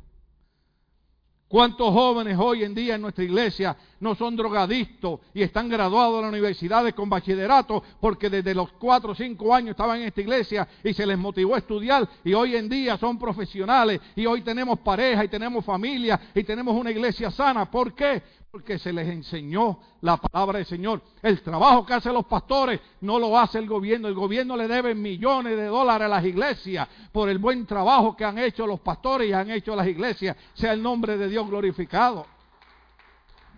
¿Cuántos 1.54 1.94
jóvenes 1.94 2.36
hoy 2.40 2.64
en 2.64 2.74
día 2.74 2.96
en 2.96 3.02
nuestra 3.04 3.24
iglesia 3.24 3.78
no 4.00 4.16
son 4.16 4.36
drogadictos 4.36 5.20
y 5.36 5.44
están 5.44 5.70
graduados 5.70 6.16
de 6.16 6.22
las 6.24 6.32
universidades 6.32 6.96
con 6.96 7.08
bachillerato 7.08 7.84
porque 8.02 8.28
desde 8.28 8.56
los 8.56 8.72
4 8.72 9.12
o 9.12 9.14
5 9.14 9.54
años 9.54 9.70
estaban 9.70 10.02
en 10.02 10.08
esta 10.08 10.22
iglesia 10.22 10.68
y 10.84 10.96
se 10.96 11.06
les 11.06 11.16
motivó 11.16 11.54
a 11.54 11.60
estudiar 11.60 12.10
y 12.24 12.34
hoy 12.34 12.56
en 12.56 12.68
día 12.68 12.98
son 12.98 13.20
profesionales 13.20 14.02
y 14.16 14.26
hoy 14.26 14.42
tenemos 14.42 14.80
pareja 14.80 15.26
y 15.26 15.28
tenemos 15.28 15.64
familia 15.64 16.20
y 16.34 16.44
tenemos 16.44 16.76
una 16.76 16.90
iglesia 16.90 17.30
sana? 17.30 17.70
¿Por 17.70 17.94
qué? 17.94 18.24
Porque 18.54 18.78
se 18.78 18.94
les 18.94 19.10
enseñó 19.10 19.80
la 20.02 20.16
palabra 20.16 20.60
del 20.60 20.68
Señor. 20.68 21.02
El 21.24 21.42
trabajo 21.42 21.84
que 21.84 21.94
hacen 21.94 22.14
los 22.14 22.28
pastores 22.28 22.80
no 23.02 23.18
lo 23.18 23.36
hace 23.36 23.58
el 23.58 23.66
gobierno. 23.66 24.08
El 24.08 24.14
gobierno 24.14 24.56
le 24.56 24.68
debe 24.68 24.94
millones 24.94 25.58
de 25.58 25.66
dólares 25.66 26.06
a 26.06 26.08
las 26.08 26.24
iglesias 26.24 26.88
por 27.12 27.30
el 27.30 27.40
buen 27.40 27.66
trabajo 27.66 28.16
que 28.16 28.24
han 28.24 28.38
hecho 28.38 28.68
los 28.68 28.80
pastores 28.80 29.28
y 29.28 29.34
han 29.34 29.50
hecho 29.50 29.76
las 29.76 29.88
iglesias. 29.88 30.38
Sea 30.54 30.74
el 30.74 30.84
nombre 30.84 31.18
de 31.18 31.30
Dios 31.30 31.50
glorificado. 31.50 32.28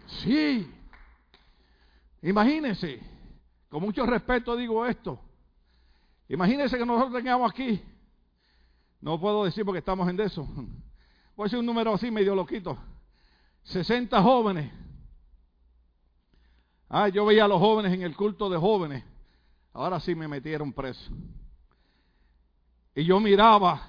Sí. 0.08 0.66
Imagínense, 2.22 3.02
con 3.68 3.82
mucho 3.82 4.06
respeto 4.06 4.56
digo 4.56 4.86
esto. 4.86 5.20
Imagínense 6.30 6.78
que 6.78 6.86
nosotros 6.86 7.16
tengamos 7.16 7.52
aquí, 7.52 7.82
no 9.02 9.20
puedo 9.20 9.44
decir 9.44 9.66
porque 9.66 9.80
estamos 9.80 10.08
en 10.08 10.22
eso. 10.22 10.44
Voy 11.36 11.44
a 11.44 11.44
decir 11.44 11.60
un 11.60 11.66
número 11.66 11.94
así 11.94 12.10
medio 12.10 12.34
loquito. 12.34 12.78
60 13.64 14.22
jóvenes 14.22 14.85
Ah, 16.90 17.10
yo 17.10 17.26
veía 17.26 17.46
a 17.46 17.48
los 17.48 17.60
jóvenes 17.60 17.94
en 17.94 18.02
el 18.02 18.16
culto 18.16 18.50
de 18.50 18.58
jóvenes. 18.58 19.04
Ahora 19.74 20.00
sí 20.00 20.16
me 20.16 20.28
metieron 20.28 20.72
preso. 20.72 21.12
Y 22.96 23.04
yo 23.04 23.20
miraba 23.20 23.82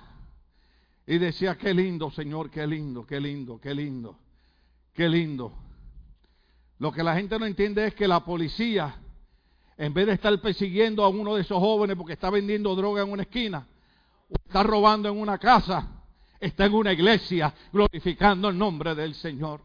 y 1.07 1.19
decía, 1.19 1.57
qué 1.57 1.73
lindo, 1.73 2.11
Señor, 2.11 2.51
qué 2.51 2.67
lindo, 2.67 3.07
qué 3.07 3.21
lindo, 3.21 3.61
qué 3.61 3.73
lindo, 3.73 4.19
qué 4.93 5.09
lindo. 5.09 5.53
Lo 6.79 6.91
que 6.91 7.03
la 7.03 7.15
gente 7.15 7.39
no 7.39 7.47
entiende 7.47 7.87
es 7.87 7.95
que 7.95 8.09
la 8.09 8.25
policía, 8.25 8.97
en 9.77 9.95
vez 9.95 10.07
de 10.07 10.15
estar 10.15 10.41
persiguiendo 10.41 11.05
a 11.05 11.09
uno 11.09 11.37
de 11.37 11.43
esos 11.43 11.59
jóvenes 11.59 11.97
porque 11.97 12.15
está 12.15 12.31
vendiendo 12.31 12.75
droga 12.75 13.03
en 13.03 13.13
una 13.13 13.23
esquina, 13.23 13.67
o 14.29 14.35
está 14.45 14.65
robando 14.65 15.09
en 15.09 15.17
una 15.17 15.39
casa, 15.39 15.89
está 16.41 16.67
en 16.67 16.75
una 16.75 16.93
iglesia 16.93 17.55
glorificando 17.73 18.49
el 18.49 18.59
nombre 18.59 18.95
del 18.97 19.15
Señor. 19.15 19.61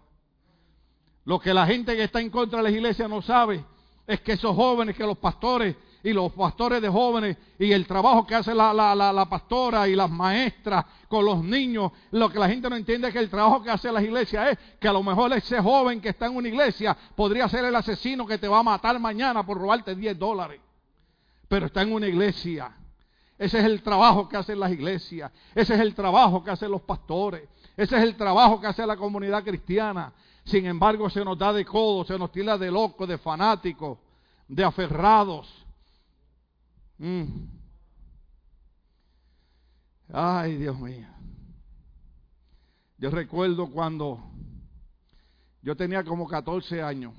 Lo 1.25 1.39
que 1.39 1.53
la 1.53 1.65
gente 1.65 1.95
que 1.95 2.03
está 2.03 2.19
en 2.19 2.29
contra 2.29 2.57
de 2.57 2.63
la 2.63 2.71
iglesia 2.71 3.07
no 3.07 3.21
sabe 3.21 3.63
es 4.07 4.21
que 4.21 4.33
esos 4.33 4.55
jóvenes, 4.55 4.95
que 4.95 5.05
los 5.05 5.17
pastores 5.17 5.75
y 6.03 6.13
los 6.13 6.31
pastores 6.31 6.81
de 6.81 6.89
jóvenes 6.89 7.37
y 7.59 7.71
el 7.71 7.85
trabajo 7.85 8.25
que 8.25 8.33
hace 8.33 8.55
la, 8.55 8.73
la, 8.73 9.25
pastora 9.29 9.87
y 9.87 9.95
las 9.95 10.09
maestras 10.09 10.83
con 11.07 11.23
los 11.23 11.43
niños, 11.43 11.91
lo 12.11 12.29
que 12.29 12.39
la 12.39 12.49
gente 12.49 12.69
no 12.69 12.75
entiende 12.75 13.07
es 13.07 13.13
que 13.13 13.19
el 13.19 13.29
trabajo 13.29 13.61
que 13.61 13.69
hace 13.69 13.91
la 13.91 14.01
iglesia 14.01 14.49
es 14.49 14.57
que 14.79 14.87
a 14.87 14.93
lo 14.93 15.03
mejor 15.03 15.31
ese 15.33 15.61
joven 15.61 16.01
que 16.01 16.09
está 16.09 16.25
en 16.25 16.35
una 16.35 16.47
iglesia 16.47 16.97
podría 17.15 17.47
ser 17.47 17.65
el 17.65 17.75
asesino 17.75 18.25
que 18.25 18.39
te 18.39 18.47
va 18.47 18.59
a 18.59 18.63
matar 18.63 18.99
mañana 18.99 19.45
por 19.45 19.57
robarte 19.57 19.95
10 19.95 20.17
dólares. 20.17 20.59
Pero 21.47 21.67
está 21.67 21.83
en 21.83 21.93
una 21.93 22.07
iglesia. 22.07 22.71
Ese 23.37 23.59
es 23.59 23.65
el 23.65 23.81
trabajo 23.81 24.29
que 24.29 24.37
hacen 24.37 24.59
las 24.59 24.71
iglesias. 24.71 25.31
Ese 25.53 25.73
es 25.73 25.79
el 25.79 25.93
trabajo 25.93 26.43
que 26.43 26.51
hacen 26.51 26.71
los 26.71 26.81
pastores. 26.81 27.47
Ese 27.75 27.97
es 27.97 28.03
el 28.03 28.15
trabajo 28.15 28.61
que 28.61 28.67
hace 28.67 28.85
la 28.85 28.95
comunidad 28.95 29.43
cristiana. 29.43 30.13
Sin 30.51 30.65
embargo, 30.65 31.09
se 31.09 31.23
nos 31.23 31.37
da 31.37 31.53
de 31.53 31.63
codo, 31.63 32.03
se 32.03 32.19
nos 32.19 32.29
tira 32.29 32.57
de 32.57 32.69
locos, 32.69 33.07
de 33.07 33.17
fanáticos, 33.17 33.97
de 34.49 34.61
aferrados. 34.65 35.65
Mm. 36.97 37.23
Ay, 40.11 40.57
Dios 40.57 40.77
mío. 40.77 41.07
Yo 42.97 43.09
recuerdo 43.11 43.71
cuando 43.71 44.21
yo 45.61 45.73
tenía 45.77 46.03
como 46.03 46.27
14 46.27 46.81
años. 46.81 47.13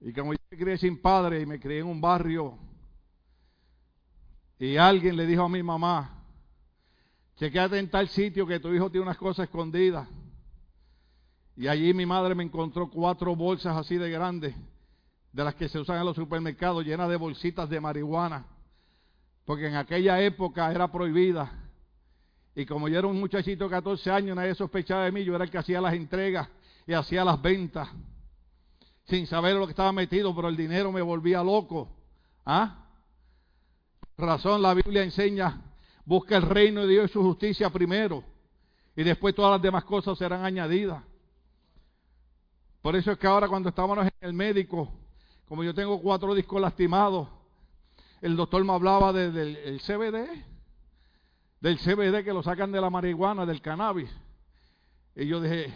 Y 0.00 0.12
como 0.12 0.32
yo 0.32 0.38
me 0.50 0.58
crié 0.58 0.76
sin 0.76 1.00
padre 1.00 1.40
y 1.40 1.46
me 1.46 1.60
crié 1.60 1.78
en 1.78 1.86
un 1.86 2.00
barrio, 2.00 2.58
y 4.58 4.76
alguien 4.76 5.16
le 5.16 5.24
dijo 5.24 5.44
a 5.44 5.48
mi 5.48 5.62
mamá, 5.62 6.20
chequeate 7.36 7.78
en 7.78 7.88
tal 7.88 8.08
sitio 8.08 8.44
que 8.44 8.58
tu 8.58 8.74
hijo 8.74 8.90
tiene 8.90 9.06
unas 9.06 9.18
cosas 9.18 9.44
escondidas. 9.44 10.08
Y 11.56 11.68
allí 11.68 11.94
mi 11.94 12.06
madre 12.06 12.34
me 12.34 12.44
encontró 12.44 12.90
cuatro 12.90 13.34
bolsas 13.36 13.76
así 13.76 13.96
de 13.96 14.10
grandes, 14.10 14.54
de 15.32 15.44
las 15.44 15.54
que 15.54 15.68
se 15.68 15.78
usan 15.78 15.98
en 15.98 16.06
los 16.06 16.16
supermercados, 16.16 16.84
llenas 16.84 17.08
de 17.08 17.16
bolsitas 17.16 17.68
de 17.68 17.80
marihuana. 17.80 18.46
Porque 19.44 19.66
en 19.68 19.76
aquella 19.76 20.20
época 20.20 20.70
era 20.70 20.90
prohibida. 20.90 21.52
Y 22.54 22.66
como 22.66 22.88
yo 22.88 22.98
era 22.98 23.08
un 23.08 23.20
muchachito 23.20 23.64
de 23.64 23.70
14 23.70 24.10
años, 24.10 24.36
nadie 24.36 24.54
sospechaba 24.54 25.04
de 25.04 25.12
mí, 25.12 25.24
yo 25.24 25.34
era 25.34 25.44
el 25.44 25.50
que 25.50 25.58
hacía 25.58 25.80
las 25.80 25.94
entregas 25.94 26.48
y 26.86 26.92
hacía 26.92 27.24
las 27.24 27.40
ventas. 27.40 27.88
Sin 29.04 29.26
saber 29.26 29.54
lo 29.56 29.66
que 29.66 29.72
estaba 29.72 29.92
metido, 29.92 30.34
pero 30.34 30.48
el 30.48 30.56
dinero 30.56 30.90
me 30.90 31.02
volvía 31.02 31.42
loco. 31.42 31.88
¿Ah? 32.46 32.86
Razón, 34.16 34.62
la 34.62 34.74
Biblia 34.74 35.02
enseña 35.02 35.60
Busca 36.04 36.36
el 36.36 36.42
reino 36.42 36.82
de 36.82 36.88
Dios 36.88 37.10
y 37.10 37.12
su 37.12 37.22
justicia 37.22 37.70
primero. 37.70 38.22
Y 38.96 39.02
después 39.02 39.34
todas 39.34 39.52
las 39.52 39.62
demás 39.62 39.84
cosas 39.84 40.18
serán 40.18 40.44
añadidas. 40.44 41.02
Por 42.84 42.96
eso 42.96 43.12
es 43.12 43.18
que 43.18 43.26
ahora 43.26 43.48
cuando 43.48 43.70
estábamos 43.70 43.96
en 44.04 44.12
el 44.20 44.34
médico, 44.34 44.92
como 45.46 45.64
yo 45.64 45.72
tengo 45.74 46.02
cuatro 46.02 46.34
discos 46.34 46.60
lastimados, 46.60 47.26
el 48.20 48.36
doctor 48.36 48.62
me 48.62 48.74
hablaba 48.74 49.10
del 49.10 49.80
CBD, 49.80 50.28
del 51.62 51.78
CBD 51.78 52.22
que 52.22 52.34
lo 52.34 52.42
sacan 52.42 52.70
de 52.72 52.82
la 52.82 52.90
marihuana, 52.90 53.46
del 53.46 53.62
cannabis. 53.62 54.10
Y 55.16 55.26
yo 55.26 55.40
dije, 55.40 55.72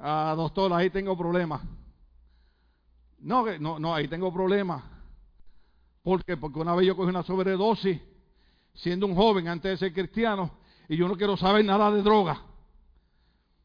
ah, 0.00 0.34
doctor, 0.36 0.72
ahí 0.72 0.90
tengo 0.90 1.16
problemas. 1.16 1.62
No, 3.20 3.46
no, 3.60 3.78
no, 3.78 3.94
ahí 3.94 4.08
tengo 4.08 4.32
problemas. 4.32 4.82
¿Por 6.02 6.24
qué? 6.24 6.36
Porque 6.36 6.58
una 6.58 6.74
vez 6.74 6.88
yo 6.88 6.96
cogí 6.96 7.08
una 7.08 7.22
sobredosis, 7.22 8.00
siendo 8.74 9.06
un 9.06 9.14
joven 9.14 9.46
antes 9.46 9.70
de 9.70 9.76
ser 9.76 9.92
cristiano, 9.92 10.50
y 10.88 10.96
yo 10.96 11.06
no 11.06 11.16
quiero 11.16 11.36
saber 11.36 11.64
nada 11.64 11.88
de 11.92 12.02
droga. 12.02 12.49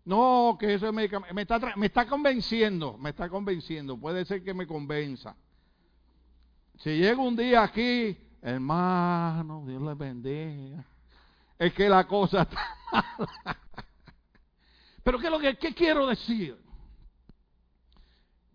No, 0.05 0.55
que 0.59 0.75
eso 0.75 0.93
me, 0.93 1.09
me, 1.33 1.41
está, 1.41 1.59
me 1.75 1.87
está 1.87 2.05
convenciendo, 2.05 2.95
me 2.99 3.09
está 3.09 3.27
convenciendo. 3.27 3.97
Puede 3.97 4.23
ser 4.25 4.43
que 4.43 4.53
me 4.53 4.67
convenza. 4.67 5.35
Si 6.77 6.91
llego 6.91 7.23
un 7.23 7.35
día 7.35 7.63
aquí, 7.63 8.15
hermano, 8.39 9.63
Dios 9.65 9.81
le 9.81 9.95
bendiga. 9.95 10.85
Es 11.57 11.73
que 11.73 11.89
la 11.89 12.05
cosa 12.05 12.43
está. 12.43 12.77
Pero 15.03 15.17
¿qué, 15.17 15.25
es 15.25 15.31
lo 15.31 15.39
que, 15.39 15.57
qué 15.57 15.73
quiero 15.73 16.05
decir? 16.05 16.55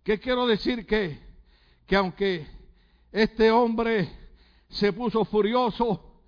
¿Qué 0.04 0.20
quiero 0.20 0.46
decir? 0.46 0.86
Que, 0.86 1.18
que 1.84 1.96
aunque 1.96 2.46
este 3.10 3.50
hombre 3.50 4.08
se 4.68 4.92
puso 4.92 5.24
furioso, 5.24 6.22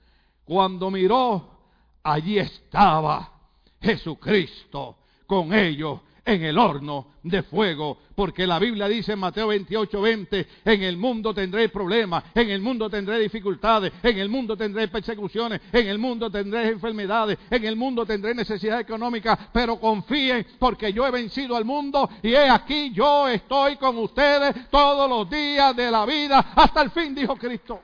cuando 0.45 0.91
miró, 0.91 1.69
allí 2.03 2.39
estaba 2.39 3.33
Jesucristo 3.81 4.99
con 5.33 5.55
ellos 5.55 6.01
en 6.27 6.43
el 6.43 6.59
horno 6.59 7.07
de 7.23 7.43
fuego, 7.43 8.01
porque 8.15 8.47
la 8.47 8.59
Biblia 8.59 8.87
dice 8.87 9.13
en 9.13 9.19
Mateo 9.19 9.47
28, 9.47 9.99
20, 10.03 10.49
en 10.67 10.83
el 10.83 10.99
mundo 10.99 11.33
tendré 11.33 11.71
problemas, 11.71 12.23
en 12.35 12.51
el 12.51 12.61
mundo 12.61 12.91
tendré 12.91 13.19
dificultades, 13.19 13.95
en 14.03 14.19
el 14.19 14.29
mundo 14.29 14.59
tendré 14.59 14.89
persecuciones, 14.89 15.63
en 15.73 15.87
el 15.89 15.97
mundo 15.97 16.31
tendré 16.31 16.69
enfermedades, 16.69 17.39
en 17.49 17.65
el 17.65 17.77
mundo 17.77 18.05
tendré 18.05 18.35
necesidad 18.35 18.79
económica, 18.79 19.49
pero 19.55 19.81
confíen 19.81 20.47
porque 20.59 20.93
yo 20.93 21.07
he 21.07 21.11
vencido 21.11 21.57
al 21.57 21.65
mundo 21.65 22.11
y 22.23 22.35
he 22.35 22.51
aquí 22.51 22.93
yo 22.93 23.27
estoy 23.27 23.77
con 23.77 23.97
ustedes 23.97 24.69
todos 24.69 25.09
los 25.09 25.31
días 25.31 25.75
de 25.75 25.91
la 25.91 26.05
vida 26.05 26.53
hasta 26.55 26.83
el 26.83 26.91
fin, 26.91 27.15
dijo 27.15 27.37
Cristo. 27.37 27.81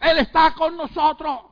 Él 0.00 0.18
está 0.18 0.52
con 0.52 0.76
nosotros. 0.76 1.42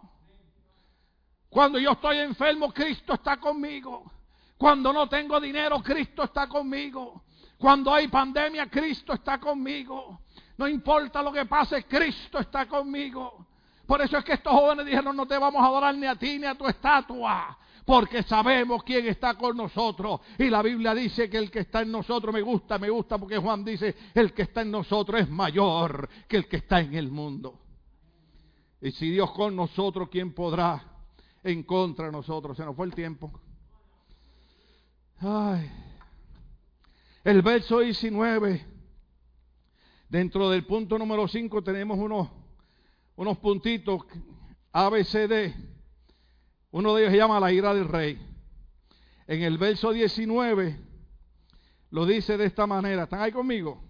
Cuando 1.49 1.79
yo 1.79 1.93
estoy 1.93 2.19
enfermo, 2.19 2.73
Cristo 2.73 3.15
está 3.15 3.37
conmigo. 3.37 4.18
Cuando 4.59 4.93
no 4.93 5.09
tengo 5.09 5.41
dinero, 5.41 5.81
Cristo 5.81 6.25
está 6.25 6.49
conmigo. 6.49 7.23
Cuando 7.57 7.95
hay 7.95 8.09
pandemia, 8.09 8.69
Cristo 8.69 9.13
está 9.13 9.39
conmigo. 9.39 10.21
No 10.57 10.67
importa 10.67 11.23
lo 11.23 11.33
que 11.33 11.47
pase, 11.47 11.85
Cristo 11.85 12.39
está 12.41 12.67
conmigo. 12.67 13.47
Por 13.87 14.03
eso 14.03 14.19
es 14.19 14.25
que 14.25 14.35
estos 14.35 14.53
jóvenes 14.53 14.85
dijeron, 14.85 15.17
no 15.17 15.27
te 15.27 15.39
vamos 15.39 15.63
a 15.63 15.67
adorar 15.67 15.95
ni 15.95 16.07
a 16.07 16.17
ti 16.17 16.39
ni 16.39 16.47
a 16.47 16.57
tu 16.57 16.67
estatua. 16.67 17.57
Porque 17.85 18.23
sabemos 18.25 18.83
quién 18.83 19.07
está 19.07 19.35
con 19.35 19.57
nosotros. 19.57 20.21
Y 20.37 20.51
la 20.51 20.61
Biblia 20.61 20.93
dice 20.93 21.31
que 21.31 21.39
el 21.39 21.51
que 21.51 21.61
está 21.61 21.83
en 21.83 21.93
nosotros 21.93 22.35
me 22.35 22.43
gusta, 22.43 22.79
me 22.79 22.91
gusta 22.91 23.17
porque 23.17 23.39
Juan 23.39 23.65
dice, 23.65 23.97
el 24.13 24.35
que 24.35 24.43
está 24.43 24.63
en 24.63 24.73
nosotros 24.73 25.21
es 25.21 25.31
mayor 25.31 26.09
que 26.29 26.37
el 26.37 26.49
que 26.49 26.59
está 26.59 26.81
en 26.81 26.95
el 26.95 27.11
mundo. 27.11 27.61
Y 28.81 28.91
si 28.91 29.11
Dios 29.11 29.31
con 29.31 29.57
nosotros, 29.57 30.09
¿quién 30.11 30.35
podrá 30.35 30.85
en 31.43 31.63
contra 31.63 32.07
de 32.07 32.13
nosotros? 32.13 32.57
Se 32.57 32.65
nos 32.65 32.77
fue 32.77 32.87
el 32.87 32.95
tiempo. 32.95 33.41
Ay. 35.21 35.71
El 37.25 37.43
verso 37.43 37.81
19. 37.81 38.65
Dentro 40.09 40.49
del 40.49 40.65
punto 40.65 40.99
número 40.99 41.29
5 41.29 41.63
tenemos 41.63 41.99
unos, 41.99 42.29
unos 43.17 43.39
puntitos 43.39 44.03
A, 44.73 44.89
B, 44.89 45.05
C, 45.05 45.29
D. 45.29 45.55
Uno 46.71 46.95
de 46.95 47.03
ellos 47.03 47.13
se 47.13 47.19
llama 47.19 47.41
la 47.41 47.53
ira 47.53 47.75
del 47.75 47.89
rey. 47.89 48.19
En 49.27 49.43
el 49.43 49.59
verso 49.59 49.93
19 49.93 50.79
lo 51.91 52.07
dice 52.07 52.37
de 52.37 52.47
esta 52.47 52.67
manera. 52.67 53.05
¿Están 53.05 53.21
ahí 53.21 53.33
conmigo? 53.33 53.83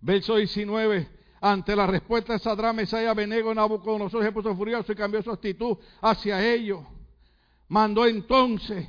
Verso 0.00 0.36
19. 0.36 1.08
Ante 1.40 1.74
la 1.74 1.86
respuesta 1.86 2.34
de 2.34 2.38
Sadrán, 2.38 2.76
Mesaya, 2.76 3.14
Benego, 3.14 3.54
Nabucodonosor 3.54 4.22
se 4.22 4.32
puso 4.32 4.54
furioso 4.54 4.92
y 4.92 4.96
cambió 4.96 5.22
su 5.22 5.30
actitud 5.30 5.76
hacia 6.00 6.44
ellos. 6.44 6.80
Mandó 7.68 8.06
entonces 8.06 8.88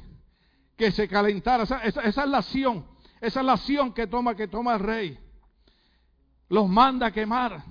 que 0.76 0.92
se 0.92 1.08
calentara. 1.08 1.64
Esa, 1.64 1.80
es 1.84 2.16
la 2.16 2.38
acción. 2.40 2.86
Esa 3.22 3.40
es 3.40 3.46
la 3.46 3.54
acción 3.54 3.94
que 3.94 4.08
toma, 4.08 4.36
que 4.36 4.48
toma 4.48 4.76
el 4.76 4.80
rey. 4.80 5.20
Los 6.50 6.68
manda 6.68 7.08
a 7.08 7.12
quemar. 7.12 7.64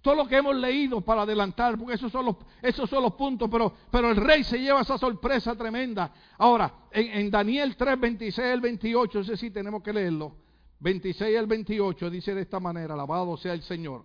Todo 0.00 0.14
lo 0.14 0.28
que 0.28 0.36
hemos 0.36 0.54
leído 0.54 1.00
para 1.00 1.22
adelantar, 1.22 1.76
porque 1.76 1.94
esos 1.94 2.12
son 2.12 2.26
los, 2.26 2.36
esos 2.62 2.88
son 2.88 3.02
los 3.02 3.14
puntos, 3.14 3.48
pero, 3.50 3.72
pero 3.90 4.10
el 4.10 4.16
rey 4.16 4.44
se 4.44 4.58
lleva 4.58 4.80
esa 4.80 4.96
sorpresa 4.96 5.56
tremenda. 5.56 6.12
Ahora, 6.38 6.72
en, 6.92 7.06
en 7.08 7.30
Daniel 7.30 7.76
3, 7.76 7.98
26 7.98 8.52
al 8.52 8.60
28, 8.60 9.20
ese 9.20 9.36
sí 9.36 9.50
tenemos 9.50 9.82
que 9.82 9.92
leerlo. 9.92 10.36
26 10.78 11.36
al 11.36 11.46
28 11.46 12.10
dice 12.10 12.34
de 12.34 12.42
esta 12.42 12.60
manera, 12.60 12.94
alabado 12.94 13.36
sea 13.36 13.52
el 13.52 13.62
Señor. 13.62 14.04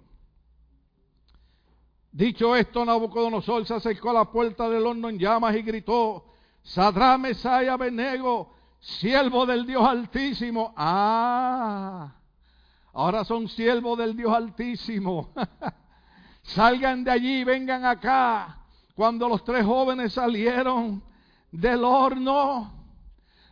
Dicho 2.12 2.56
esto, 2.56 2.84
Nabucodonosor 2.84 3.66
se 3.66 3.74
acercó 3.74 4.10
a 4.10 4.14
la 4.14 4.26
puerta 4.26 4.70
del 4.70 4.86
horno 4.86 5.08
en 5.08 5.18
llamas 5.18 5.56
y 5.56 5.62
gritó, 5.62 6.26
Sadra 6.64 7.18
Mesaya 7.18 7.76
Benego, 7.76 8.54
siervo 8.80 9.46
del 9.46 9.66
Dios 9.66 9.84
Altísimo. 9.84 10.74
Ah, 10.78 12.14
ahora 12.94 13.24
son 13.24 13.48
siervos 13.48 13.98
del 13.98 14.16
Dios 14.16 14.34
Altísimo. 14.34 15.30
Salgan 16.44 17.04
de 17.04 17.12
allí, 17.12 17.44
vengan 17.44 17.86
acá. 17.86 18.58
Cuando 18.96 19.28
los 19.28 19.44
tres 19.44 19.66
jóvenes 19.66 20.14
salieron 20.14 21.02
del 21.52 21.84
horno, 21.84 22.72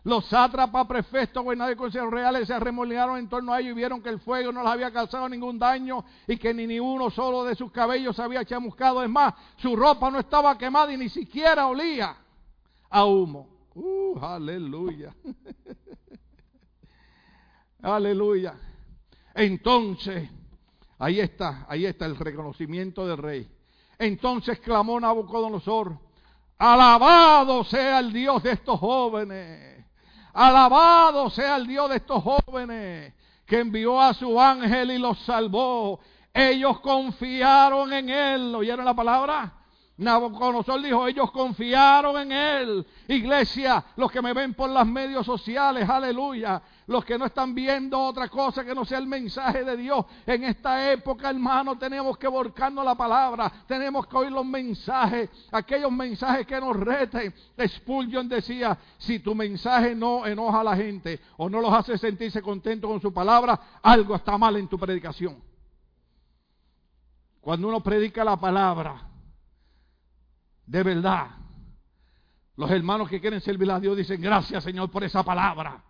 los 0.03 0.25
sátrapas, 0.25 0.85
prefectos, 0.85 1.43
gobernadores 1.43 1.75
y 1.75 1.79
consejos 1.79 2.11
reales 2.11 2.47
se 2.47 2.53
arremolinaron 2.53 3.17
en 3.17 3.27
torno 3.27 3.53
a 3.53 3.59
ellos 3.59 3.71
y 3.71 3.75
vieron 3.75 4.01
que 4.01 4.09
el 4.09 4.19
fuego 4.19 4.51
no 4.51 4.61
les 4.61 4.71
había 4.71 4.91
causado 4.91 5.27
ningún 5.27 5.57
daño 5.57 6.05
y 6.27 6.37
que 6.37 6.53
ni, 6.53 6.67
ni 6.67 6.79
uno 6.79 7.09
solo 7.09 7.43
de 7.43 7.55
sus 7.55 7.71
cabellos 7.71 8.15
se 8.15 8.21
había 8.21 8.45
chamuscado. 8.45 9.03
Es 9.03 9.09
más, 9.09 9.33
su 9.57 9.75
ropa 9.75 10.11
no 10.11 10.19
estaba 10.19 10.57
quemada 10.57 10.93
y 10.93 10.97
ni 10.97 11.09
siquiera 11.09 11.67
olía 11.67 12.15
a 12.89 13.05
humo. 13.05 13.47
Uh, 13.75 14.19
aleluya. 14.19 15.13
aleluya. 17.81 18.55
Entonces, 19.35 20.29
ahí 20.97 21.19
está, 21.19 21.65
ahí 21.69 21.85
está 21.85 22.05
el 22.05 22.15
reconocimiento 22.15 23.07
del 23.07 23.17
rey. 23.17 23.49
Entonces 23.97 24.59
clamó 24.59 24.99
Nabucodonosor, 24.99 25.97
alabado 26.57 27.63
sea 27.65 27.99
el 27.99 28.13
Dios 28.13 28.41
de 28.43 28.51
estos 28.51 28.79
jóvenes, 28.79 29.85
alabado 30.33 31.29
sea 31.29 31.57
el 31.57 31.67
Dios 31.67 31.89
de 31.89 31.97
estos 31.97 32.23
jóvenes 32.23 33.13
que 33.45 33.59
envió 33.59 33.99
a 33.99 34.13
su 34.13 34.39
ángel 34.39 34.91
y 34.91 34.97
los 34.97 35.19
salvó. 35.25 35.99
Ellos 36.33 36.79
confiaron 36.79 37.91
en 37.91 38.09
él, 38.09 38.55
¿oyeron 38.55 38.85
la 38.85 38.93
palabra? 38.93 39.58
Nabucodonosor 39.99 40.81
dijo, 40.81 41.07
ellos 41.09 41.29
confiaron 41.29 42.17
en 42.17 42.31
él. 42.31 42.87
Iglesia, 43.09 43.83
los 43.97 44.09
que 44.09 44.21
me 44.21 44.31
ven 44.31 44.53
por 44.53 44.69
las 44.69 44.87
medios 44.87 45.25
sociales, 45.25 45.89
aleluya. 45.89 46.61
Los 46.87 47.03
que 47.03 47.17
no 47.17 47.25
están 47.25 47.53
viendo 47.53 47.99
otra 47.99 48.29
cosa 48.29 48.63
que 48.63 48.73
no 48.73 48.85
sea 48.85 48.97
el 48.97 49.07
mensaje 49.07 49.65
de 49.65 49.75
Dios. 49.75 50.05
En 50.25 50.45
esta 50.45 50.89
época, 50.93 51.29
hermano, 51.29 51.77
tenemos 51.77 52.17
que 52.17 52.29
volcarnos 52.29 52.85
la 52.85 52.95
palabra. 52.95 53.51
Tenemos 53.67 54.07
que 54.07 54.15
oír 54.15 54.31
los 54.31 54.45
mensajes, 54.45 55.29
aquellos 55.51 55.91
mensajes 55.91 56.47
que 56.47 56.61
nos 56.61 56.77
reten. 56.77 57.33
Spurgeon 57.67 58.29
decía, 58.29 58.77
si 58.97 59.19
tu 59.19 59.35
mensaje 59.35 59.95
no 59.95 60.25
enoja 60.25 60.61
a 60.61 60.63
la 60.63 60.77
gente 60.77 61.19
o 61.35 61.49
no 61.49 61.59
los 61.59 61.73
hace 61.73 61.97
sentirse 61.97 62.41
contentos 62.41 62.89
con 62.89 63.01
su 63.01 63.13
palabra, 63.13 63.59
algo 63.83 64.15
está 64.15 64.37
mal 64.37 64.55
en 64.55 64.69
tu 64.69 64.79
predicación. 64.79 65.43
Cuando 67.41 67.67
uno 67.67 67.81
predica 67.81 68.23
la 68.23 68.37
palabra, 68.37 69.08
de 70.69 70.83
verdad. 70.83 71.31
Los 72.55 72.69
hermanos 72.69 73.09
que 73.09 73.19
quieren 73.19 73.41
servir 73.41 73.71
a 73.71 73.79
Dios 73.79 73.97
dicen, 73.97 74.21
gracias 74.21 74.63
Señor 74.63 74.91
por 74.91 75.03
esa 75.03 75.23
palabra. 75.23 75.83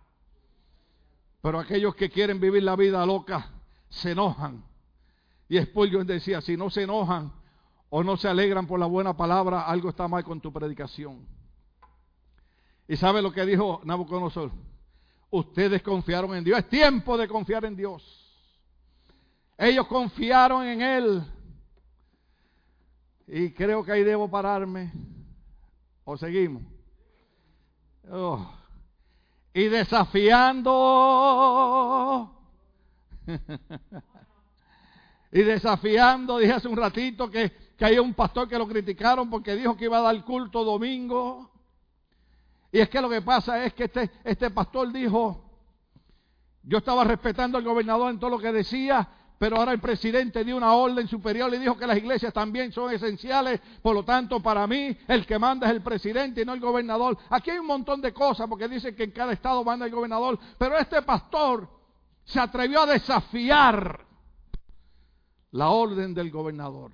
Pero 1.42 1.58
aquellos 1.58 1.94
que 1.94 2.08
quieren 2.08 2.40
vivir 2.40 2.62
la 2.62 2.76
vida 2.76 3.04
loca 3.04 3.50
se 3.90 4.12
enojan. 4.12 4.64
Y 5.48 5.60
Spurgeon 5.60 6.06
decía, 6.06 6.40
si 6.40 6.56
no 6.56 6.70
se 6.70 6.82
enojan 6.84 7.30
o 7.90 8.02
no 8.02 8.16
se 8.16 8.28
alegran 8.28 8.66
por 8.66 8.80
la 8.80 8.86
buena 8.86 9.14
palabra, 9.16 9.62
algo 9.62 9.90
está 9.90 10.08
mal 10.08 10.24
con 10.24 10.40
tu 10.40 10.52
predicación. 10.52 11.26
¿Y 12.88 12.96
sabe 12.96 13.20
lo 13.20 13.32
que 13.32 13.44
dijo 13.44 13.82
Nabucodonosor? 13.84 14.50
Ustedes 15.30 15.82
confiaron 15.82 16.34
en 16.34 16.44
Dios. 16.44 16.58
Es 16.58 16.68
tiempo 16.68 17.18
de 17.18 17.28
confiar 17.28 17.64
en 17.66 17.76
Dios. 17.76 18.02
Ellos 19.58 19.86
confiaron 19.86 20.64
en 20.66 20.80
Él. 20.80 21.24
Y 23.32 23.52
creo 23.52 23.84
que 23.84 23.92
ahí 23.92 24.02
debo 24.02 24.28
pararme. 24.28 24.90
¿O 26.04 26.16
seguimos? 26.16 26.64
Oh. 28.10 28.44
Y 29.54 29.66
desafiando. 29.66 30.74
y 35.30 35.42
desafiando, 35.42 36.38
dije 36.38 36.54
hace 36.54 36.66
un 36.66 36.76
ratito 36.76 37.30
que, 37.30 37.52
que 37.78 37.84
hay 37.84 38.00
un 38.00 38.14
pastor 38.14 38.48
que 38.48 38.58
lo 38.58 38.66
criticaron 38.66 39.30
porque 39.30 39.54
dijo 39.54 39.76
que 39.76 39.84
iba 39.84 39.98
a 39.98 40.12
dar 40.12 40.24
culto 40.24 40.64
domingo. 40.64 41.52
Y 42.72 42.80
es 42.80 42.88
que 42.88 43.00
lo 43.00 43.08
que 43.08 43.22
pasa 43.22 43.64
es 43.64 43.74
que 43.74 43.84
este, 43.84 44.10
este 44.24 44.50
pastor 44.50 44.92
dijo, 44.92 45.44
yo 46.64 46.78
estaba 46.78 47.04
respetando 47.04 47.58
al 47.58 47.64
gobernador 47.64 48.10
en 48.10 48.18
todo 48.18 48.30
lo 48.30 48.40
que 48.40 48.50
decía, 48.50 49.08
pero 49.40 49.56
ahora 49.56 49.72
el 49.72 49.80
presidente 49.80 50.44
dio 50.44 50.54
una 50.54 50.74
orden 50.74 51.08
superior 51.08 51.50
y 51.54 51.56
dijo 51.56 51.74
que 51.74 51.86
las 51.86 51.96
iglesias 51.96 52.30
también 52.30 52.72
son 52.72 52.92
esenciales, 52.92 53.58
por 53.80 53.94
lo 53.94 54.04
tanto 54.04 54.42
para 54.42 54.66
mí 54.66 54.94
el 55.08 55.24
que 55.24 55.38
manda 55.38 55.66
es 55.66 55.72
el 55.72 55.80
presidente 55.80 56.42
y 56.42 56.44
no 56.44 56.52
el 56.52 56.60
gobernador. 56.60 57.16
Aquí 57.30 57.48
hay 57.48 57.58
un 57.58 57.66
montón 57.66 58.02
de 58.02 58.12
cosas 58.12 58.46
porque 58.50 58.68
dicen 58.68 58.94
que 58.94 59.04
en 59.04 59.12
cada 59.12 59.32
estado 59.32 59.64
manda 59.64 59.86
el 59.86 59.92
gobernador, 59.92 60.38
pero 60.58 60.76
este 60.76 61.00
pastor 61.00 61.66
se 62.22 62.38
atrevió 62.38 62.82
a 62.82 62.86
desafiar 62.92 64.04
la 65.52 65.70
orden 65.70 66.12
del 66.12 66.30
gobernador, 66.30 66.92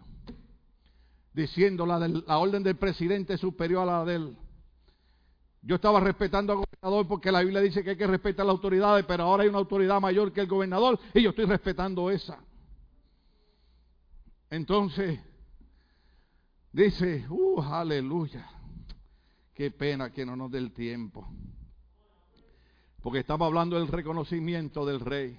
diciendo 1.32 1.84
la, 1.84 1.98
la 1.98 2.38
orden 2.38 2.62
del 2.62 2.76
presidente 2.76 3.36
superior 3.38 3.88
a 3.88 3.98
la 3.98 4.04
de 4.04 4.14
él. 4.14 4.36
Yo 5.66 5.74
estaba 5.74 5.98
respetando 5.98 6.52
al 6.52 6.58
gobernador 6.60 7.08
porque 7.08 7.32
la 7.32 7.40
Biblia 7.40 7.60
dice 7.60 7.82
que 7.82 7.90
hay 7.90 7.96
que 7.96 8.06
respetar 8.06 8.46
las 8.46 8.52
autoridades, 8.52 9.04
pero 9.04 9.24
ahora 9.24 9.42
hay 9.42 9.48
una 9.48 9.58
autoridad 9.58 10.00
mayor 10.00 10.32
que 10.32 10.40
el 10.40 10.46
gobernador 10.46 10.96
y 11.12 11.22
yo 11.22 11.30
estoy 11.30 11.46
respetando 11.46 12.08
esa. 12.08 12.38
Entonces, 14.48 15.18
dice, 16.70 17.26
uh, 17.28 17.60
aleluya, 17.62 18.48
qué 19.54 19.72
pena 19.72 20.12
que 20.12 20.24
no 20.24 20.36
nos 20.36 20.52
dé 20.52 20.58
el 20.58 20.72
tiempo. 20.72 21.28
Porque 23.02 23.18
estaba 23.18 23.46
hablando 23.46 23.74
del 23.76 23.88
reconocimiento 23.88 24.86
del 24.86 25.00
rey. 25.00 25.36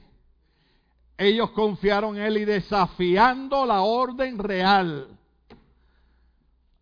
Ellos 1.17 1.51
confiaron 1.51 2.17
en 2.17 2.23
él 2.23 2.37
y 2.39 2.45
desafiando 2.45 3.65
la 3.65 3.79
orden 3.79 4.37
real 4.39 5.17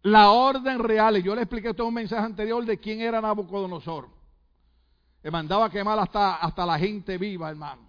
la 0.06 0.30
orden 0.30 0.80
real. 0.80 1.18
Y 1.18 1.24
yo 1.24 1.36
le 1.36 1.42
expliqué 1.42 1.74
todo 1.74 1.88
un 1.88 1.94
mensaje 1.94 2.24
anterior 2.24 2.64
de 2.64 2.80
quién 2.80 3.02
era 3.02 3.22
Nabucodonosor. 3.22 4.08
Le 5.24 5.32
mandaba 5.32 5.66
a 5.66 5.70
quemar 5.70 5.98
hasta, 5.98 6.36
hasta 6.36 6.66
la 6.66 6.78
gente 6.78 7.18
viva, 7.18 7.50
hermano. 7.50 7.82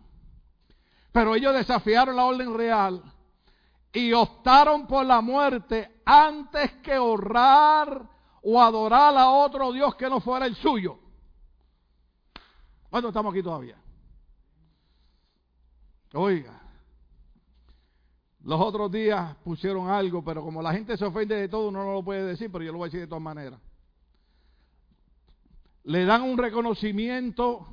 Pero 1.12 1.34
ellos 1.34 1.54
desafiaron 1.54 2.16
la 2.16 2.24
orden 2.24 2.54
real 2.54 3.02
y 3.92 4.12
optaron 4.12 4.86
por 4.86 5.04
la 5.04 5.20
muerte 5.20 6.00
antes 6.04 6.72
que 6.82 6.98
honrar 6.98 8.08
o 8.42 8.62
adorar 8.62 9.16
a 9.16 9.28
otro 9.30 9.72
Dios 9.72 9.94
que 9.96 10.08
no 10.08 10.20
fuera 10.20 10.46
el 10.46 10.56
suyo. 10.56 10.98
¿Cuántos 12.88 13.10
estamos 13.10 13.32
aquí 13.32 13.42
todavía? 13.42 13.76
Oiga. 16.14 16.65
Los 18.46 18.60
otros 18.60 18.92
días 18.92 19.34
pusieron 19.42 19.90
algo, 19.90 20.22
pero 20.22 20.40
como 20.40 20.62
la 20.62 20.72
gente 20.72 20.96
se 20.96 21.04
ofende 21.04 21.34
de 21.34 21.48
todo, 21.48 21.66
uno 21.66 21.84
no 21.84 21.94
lo 21.94 22.04
puede 22.04 22.22
decir, 22.22 22.48
pero 22.52 22.64
yo 22.64 22.70
lo 22.70 22.78
voy 22.78 22.86
a 22.86 22.90
decir 22.90 23.00
de 23.00 23.08
todas 23.08 23.22
maneras. 23.22 23.60
Le 25.82 26.04
dan 26.04 26.22
un 26.22 26.38
reconocimiento 26.38 27.66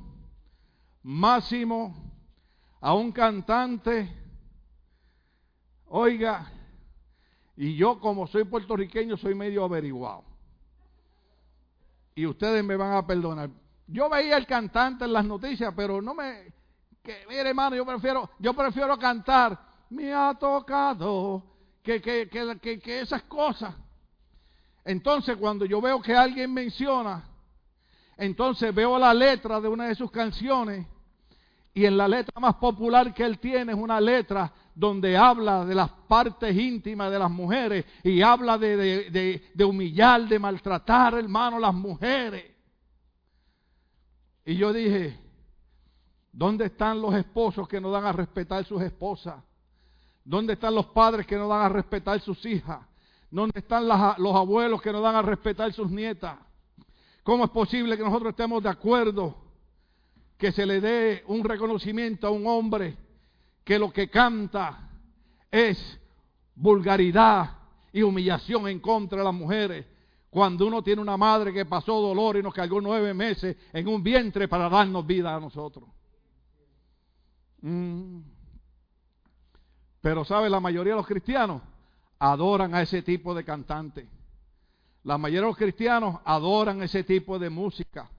máximo 1.04 1.94
a 2.80 2.92
un 2.92 3.12
cantante. 3.12 4.12
Oiga, 5.86 6.50
y 7.56 7.76
yo 7.76 8.00
como 8.00 8.26
soy 8.26 8.42
puertorriqueño 8.42 9.16
soy 9.16 9.36
medio 9.36 9.62
averiguado. 9.62 10.24
Y 12.16 12.26
ustedes 12.26 12.64
me 12.64 12.74
van 12.74 12.94
a 12.94 13.06
perdonar. 13.06 13.48
Yo 13.86 14.10
veía 14.10 14.34
al 14.34 14.46
cantante 14.48 15.04
en 15.04 15.12
las 15.12 15.24
noticias, 15.24 15.72
pero 15.76 16.02
no 16.02 16.14
me... 16.14 16.52
Que, 17.00 17.24
mire 17.28 17.48
hermano, 17.48 17.76
yo 17.76 17.86
prefiero, 17.86 18.28
yo 18.40 18.54
prefiero 18.54 18.98
cantar 18.98 19.73
me 19.90 20.12
ha 20.12 20.34
tocado, 20.34 21.42
que, 21.82 22.00
que, 22.00 22.28
que, 22.28 22.80
que, 22.80 23.00
esas 23.00 23.22
cosas. 23.24 23.74
Entonces 24.84 25.36
cuando 25.36 25.64
yo 25.64 25.80
veo 25.80 26.00
que 26.00 26.14
alguien 26.14 26.52
menciona, 26.52 27.24
entonces 28.16 28.74
veo 28.74 28.98
la 28.98 29.12
letra 29.12 29.60
de 29.60 29.68
una 29.68 29.86
de 29.88 29.94
sus 29.94 30.10
canciones 30.10 30.86
y 31.72 31.84
en 31.84 31.96
la 31.96 32.06
letra 32.06 32.40
más 32.40 32.54
popular 32.54 33.12
que 33.12 33.24
él 33.24 33.38
tiene 33.38 33.72
es 33.72 33.78
una 33.78 34.00
letra 34.00 34.52
donde 34.74 35.16
habla 35.16 35.64
de 35.64 35.74
las 35.74 35.90
partes 36.08 36.56
íntimas 36.56 37.10
de 37.10 37.18
las 37.18 37.30
mujeres 37.30 37.84
y 38.02 38.22
habla 38.22 38.58
de, 38.58 38.76
de, 39.10 39.42
de, 39.52 39.64
humillar, 39.64 40.26
de 40.28 40.38
maltratar, 40.38 41.14
hermano, 41.14 41.58
las 41.58 41.74
mujeres. 41.74 42.44
Y 44.44 44.56
yo 44.56 44.72
dije, 44.72 45.18
¿dónde 46.32 46.66
están 46.66 47.00
los 47.00 47.14
esposos 47.14 47.68
que 47.68 47.80
no 47.80 47.90
dan 47.90 48.04
a 48.04 48.12
respetar 48.12 48.64
sus 48.64 48.82
esposas? 48.82 49.36
¿Dónde 50.24 50.54
están 50.54 50.74
los 50.74 50.86
padres 50.86 51.26
que 51.26 51.36
no 51.36 51.46
dan 51.46 51.62
a 51.62 51.68
respetar 51.68 52.18
sus 52.20 52.44
hijas? 52.46 52.80
¿Dónde 53.30 53.60
están 53.60 53.86
los 53.86 54.34
abuelos 54.34 54.80
que 54.80 54.92
no 54.92 55.00
dan 55.00 55.16
a 55.16 55.22
respetar 55.22 55.72
sus 55.72 55.90
nietas? 55.90 56.38
¿Cómo 57.22 57.44
es 57.44 57.50
posible 57.50 57.96
que 57.96 58.02
nosotros 58.02 58.30
estemos 58.30 58.62
de 58.62 58.68
acuerdo 58.70 59.36
que 60.38 60.50
se 60.52 60.64
le 60.64 60.80
dé 60.80 61.24
un 61.26 61.44
reconocimiento 61.44 62.26
a 62.26 62.30
un 62.30 62.46
hombre 62.46 62.96
que 63.64 63.78
lo 63.78 63.92
que 63.92 64.08
canta 64.08 64.90
es 65.50 66.00
vulgaridad 66.54 67.58
y 67.92 68.02
humillación 68.02 68.68
en 68.68 68.80
contra 68.80 69.18
de 69.18 69.24
las 69.24 69.34
mujeres? 69.34 69.86
Cuando 70.30 70.66
uno 70.66 70.82
tiene 70.82 71.02
una 71.02 71.16
madre 71.16 71.52
que 71.52 71.66
pasó 71.66 72.00
dolor 72.00 72.36
y 72.36 72.42
nos 72.42 72.54
cargó 72.54 72.80
nueve 72.80 73.12
meses 73.14 73.56
en 73.72 73.86
un 73.88 74.02
vientre 74.02 74.48
para 74.48 74.68
darnos 74.68 75.06
vida 75.06 75.34
a 75.34 75.40
nosotros. 75.40 75.88
Mm. 77.60 78.33
Pero 80.04 80.22
sabe, 80.22 80.50
la 80.50 80.60
mayoría 80.60 80.92
de 80.92 80.98
los 80.98 81.06
cristianos 81.06 81.62
adoran 82.18 82.74
a 82.74 82.82
ese 82.82 83.00
tipo 83.00 83.34
de 83.34 83.42
cantante. 83.42 84.06
La 85.02 85.16
mayoría 85.16 85.40
de 85.40 85.46
los 85.46 85.56
cristianos 85.56 86.20
adoran 86.26 86.82
ese 86.82 87.04
tipo 87.04 87.38
de 87.38 87.48
música. 87.48 88.10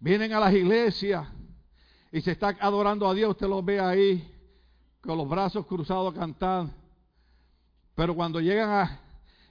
Vienen 0.00 0.32
a 0.32 0.40
las 0.40 0.54
iglesias 0.54 1.28
y 2.10 2.22
se 2.22 2.30
está 2.30 2.56
adorando 2.60 3.06
a 3.06 3.12
Dios, 3.12 3.32
usted 3.32 3.46
los 3.46 3.62
ve 3.62 3.78
ahí 3.78 4.26
con 5.02 5.18
los 5.18 5.28
brazos 5.28 5.66
cruzados 5.66 6.14
a 6.14 6.18
cantar. 6.18 6.68
Pero 7.94 8.14
cuando 8.14 8.40
llegan 8.40 8.70
a, 8.70 9.00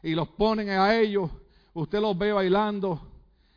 y 0.01 0.16
los 0.16 0.30
ponen 0.30 0.70
a 0.70 0.95
ellos, 0.95 1.30
usted 1.76 2.01
los 2.01 2.18
ve 2.18 2.34
bailando 2.34 2.99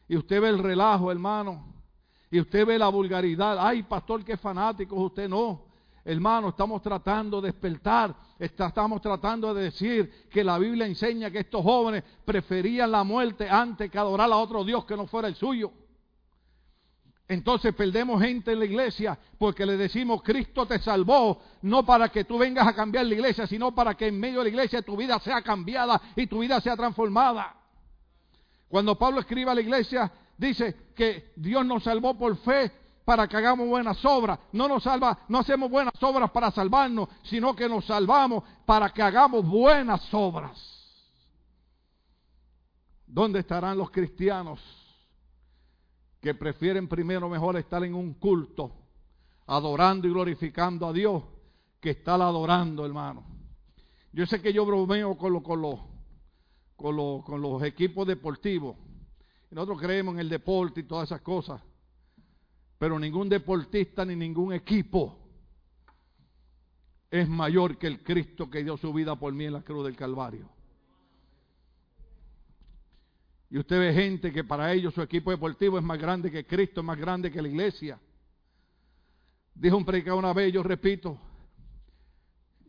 y 0.07 0.19
usted 0.19 0.43
ve 0.43 0.51
el 0.51 0.59
relajo, 0.59 1.11
hermano. 1.11 1.65
Y 2.31 2.39
usted 2.39 2.67
ve 2.67 2.79
la 2.79 2.89
vulgaridad. 2.89 3.57
Ay, 3.59 3.83
pastor, 3.83 4.23
qué 4.27 4.37
fanático, 4.37 4.95
usted 4.97 5.27
no. 5.27 5.66
Hermano, 6.09 6.51
estamos 6.51 6.81
tratando 6.83 7.41
de 7.41 7.51
despertar, 7.51 8.15
estamos 8.39 9.03
tratando 9.03 9.53
de 9.53 9.65
decir 9.65 10.29
que 10.31 10.45
la 10.45 10.57
Biblia 10.57 10.87
enseña 10.87 11.33
que 11.33 11.41
estos 11.41 11.65
jóvenes 11.65 12.05
preferían 12.25 12.93
la 12.93 13.03
muerte 13.03 13.51
antes 13.51 13.91
que 13.91 13.99
adorar 13.99 14.31
a 14.31 14.37
otro 14.37 14.63
Dios 14.63 14.85
que 14.85 14.97
no 14.97 15.09
fuera 15.09 15.27
el 15.27 15.35
suyo. 15.35 15.73
Entonces 17.27 17.75
perdemos 17.75 18.23
gente 18.23 18.53
en 18.53 18.61
la 18.61 18.67
iglesia 18.67 19.19
porque 19.37 19.67
le 19.67 19.77
decimos 19.77 20.23
Cristo 20.23 20.65
te 20.65 20.79
salvó, 20.79 21.43
no 21.63 21.85
para 21.85 22.09
que 22.09 22.23
tú 22.23 22.39
vengas 22.39 22.69
a 22.69 22.73
cambiar 22.77 23.05
la 23.05 23.15
iglesia, 23.15 23.49
sino 23.49 23.75
para 23.75 23.97
que 23.97 24.07
en 24.07 24.21
medio 24.21 24.39
de 24.39 24.45
la 24.45 24.51
iglesia 24.51 24.83
tu 24.83 24.97
vida 24.97 25.19
sea 25.19 25.43
cambiada 25.43 26.01
y 26.15 26.29
tu 26.29 26.39
vida 26.39 26.61
sea 26.61 26.77
transformada. 26.77 27.53
Cuando 28.69 28.97
Pablo 28.97 29.19
escribe 29.19 29.51
a 29.51 29.57
la 29.57 29.61
iglesia, 29.61 30.13
dice 30.39 30.93
que 30.95 31.33
Dios 31.35 31.67
nos 31.67 31.83
salvó 31.83 32.17
por 32.17 32.37
fe 32.37 32.86
para 33.07 33.29
que 33.29 33.37
hagamos 33.37 33.69
buenas 33.69 34.05
obras. 34.05 34.37
No 34.51 34.67
nos 34.67 34.83
salva, 34.83 35.21
no 35.29 35.39
hacemos 35.39 35.71
buenas 35.71 35.95
obras 36.03 36.29
para 36.33 36.51
salvarnos, 36.51 37.09
sino 37.23 37.55
que 37.55 37.69
nos 37.69 37.85
salvamos 37.87 38.43
para 38.67 38.91
que 38.91 39.01
hagamos 39.01 39.47
buenas 39.49 40.13
obras. 40.13 40.61
¿Dónde 43.07 43.39
estarán 43.39 43.79
los 43.79 43.93
cristianos 43.93 44.61
que 46.21 46.35
prefieren 46.35 46.89
primero 46.89 47.29
mejor 47.29 47.57
estar 47.57 47.85
en 47.85 47.95
un 47.95 48.15
culto, 48.15 48.73
adorando 49.47 50.09
y 50.09 50.11
glorificando 50.11 50.89
a 50.89 50.93
Dios, 50.93 51.23
que 51.81 51.91
estar 51.91 52.21
adorando, 52.21 52.85
hermano? 52.85 53.23
Yo 54.13 54.27
sé 54.27 54.43
que 54.43 54.53
yo 54.53 54.67
bromeo 54.67 55.17
con, 55.17 55.41
con, 55.45 55.63
los, 55.63 55.79
con, 56.75 57.23
con 57.23 57.41
los 57.41 57.63
equipos 57.63 58.05
deportivos. 58.05 58.77
Nosotros 59.53 59.81
creemos 59.81 60.15
en 60.15 60.21
el 60.23 60.29
deporte 60.29 60.81
y 60.81 60.89
todas 60.89 61.07
esas 61.07 61.21
cosas. 61.21 61.63
Pero 62.79 62.99
ningún 62.99 63.29
deportista 63.29 64.05
ni 64.05 64.15
ningún 64.17 64.53
equipo 64.53 65.19
es 67.11 67.29
mayor 67.29 67.79
que 67.79 67.87
el 67.87 68.03
Cristo 68.03 68.51
que 68.51 68.63
dio 68.63 68.77
su 68.77 68.93
vida 68.93 69.17
por 69.17 69.33
mí 69.33 69.45
en 69.45 69.55
la 69.55 69.63
cruz 69.63 69.85
del 69.85 69.97
Calvario. 69.97 70.49
Y 73.49 73.59
usted 73.59 73.79
ve 73.79 73.95
gente 73.95 74.33
que 74.33 74.45
para 74.45 74.73
ellos 74.73 74.93
su 74.93 75.01
equipo 75.01 75.31
deportivo 75.31 75.79
es 75.79 75.85
más 75.85 75.99
grande 75.99 76.31
que 76.31 76.45
Cristo, 76.45 76.81
es 76.81 76.87
más 76.87 76.99
grande 76.99 77.31
que 77.31 77.41
la 77.41 77.49
iglesia. 77.49 77.99
Dijo 79.55 79.77
un 79.77 79.85
predicador 79.85 80.19
una 80.19 80.33
vez, 80.33 80.53
yo 80.53 80.63
repito, 80.63 81.19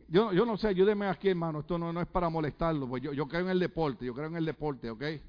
yo, 0.08 0.32
yo 0.32 0.46
no 0.46 0.56
sé, 0.56 0.68
ayúdeme 0.68 1.06
aquí, 1.06 1.28
hermano. 1.28 1.60
Esto 1.60 1.76
no, 1.76 1.92
no 1.92 2.00
es 2.00 2.06
para 2.06 2.30
molestarlo, 2.30 2.88
pues 2.88 3.02
yo, 3.02 3.12
yo 3.12 3.28
creo 3.28 3.42
en 3.42 3.50
el 3.50 3.58
deporte, 3.58 4.06
yo 4.06 4.14
creo 4.14 4.28
en 4.28 4.36
el 4.36 4.44
deporte, 4.44 4.88
¿ok? 4.88 5.02
Eh, 5.02 5.20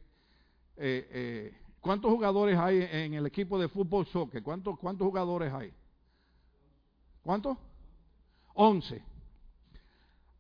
eh, 0.77 1.57
¿Cuántos 1.81 2.11
jugadores 2.11 2.57
hay 2.57 2.87
en 2.91 3.13
el 3.13 3.25
equipo 3.25 3.57
de 3.57 3.69
fútbol 3.69 4.05
soccer? 4.07 4.43
¿Cuántos, 4.43 4.77
cuántos 4.77 5.07
jugadores 5.07 5.53
hay? 5.53 5.71
¿Cuántos? 7.23 7.57
Once. 8.53 9.01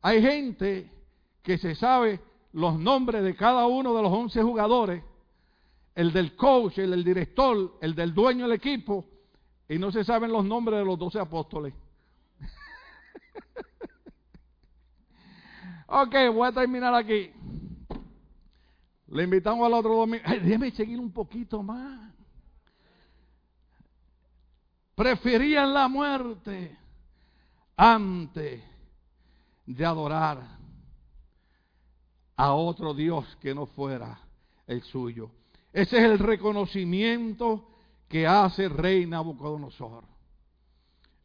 Hay 0.01 0.21
gente 0.21 0.91
que 1.41 1.57
se 1.57 1.75
sabe 1.75 2.19
los 2.53 2.77
nombres 2.77 3.23
de 3.23 3.35
cada 3.35 3.67
uno 3.67 3.95
de 3.95 4.01
los 4.01 4.11
once 4.11 4.41
jugadores, 4.41 5.03
el 5.95 6.11
del 6.11 6.35
coach, 6.35 6.79
el 6.79 6.91
del 6.91 7.03
director, 7.03 7.77
el 7.81 7.95
del 7.95 8.13
dueño 8.13 8.47
del 8.47 8.57
equipo, 8.57 9.05
y 9.67 9.77
no 9.77 9.91
se 9.91 10.03
saben 10.03 10.31
los 10.31 10.43
nombres 10.43 10.79
de 10.79 10.85
los 10.85 10.97
doce 10.97 11.19
apóstoles. 11.19 11.73
ok, 15.87 16.15
voy 16.33 16.47
a 16.47 16.51
terminar 16.51 16.95
aquí. 16.95 17.31
Le 19.11 19.23
invitamos 19.23 19.65
al 19.65 19.73
otro 19.73 19.95
domingo. 19.95 20.23
Déjeme 20.27 20.71
seguir 20.71 20.99
un 20.99 21.11
poquito 21.11 21.63
más. 21.63 22.13
Preferían 24.95 25.73
la 25.73 25.87
muerte 25.87 26.77
antes 27.75 28.61
de 29.65 29.85
adorar 29.85 30.59
a 32.35 32.53
otro 32.53 32.93
Dios 32.93 33.37
que 33.41 33.55
no 33.55 33.65
fuera 33.65 34.19
el 34.67 34.81
suyo. 34.83 35.31
Ese 35.71 35.97
es 35.97 36.03
el 36.03 36.19
reconocimiento 36.19 37.67
que 38.07 38.27
hace 38.27 38.67
rey 38.67 39.05
Nabucodonosor. 39.05 40.03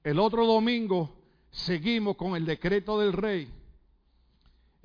El 0.03 0.19
otro 0.19 0.47
domingo 0.47 1.11
seguimos 1.51 2.17
con 2.17 2.37
el 2.37 2.45
decreto 2.45 3.01
del 3.01 3.13
rey 3.13 3.53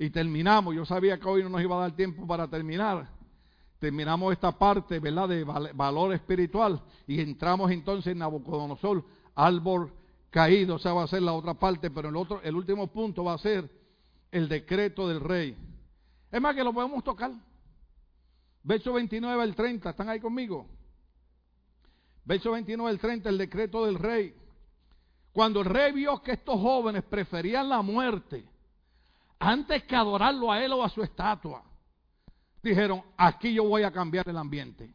y 0.00 0.08
terminamos. 0.08 0.74
Yo 0.74 0.86
sabía 0.86 1.20
que 1.20 1.28
hoy 1.28 1.42
no 1.42 1.50
nos 1.50 1.60
iba 1.60 1.76
a 1.76 1.82
dar 1.82 1.94
tiempo 1.94 2.26
para 2.26 2.48
terminar. 2.48 3.06
Terminamos 3.78 4.32
esta 4.32 4.50
parte, 4.50 4.98
¿verdad?, 4.98 5.28
de 5.28 5.44
valor 5.44 6.14
espiritual 6.14 6.82
y 7.06 7.20
entramos 7.20 7.70
entonces 7.70 8.12
en 8.12 8.18
Nabucodonosor, 8.18 9.04
árbol 9.34 9.92
caído. 10.30 10.76
O 10.76 10.78
sea, 10.78 10.94
va 10.94 11.02
a 11.02 11.06
ser 11.06 11.20
la 11.20 11.34
otra 11.34 11.52
parte, 11.52 11.90
pero 11.90 12.08
el, 12.08 12.16
otro, 12.16 12.40
el 12.42 12.56
último 12.56 12.86
punto 12.86 13.24
va 13.24 13.34
a 13.34 13.38
ser 13.38 13.70
el 14.32 14.48
decreto 14.48 15.06
del 15.06 15.20
rey. 15.20 15.54
Es 16.32 16.40
más, 16.40 16.54
que 16.54 16.64
lo 16.64 16.72
podemos 16.72 17.04
tocar. 17.04 17.32
Verso 18.62 18.94
29 18.94 19.42
al 19.42 19.54
30, 19.54 19.90
¿están 19.90 20.08
ahí 20.08 20.18
conmigo? 20.18 20.66
Verso 22.24 22.52
29 22.52 22.90
al 22.90 22.98
30, 22.98 23.28
el 23.28 23.36
decreto 23.36 23.84
del 23.84 23.96
rey. 23.96 24.34
Cuando 25.30 25.60
el 25.60 25.66
rey 25.66 25.92
vio 25.92 26.22
que 26.22 26.32
estos 26.32 26.58
jóvenes 26.58 27.02
preferían 27.02 27.68
la 27.68 27.82
muerte 27.82 28.46
antes 29.40 29.84
que 29.84 29.96
adorarlo 29.96 30.52
a 30.52 30.62
él 30.62 30.72
o 30.74 30.84
a 30.84 30.88
su 30.90 31.02
estatua, 31.02 31.64
dijeron, 32.62 33.02
aquí 33.16 33.54
yo 33.54 33.64
voy 33.64 33.82
a 33.82 33.90
cambiar 33.90 34.28
el 34.28 34.36
ambiente. 34.36 34.94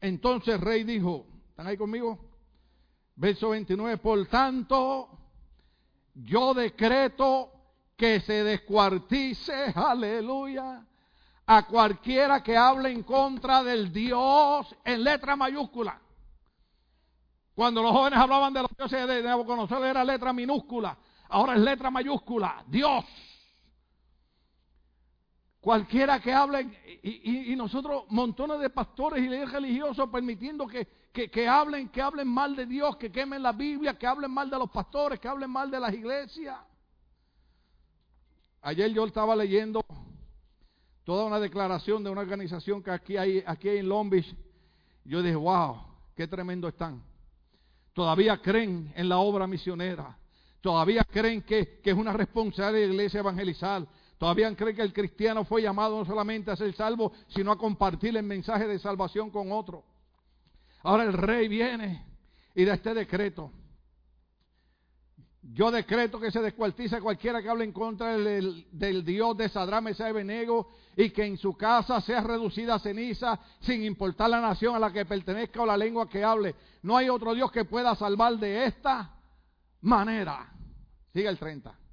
Entonces 0.00 0.56
el 0.56 0.60
rey 0.60 0.82
dijo, 0.82 1.24
¿están 1.48 1.68
ahí 1.68 1.76
conmigo? 1.76 2.18
Verso 3.14 3.50
29, 3.50 3.98
por 3.98 4.26
tanto, 4.26 5.08
yo 6.14 6.52
decreto 6.52 7.52
que 7.96 8.20
se 8.20 8.44
descuartice, 8.44 9.72
aleluya, 9.74 10.84
a 11.46 11.66
cualquiera 11.66 12.42
que 12.42 12.56
hable 12.56 12.90
en 12.90 13.04
contra 13.04 13.62
del 13.62 13.92
Dios 13.92 14.74
en 14.84 15.04
letra 15.04 15.36
mayúscula. 15.36 16.00
Cuando 17.54 17.82
los 17.82 17.92
jóvenes 17.92 18.18
hablaban 18.18 18.52
de 18.52 18.62
los 18.62 18.70
dioses 18.76 19.06
de 19.06 19.22
Nabucodonosor 19.22 19.84
era 19.84 20.04
letra 20.04 20.32
minúscula, 20.32 20.96
ahora 21.28 21.54
es 21.54 21.60
letra 21.60 21.90
mayúscula, 21.90 22.64
Dios. 22.66 23.04
Cualquiera 25.68 26.18
que 26.18 26.32
hable, 26.32 26.66
y, 27.02 27.54
nosotros 27.54 28.04
montones 28.08 28.58
de 28.58 28.70
pastores 28.70 29.22
y 29.22 29.28
líderes 29.28 29.52
religiosos 29.52 30.08
permitiendo 30.08 30.66
que, 30.66 30.86
que, 31.12 31.46
hablen, 31.46 31.90
que 31.90 32.00
hablen 32.00 32.26
mal 32.26 32.56
de 32.56 32.64
Dios, 32.64 32.96
que 32.96 33.12
quemen 33.12 33.42
la 33.42 33.52
Biblia, 33.52 33.98
que 33.98 34.06
hablen 34.06 34.30
mal 34.30 34.48
de 34.48 34.56
los 34.56 34.70
pastores, 34.70 35.20
que 35.20 35.28
hablen 35.28 35.50
mal 35.50 35.70
de 35.70 35.78
las 35.78 35.92
iglesias. 35.92 36.56
Ayer 38.62 38.90
yo 38.94 39.04
estaba 39.04 39.36
leyendo 39.36 39.84
toda 41.04 41.26
una 41.26 41.38
declaración 41.38 42.02
de 42.02 42.08
una 42.08 42.22
organización 42.22 42.82
que 42.82 42.90
aquí 42.90 43.18
hay, 43.18 43.44
aquí 43.46 43.68
en 43.68 43.90
Long 43.90 44.08
Beach. 44.08 44.34
Yo 45.04 45.20
dije, 45.20 45.36
wow, 45.36 45.82
qué 46.16 46.26
tremendo 46.26 46.66
están 46.66 47.02
todavía 47.92 48.40
creen 48.40 48.92
en 48.94 49.08
la 49.08 49.18
obra 49.18 49.46
misionera, 49.48 50.16
todavía 50.60 51.02
creen 51.02 51.42
que, 51.42 51.80
es 51.82 51.94
una 51.94 52.12
responsabilidad 52.12 52.72
de 52.72 52.86
la 52.86 52.92
iglesia 52.94 53.18
evangelizar, 53.18 53.84
todavía 54.18 54.54
creen 54.54 54.76
que 54.76 54.82
el 54.82 54.92
cristiano 54.92 55.44
fue 55.44 55.62
llamado 55.62 55.98
no 55.98 56.04
solamente 56.04 56.50
a 56.50 56.56
ser 56.56 56.72
salvo, 56.74 57.12
sino 57.28 57.52
a 57.52 57.58
compartir 57.58 58.16
el 58.16 58.24
mensaje 58.24 58.66
de 58.66 58.78
salvación 58.78 59.30
con 59.30 59.52
otros. 59.52 59.84
Ahora 60.82 61.04
el 61.04 61.12
rey 61.12 61.48
viene 61.48 62.04
y 62.54 62.64
da 62.64 62.74
este 62.74 62.94
decreto. 62.94 63.52
Yo 65.42 65.70
decreto 65.70 66.20
que 66.20 66.30
se 66.30 66.42
descuartiza 66.42 67.00
cualquiera 67.00 67.40
que 67.40 67.48
hable 67.48 67.64
en 67.64 67.72
contra 67.72 68.18
del, 68.18 69.04
Dios 69.04 69.36
de 69.36 69.48
Sadrame 69.48 69.92
y 69.92 70.12
Benego 70.12 70.68
y 70.96 71.10
que 71.10 71.24
en 71.24 71.38
su 71.38 71.56
casa 71.56 72.00
sea 72.00 72.20
reducida 72.20 72.74
a 72.74 72.78
ceniza 72.78 73.38
sin 73.60 73.82
importar 73.84 74.28
la 74.28 74.40
nación 74.40 74.74
a 74.74 74.78
la 74.78 74.92
que 74.92 75.06
pertenezca 75.06 75.62
o 75.62 75.66
la 75.66 75.76
lengua 75.76 76.08
que 76.08 76.22
hable. 76.22 76.54
No 76.82 76.96
hay 76.96 77.08
otro 77.08 77.34
Dios 77.34 77.50
que 77.50 77.64
pueda 77.64 77.94
salvar 77.94 78.36
de 78.36 78.66
esta 78.66 79.14
manera. 79.80 80.52
Sigue 81.12 81.28
el 81.28 81.38
30. 81.38 81.87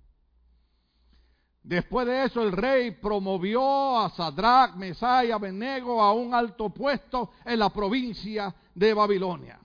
Después 1.66 2.06
de 2.06 2.26
eso 2.26 2.44
el 2.44 2.52
rey 2.52 2.92
promovió 2.92 4.00
a 4.00 4.12
Sadrach, 4.12 4.76
Mesai 4.76 5.30
y 5.30 5.32
Abednego 5.32 6.00
a 6.00 6.14
un 6.14 6.32
alto 6.32 6.70
puesto 6.70 7.32
en 7.44 7.58
la 7.58 7.72
provincia 7.72 8.54
de 8.76 8.94
Babilonia. 8.94 9.60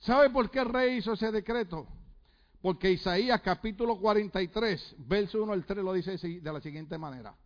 ¿Sabe 0.00 0.30
por 0.30 0.50
qué 0.50 0.58
el 0.58 0.68
rey 0.68 0.96
hizo 0.96 1.12
ese 1.12 1.30
decreto? 1.30 1.86
Porque 2.60 2.90
Isaías 2.90 3.40
capítulo 3.40 4.00
43, 4.00 4.96
verso 4.98 5.44
1 5.44 5.52
al 5.52 5.64
3 5.64 5.84
lo 5.84 5.92
dice 5.92 6.18
de 6.18 6.52
la 6.52 6.60
siguiente 6.60 6.98
manera. 6.98 7.36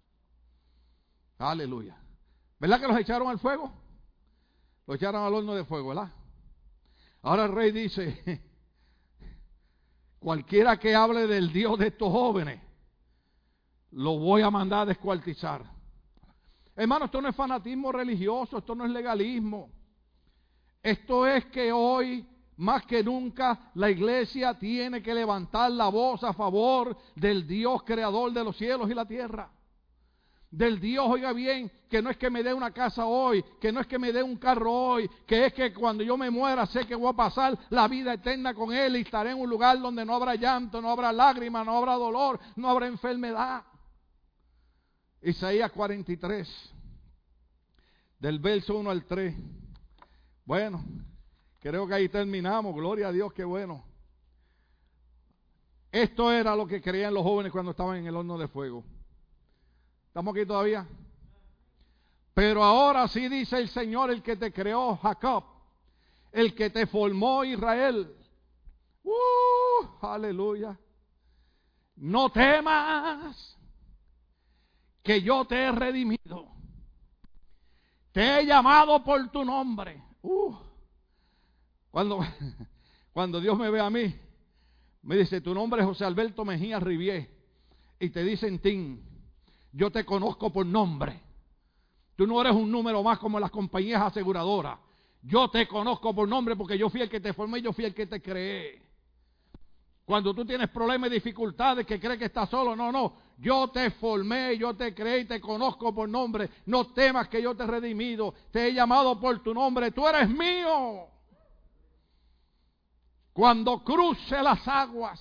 Aleluya. 1.36 1.98
¿Verdad 2.58 2.80
que 2.80 2.88
los 2.88 2.98
echaron 2.98 3.28
al 3.28 3.38
fuego? 3.38 3.70
Los 4.86 4.96
echaron 4.96 5.22
al 5.22 5.34
horno 5.34 5.54
de 5.54 5.66
fuego, 5.66 5.88
¿verdad? 5.88 6.10
Ahora 7.20 7.44
el 7.44 7.52
rey 7.52 7.72
dice, 7.72 8.42
cualquiera 10.18 10.78
que 10.78 10.94
hable 10.94 11.26
del 11.26 11.52
Dios 11.52 11.78
de 11.78 11.88
estos 11.88 12.10
jóvenes, 12.10 12.71
lo 13.92 14.18
voy 14.18 14.42
a 14.42 14.50
mandar 14.50 14.80
a 14.80 14.86
descuartizar. 14.86 15.62
Hermano, 16.74 17.04
esto 17.04 17.20
no 17.20 17.28
es 17.28 17.36
fanatismo 17.36 17.92
religioso, 17.92 18.58
esto 18.58 18.74
no 18.74 18.84
es 18.84 18.90
legalismo. 18.90 19.70
Esto 20.82 21.26
es 21.26 21.44
que 21.46 21.70
hoy 21.70 22.26
más 22.56 22.84
que 22.86 23.02
nunca 23.02 23.70
la 23.74 23.90
iglesia 23.90 24.58
tiene 24.58 25.02
que 25.02 25.14
levantar 25.14 25.70
la 25.70 25.88
voz 25.88 26.24
a 26.24 26.32
favor 26.32 26.96
del 27.14 27.46
Dios 27.46 27.82
creador 27.82 28.32
de 28.32 28.44
los 28.44 28.56
cielos 28.56 28.90
y 28.90 28.94
la 28.94 29.06
tierra. 29.06 29.50
Del 30.50 30.78
Dios, 30.80 31.06
oiga 31.08 31.32
bien, 31.32 31.70
que 31.88 32.02
no 32.02 32.10
es 32.10 32.18
que 32.18 32.28
me 32.28 32.42
dé 32.42 32.52
una 32.52 32.72
casa 32.72 33.06
hoy, 33.06 33.42
que 33.58 33.72
no 33.72 33.80
es 33.80 33.86
que 33.86 33.98
me 33.98 34.12
dé 34.12 34.22
un 34.22 34.36
carro 34.36 34.70
hoy, 34.70 35.10
que 35.26 35.46
es 35.46 35.54
que 35.54 35.72
cuando 35.72 36.04
yo 36.04 36.16
me 36.18 36.30
muera 36.30 36.66
sé 36.66 36.86
que 36.86 36.94
voy 36.94 37.08
a 37.08 37.16
pasar 37.16 37.58
la 37.70 37.88
vida 37.88 38.14
eterna 38.14 38.52
con 38.52 38.72
Él 38.72 38.96
y 38.96 39.00
estaré 39.00 39.30
en 39.30 39.40
un 39.40 39.48
lugar 39.48 39.80
donde 39.80 40.04
no 40.04 40.14
habrá 40.14 40.34
llanto, 40.34 40.82
no 40.82 40.90
habrá 40.90 41.10
lágrimas, 41.10 41.64
no 41.64 41.78
habrá 41.78 41.94
dolor, 41.94 42.38
no 42.56 42.68
habrá 42.68 42.86
enfermedad. 42.86 43.64
Isaías 45.22 45.70
43, 45.72 46.74
del 48.18 48.38
verso 48.38 48.76
1 48.76 48.90
al 48.90 49.04
3. 49.04 49.34
Bueno, 50.44 50.84
Creo 51.62 51.86
que 51.86 51.94
ahí 51.94 52.08
terminamos. 52.08 52.74
Gloria 52.74 53.08
a 53.08 53.12
Dios, 53.12 53.32
qué 53.32 53.44
bueno. 53.44 53.84
Esto 55.92 56.32
era 56.32 56.56
lo 56.56 56.66
que 56.66 56.82
creían 56.82 57.14
los 57.14 57.22
jóvenes 57.22 57.52
cuando 57.52 57.70
estaban 57.70 57.98
en 57.98 58.06
el 58.06 58.16
horno 58.16 58.36
de 58.36 58.48
fuego. 58.48 58.82
¿Estamos 60.08 60.34
aquí 60.34 60.44
todavía? 60.44 60.84
Pero 62.34 62.64
ahora 62.64 63.06
sí 63.06 63.28
dice 63.28 63.58
el 63.58 63.68
Señor, 63.68 64.10
el 64.10 64.22
que 64.22 64.36
te 64.36 64.52
creó, 64.52 64.96
Jacob, 64.96 65.44
el 66.32 66.52
que 66.54 66.70
te 66.70 66.86
formó, 66.86 67.44
Israel. 67.44 68.12
¡Uh! 69.04 70.04
Aleluya. 70.04 70.76
No 71.94 72.32
temas 72.32 73.56
que 75.02 75.22
yo 75.22 75.44
te 75.44 75.56
he 75.56 75.72
redimido. 75.72 76.48
Te 78.12 78.40
he 78.40 78.46
llamado 78.46 79.02
por 79.02 79.30
tu 79.30 79.44
nombre. 79.44 80.02
¡Uh! 80.22 80.54
Cuando, 81.90 82.20
cuando 83.12 83.40
Dios 83.40 83.58
me 83.58 83.70
ve 83.70 83.80
a 83.80 83.90
mí, 83.90 84.14
me 85.02 85.16
dice, 85.16 85.40
tu 85.40 85.54
nombre 85.54 85.80
es 85.80 85.86
José 85.86 86.04
Alberto 86.04 86.44
Mejía 86.44 86.78
Rivier. 86.78 87.28
Y 87.98 88.10
te 88.10 88.22
dicen, 88.22 88.58
Tim, 88.60 89.00
yo 89.72 89.90
te 89.90 90.04
conozco 90.04 90.52
por 90.52 90.66
nombre. 90.66 91.20
Tú 92.16 92.26
no 92.26 92.40
eres 92.40 92.52
un 92.52 92.70
número 92.70 93.02
más 93.02 93.18
como 93.18 93.40
las 93.40 93.50
compañías 93.50 94.02
aseguradoras. 94.02 94.78
Yo 95.22 95.48
te 95.48 95.66
conozco 95.66 96.14
por 96.14 96.28
nombre 96.28 96.56
porque 96.56 96.76
yo 96.76 96.90
fui 96.90 97.00
el 97.00 97.08
que 97.08 97.20
te 97.20 97.32
formé, 97.32 97.62
yo 97.62 97.72
fui 97.72 97.84
el 97.84 97.94
que 97.94 98.06
te 98.06 98.20
creé. 98.20 98.81
Cuando 100.04 100.34
tú 100.34 100.44
tienes 100.44 100.68
problemas 100.70 101.10
y 101.10 101.14
dificultades 101.14 101.86
que 101.86 102.00
crees 102.00 102.18
que 102.18 102.24
estás 102.26 102.50
solo, 102.50 102.74
no, 102.74 102.90
no. 102.90 103.16
Yo 103.38 103.68
te 103.68 103.90
formé, 103.92 104.56
yo 104.58 104.74
te 104.74 104.94
creé 104.94 105.20
y 105.20 105.24
te 105.24 105.40
conozco 105.40 105.94
por 105.94 106.08
nombre. 106.08 106.50
No 106.66 106.92
temas 106.92 107.28
que 107.28 107.42
yo 107.42 107.56
te 107.56 107.64
he 107.64 107.66
redimido. 107.66 108.34
Te 108.50 108.68
he 108.68 108.74
llamado 108.74 109.18
por 109.20 109.42
tu 109.42 109.54
nombre. 109.54 109.90
Tú 109.90 110.06
eres 110.06 110.28
mío. 110.28 111.06
Cuando 113.32 113.82
cruce 113.82 114.42
las 114.42 114.66
aguas, 114.68 115.20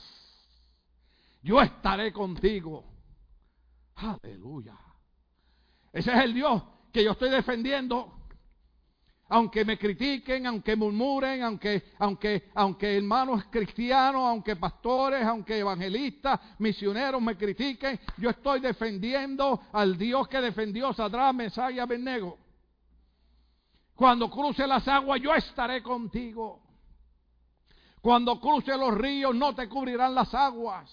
yo 1.42 1.62
estaré 1.62 2.12
contigo. 2.12 2.84
Aleluya. 3.96 4.78
Ese 5.94 6.12
es 6.12 6.20
el 6.20 6.34
Dios 6.34 6.62
que 6.92 7.04
yo 7.04 7.12
estoy 7.12 7.30
defendiendo 7.30 8.20
aunque 9.32 9.64
me 9.64 9.78
critiquen, 9.78 10.46
aunque 10.46 10.76
murmuren, 10.76 11.42
aunque, 11.42 11.94
aunque, 12.00 12.50
aunque 12.54 12.98
hermanos 12.98 13.46
cristianos, 13.50 14.24
aunque 14.24 14.58
pastores, 14.58 15.26
aunque 15.26 15.58
evangelistas, 15.58 16.38
misioneros 16.60 17.22
me 17.22 17.38
critiquen, 17.38 17.98
yo 18.18 18.30
estoy 18.30 18.60
defendiendo 18.60 19.62
al 19.72 19.98
Dios 19.98 20.28
que 20.28 20.42
defendió 20.42 20.92
Sadrán, 20.92 21.38
Mesá 21.38 21.72
y 21.72 21.80
Abednego. 21.80 22.38
Cuando 23.96 24.30
cruce 24.30 24.68
las 24.68 24.86
aguas, 24.90 25.22
yo 25.22 25.34
estaré 25.34 25.82
contigo. 25.82 26.62
Cuando 28.02 28.38
cruce 28.38 28.76
los 28.76 28.94
ríos, 28.94 29.34
no 29.34 29.56
te 29.56 29.70
cubrirán 29.70 30.14
las 30.14 30.34
aguas. 30.34 30.92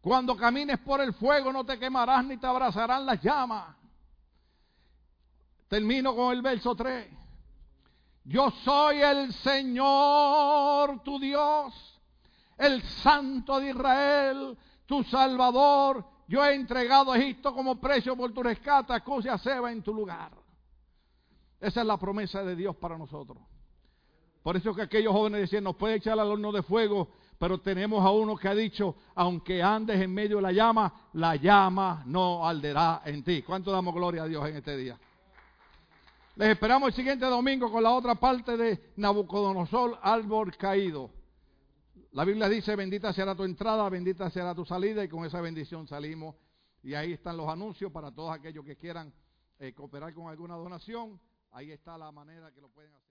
Cuando 0.00 0.34
camines 0.34 0.78
por 0.78 1.02
el 1.02 1.12
fuego, 1.12 1.52
no 1.52 1.66
te 1.66 1.78
quemarás 1.78 2.24
ni 2.24 2.38
te 2.38 2.46
abrazarán 2.46 3.04
las 3.04 3.20
llamas. 3.20 3.76
Termino 5.68 6.16
con 6.16 6.32
el 6.32 6.40
verso 6.40 6.74
3. 6.74 7.19
Yo 8.24 8.50
soy 8.64 9.00
el 9.00 9.32
Señor, 9.32 11.02
tu 11.02 11.18
Dios, 11.18 12.00
el 12.58 12.82
Santo 12.82 13.58
de 13.60 13.70
Israel, 13.70 14.58
tu 14.86 15.02
Salvador. 15.04 16.04
Yo 16.28 16.44
he 16.44 16.54
entregado 16.54 17.12
a 17.12 17.18
Egipto 17.18 17.54
como 17.54 17.80
precio 17.80 18.16
por 18.16 18.32
tu 18.32 18.42
rescate, 18.42 18.92
a 18.92 19.38
Seba 19.38 19.72
en 19.72 19.82
tu 19.82 19.92
lugar. 19.92 20.30
Esa 21.60 21.80
es 21.80 21.86
la 21.86 21.96
promesa 21.96 22.42
de 22.42 22.56
Dios 22.56 22.76
para 22.76 22.96
nosotros. 22.96 23.38
Por 24.42 24.56
eso 24.56 24.74
que 24.74 24.82
aquellos 24.82 25.12
jóvenes 25.12 25.42
decían, 25.42 25.64
nos 25.64 25.76
puede 25.76 25.96
echar 25.96 26.18
al 26.18 26.30
horno 26.30 26.52
de 26.52 26.62
fuego, 26.62 27.08
pero 27.38 27.58
tenemos 27.58 28.04
a 28.04 28.10
uno 28.10 28.36
que 28.36 28.48
ha 28.48 28.54
dicho, 28.54 28.96
aunque 29.14 29.62
andes 29.62 30.00
en 30.00 30.12
medio 30.12 30.36
de 30.36 30.42
la 30.42 30.52
llama, 30.52 31.08
la 31.14 31.36
llama 31.36 32.02
no 32.06 32.46
arderá 32.46 33.02
en 33.04 33.22
ti. 33.22 33.42
¿Cuánto 33.42 33.70
damos 33.70 33.94
gloria 33.94 34.22
a 34.22 34.26
Dios 34.26 34.48
en 34.48 34.56
este 34.56 34.76
día? 34.76 34.98
Les 36.40 36.48
esperamos 36.48 36.88
el 36.88 36.94
siguiente 36.94 37.26
domingo 37.26 37.70
con 37.70 37.82
la 37.82 37.90
otra 37.90 38.14
parte 38.14 38.56
de 38.56 38.92
Nabucodonosor, 38.96 39.98
árbol 40.00 40.56
caído. 40.56 41.10
La 42.12 42.24
Biblia 42.24 42.48
dice, 42.48 42.74
bendita 42.76 43.12
será 43.12 43.34
tu 43.34 43.44
entrada, 43.44 43.86
bendita 43.90 44.30
será 44.30 44.54
tu 44.54 44.64
salida, 44.64 45.04
y 45.04 45.08
con 45.10 45.26
esa 45.26 45.42
bendición 45.42 45.86
salimos. 45.86 46.34
Y 46.82 46.94
ahí 46.94 47.12
están 47.12 47.36
los 47.36 47.46
anuncios 47.46 47.92
para 47.92 48.10
todos 48.10 48.32
aquellos 48.32 48.64
que 48.64 48.74
quieran 48.74 49.12
eh, 49.58 49.74
cooperar 49.74 50.14
con 50.14 50.30
alguna 50.30 50.54
donación. 50.54 51.20
Ahí 51.50 51.72
está 51.72 51.98
la 51.98 52.10
manera 52.10 52.50
que 52.52 52.62
lo 52.62 52.70
pueden 52.70 52.94
hacer. 52.94 53.09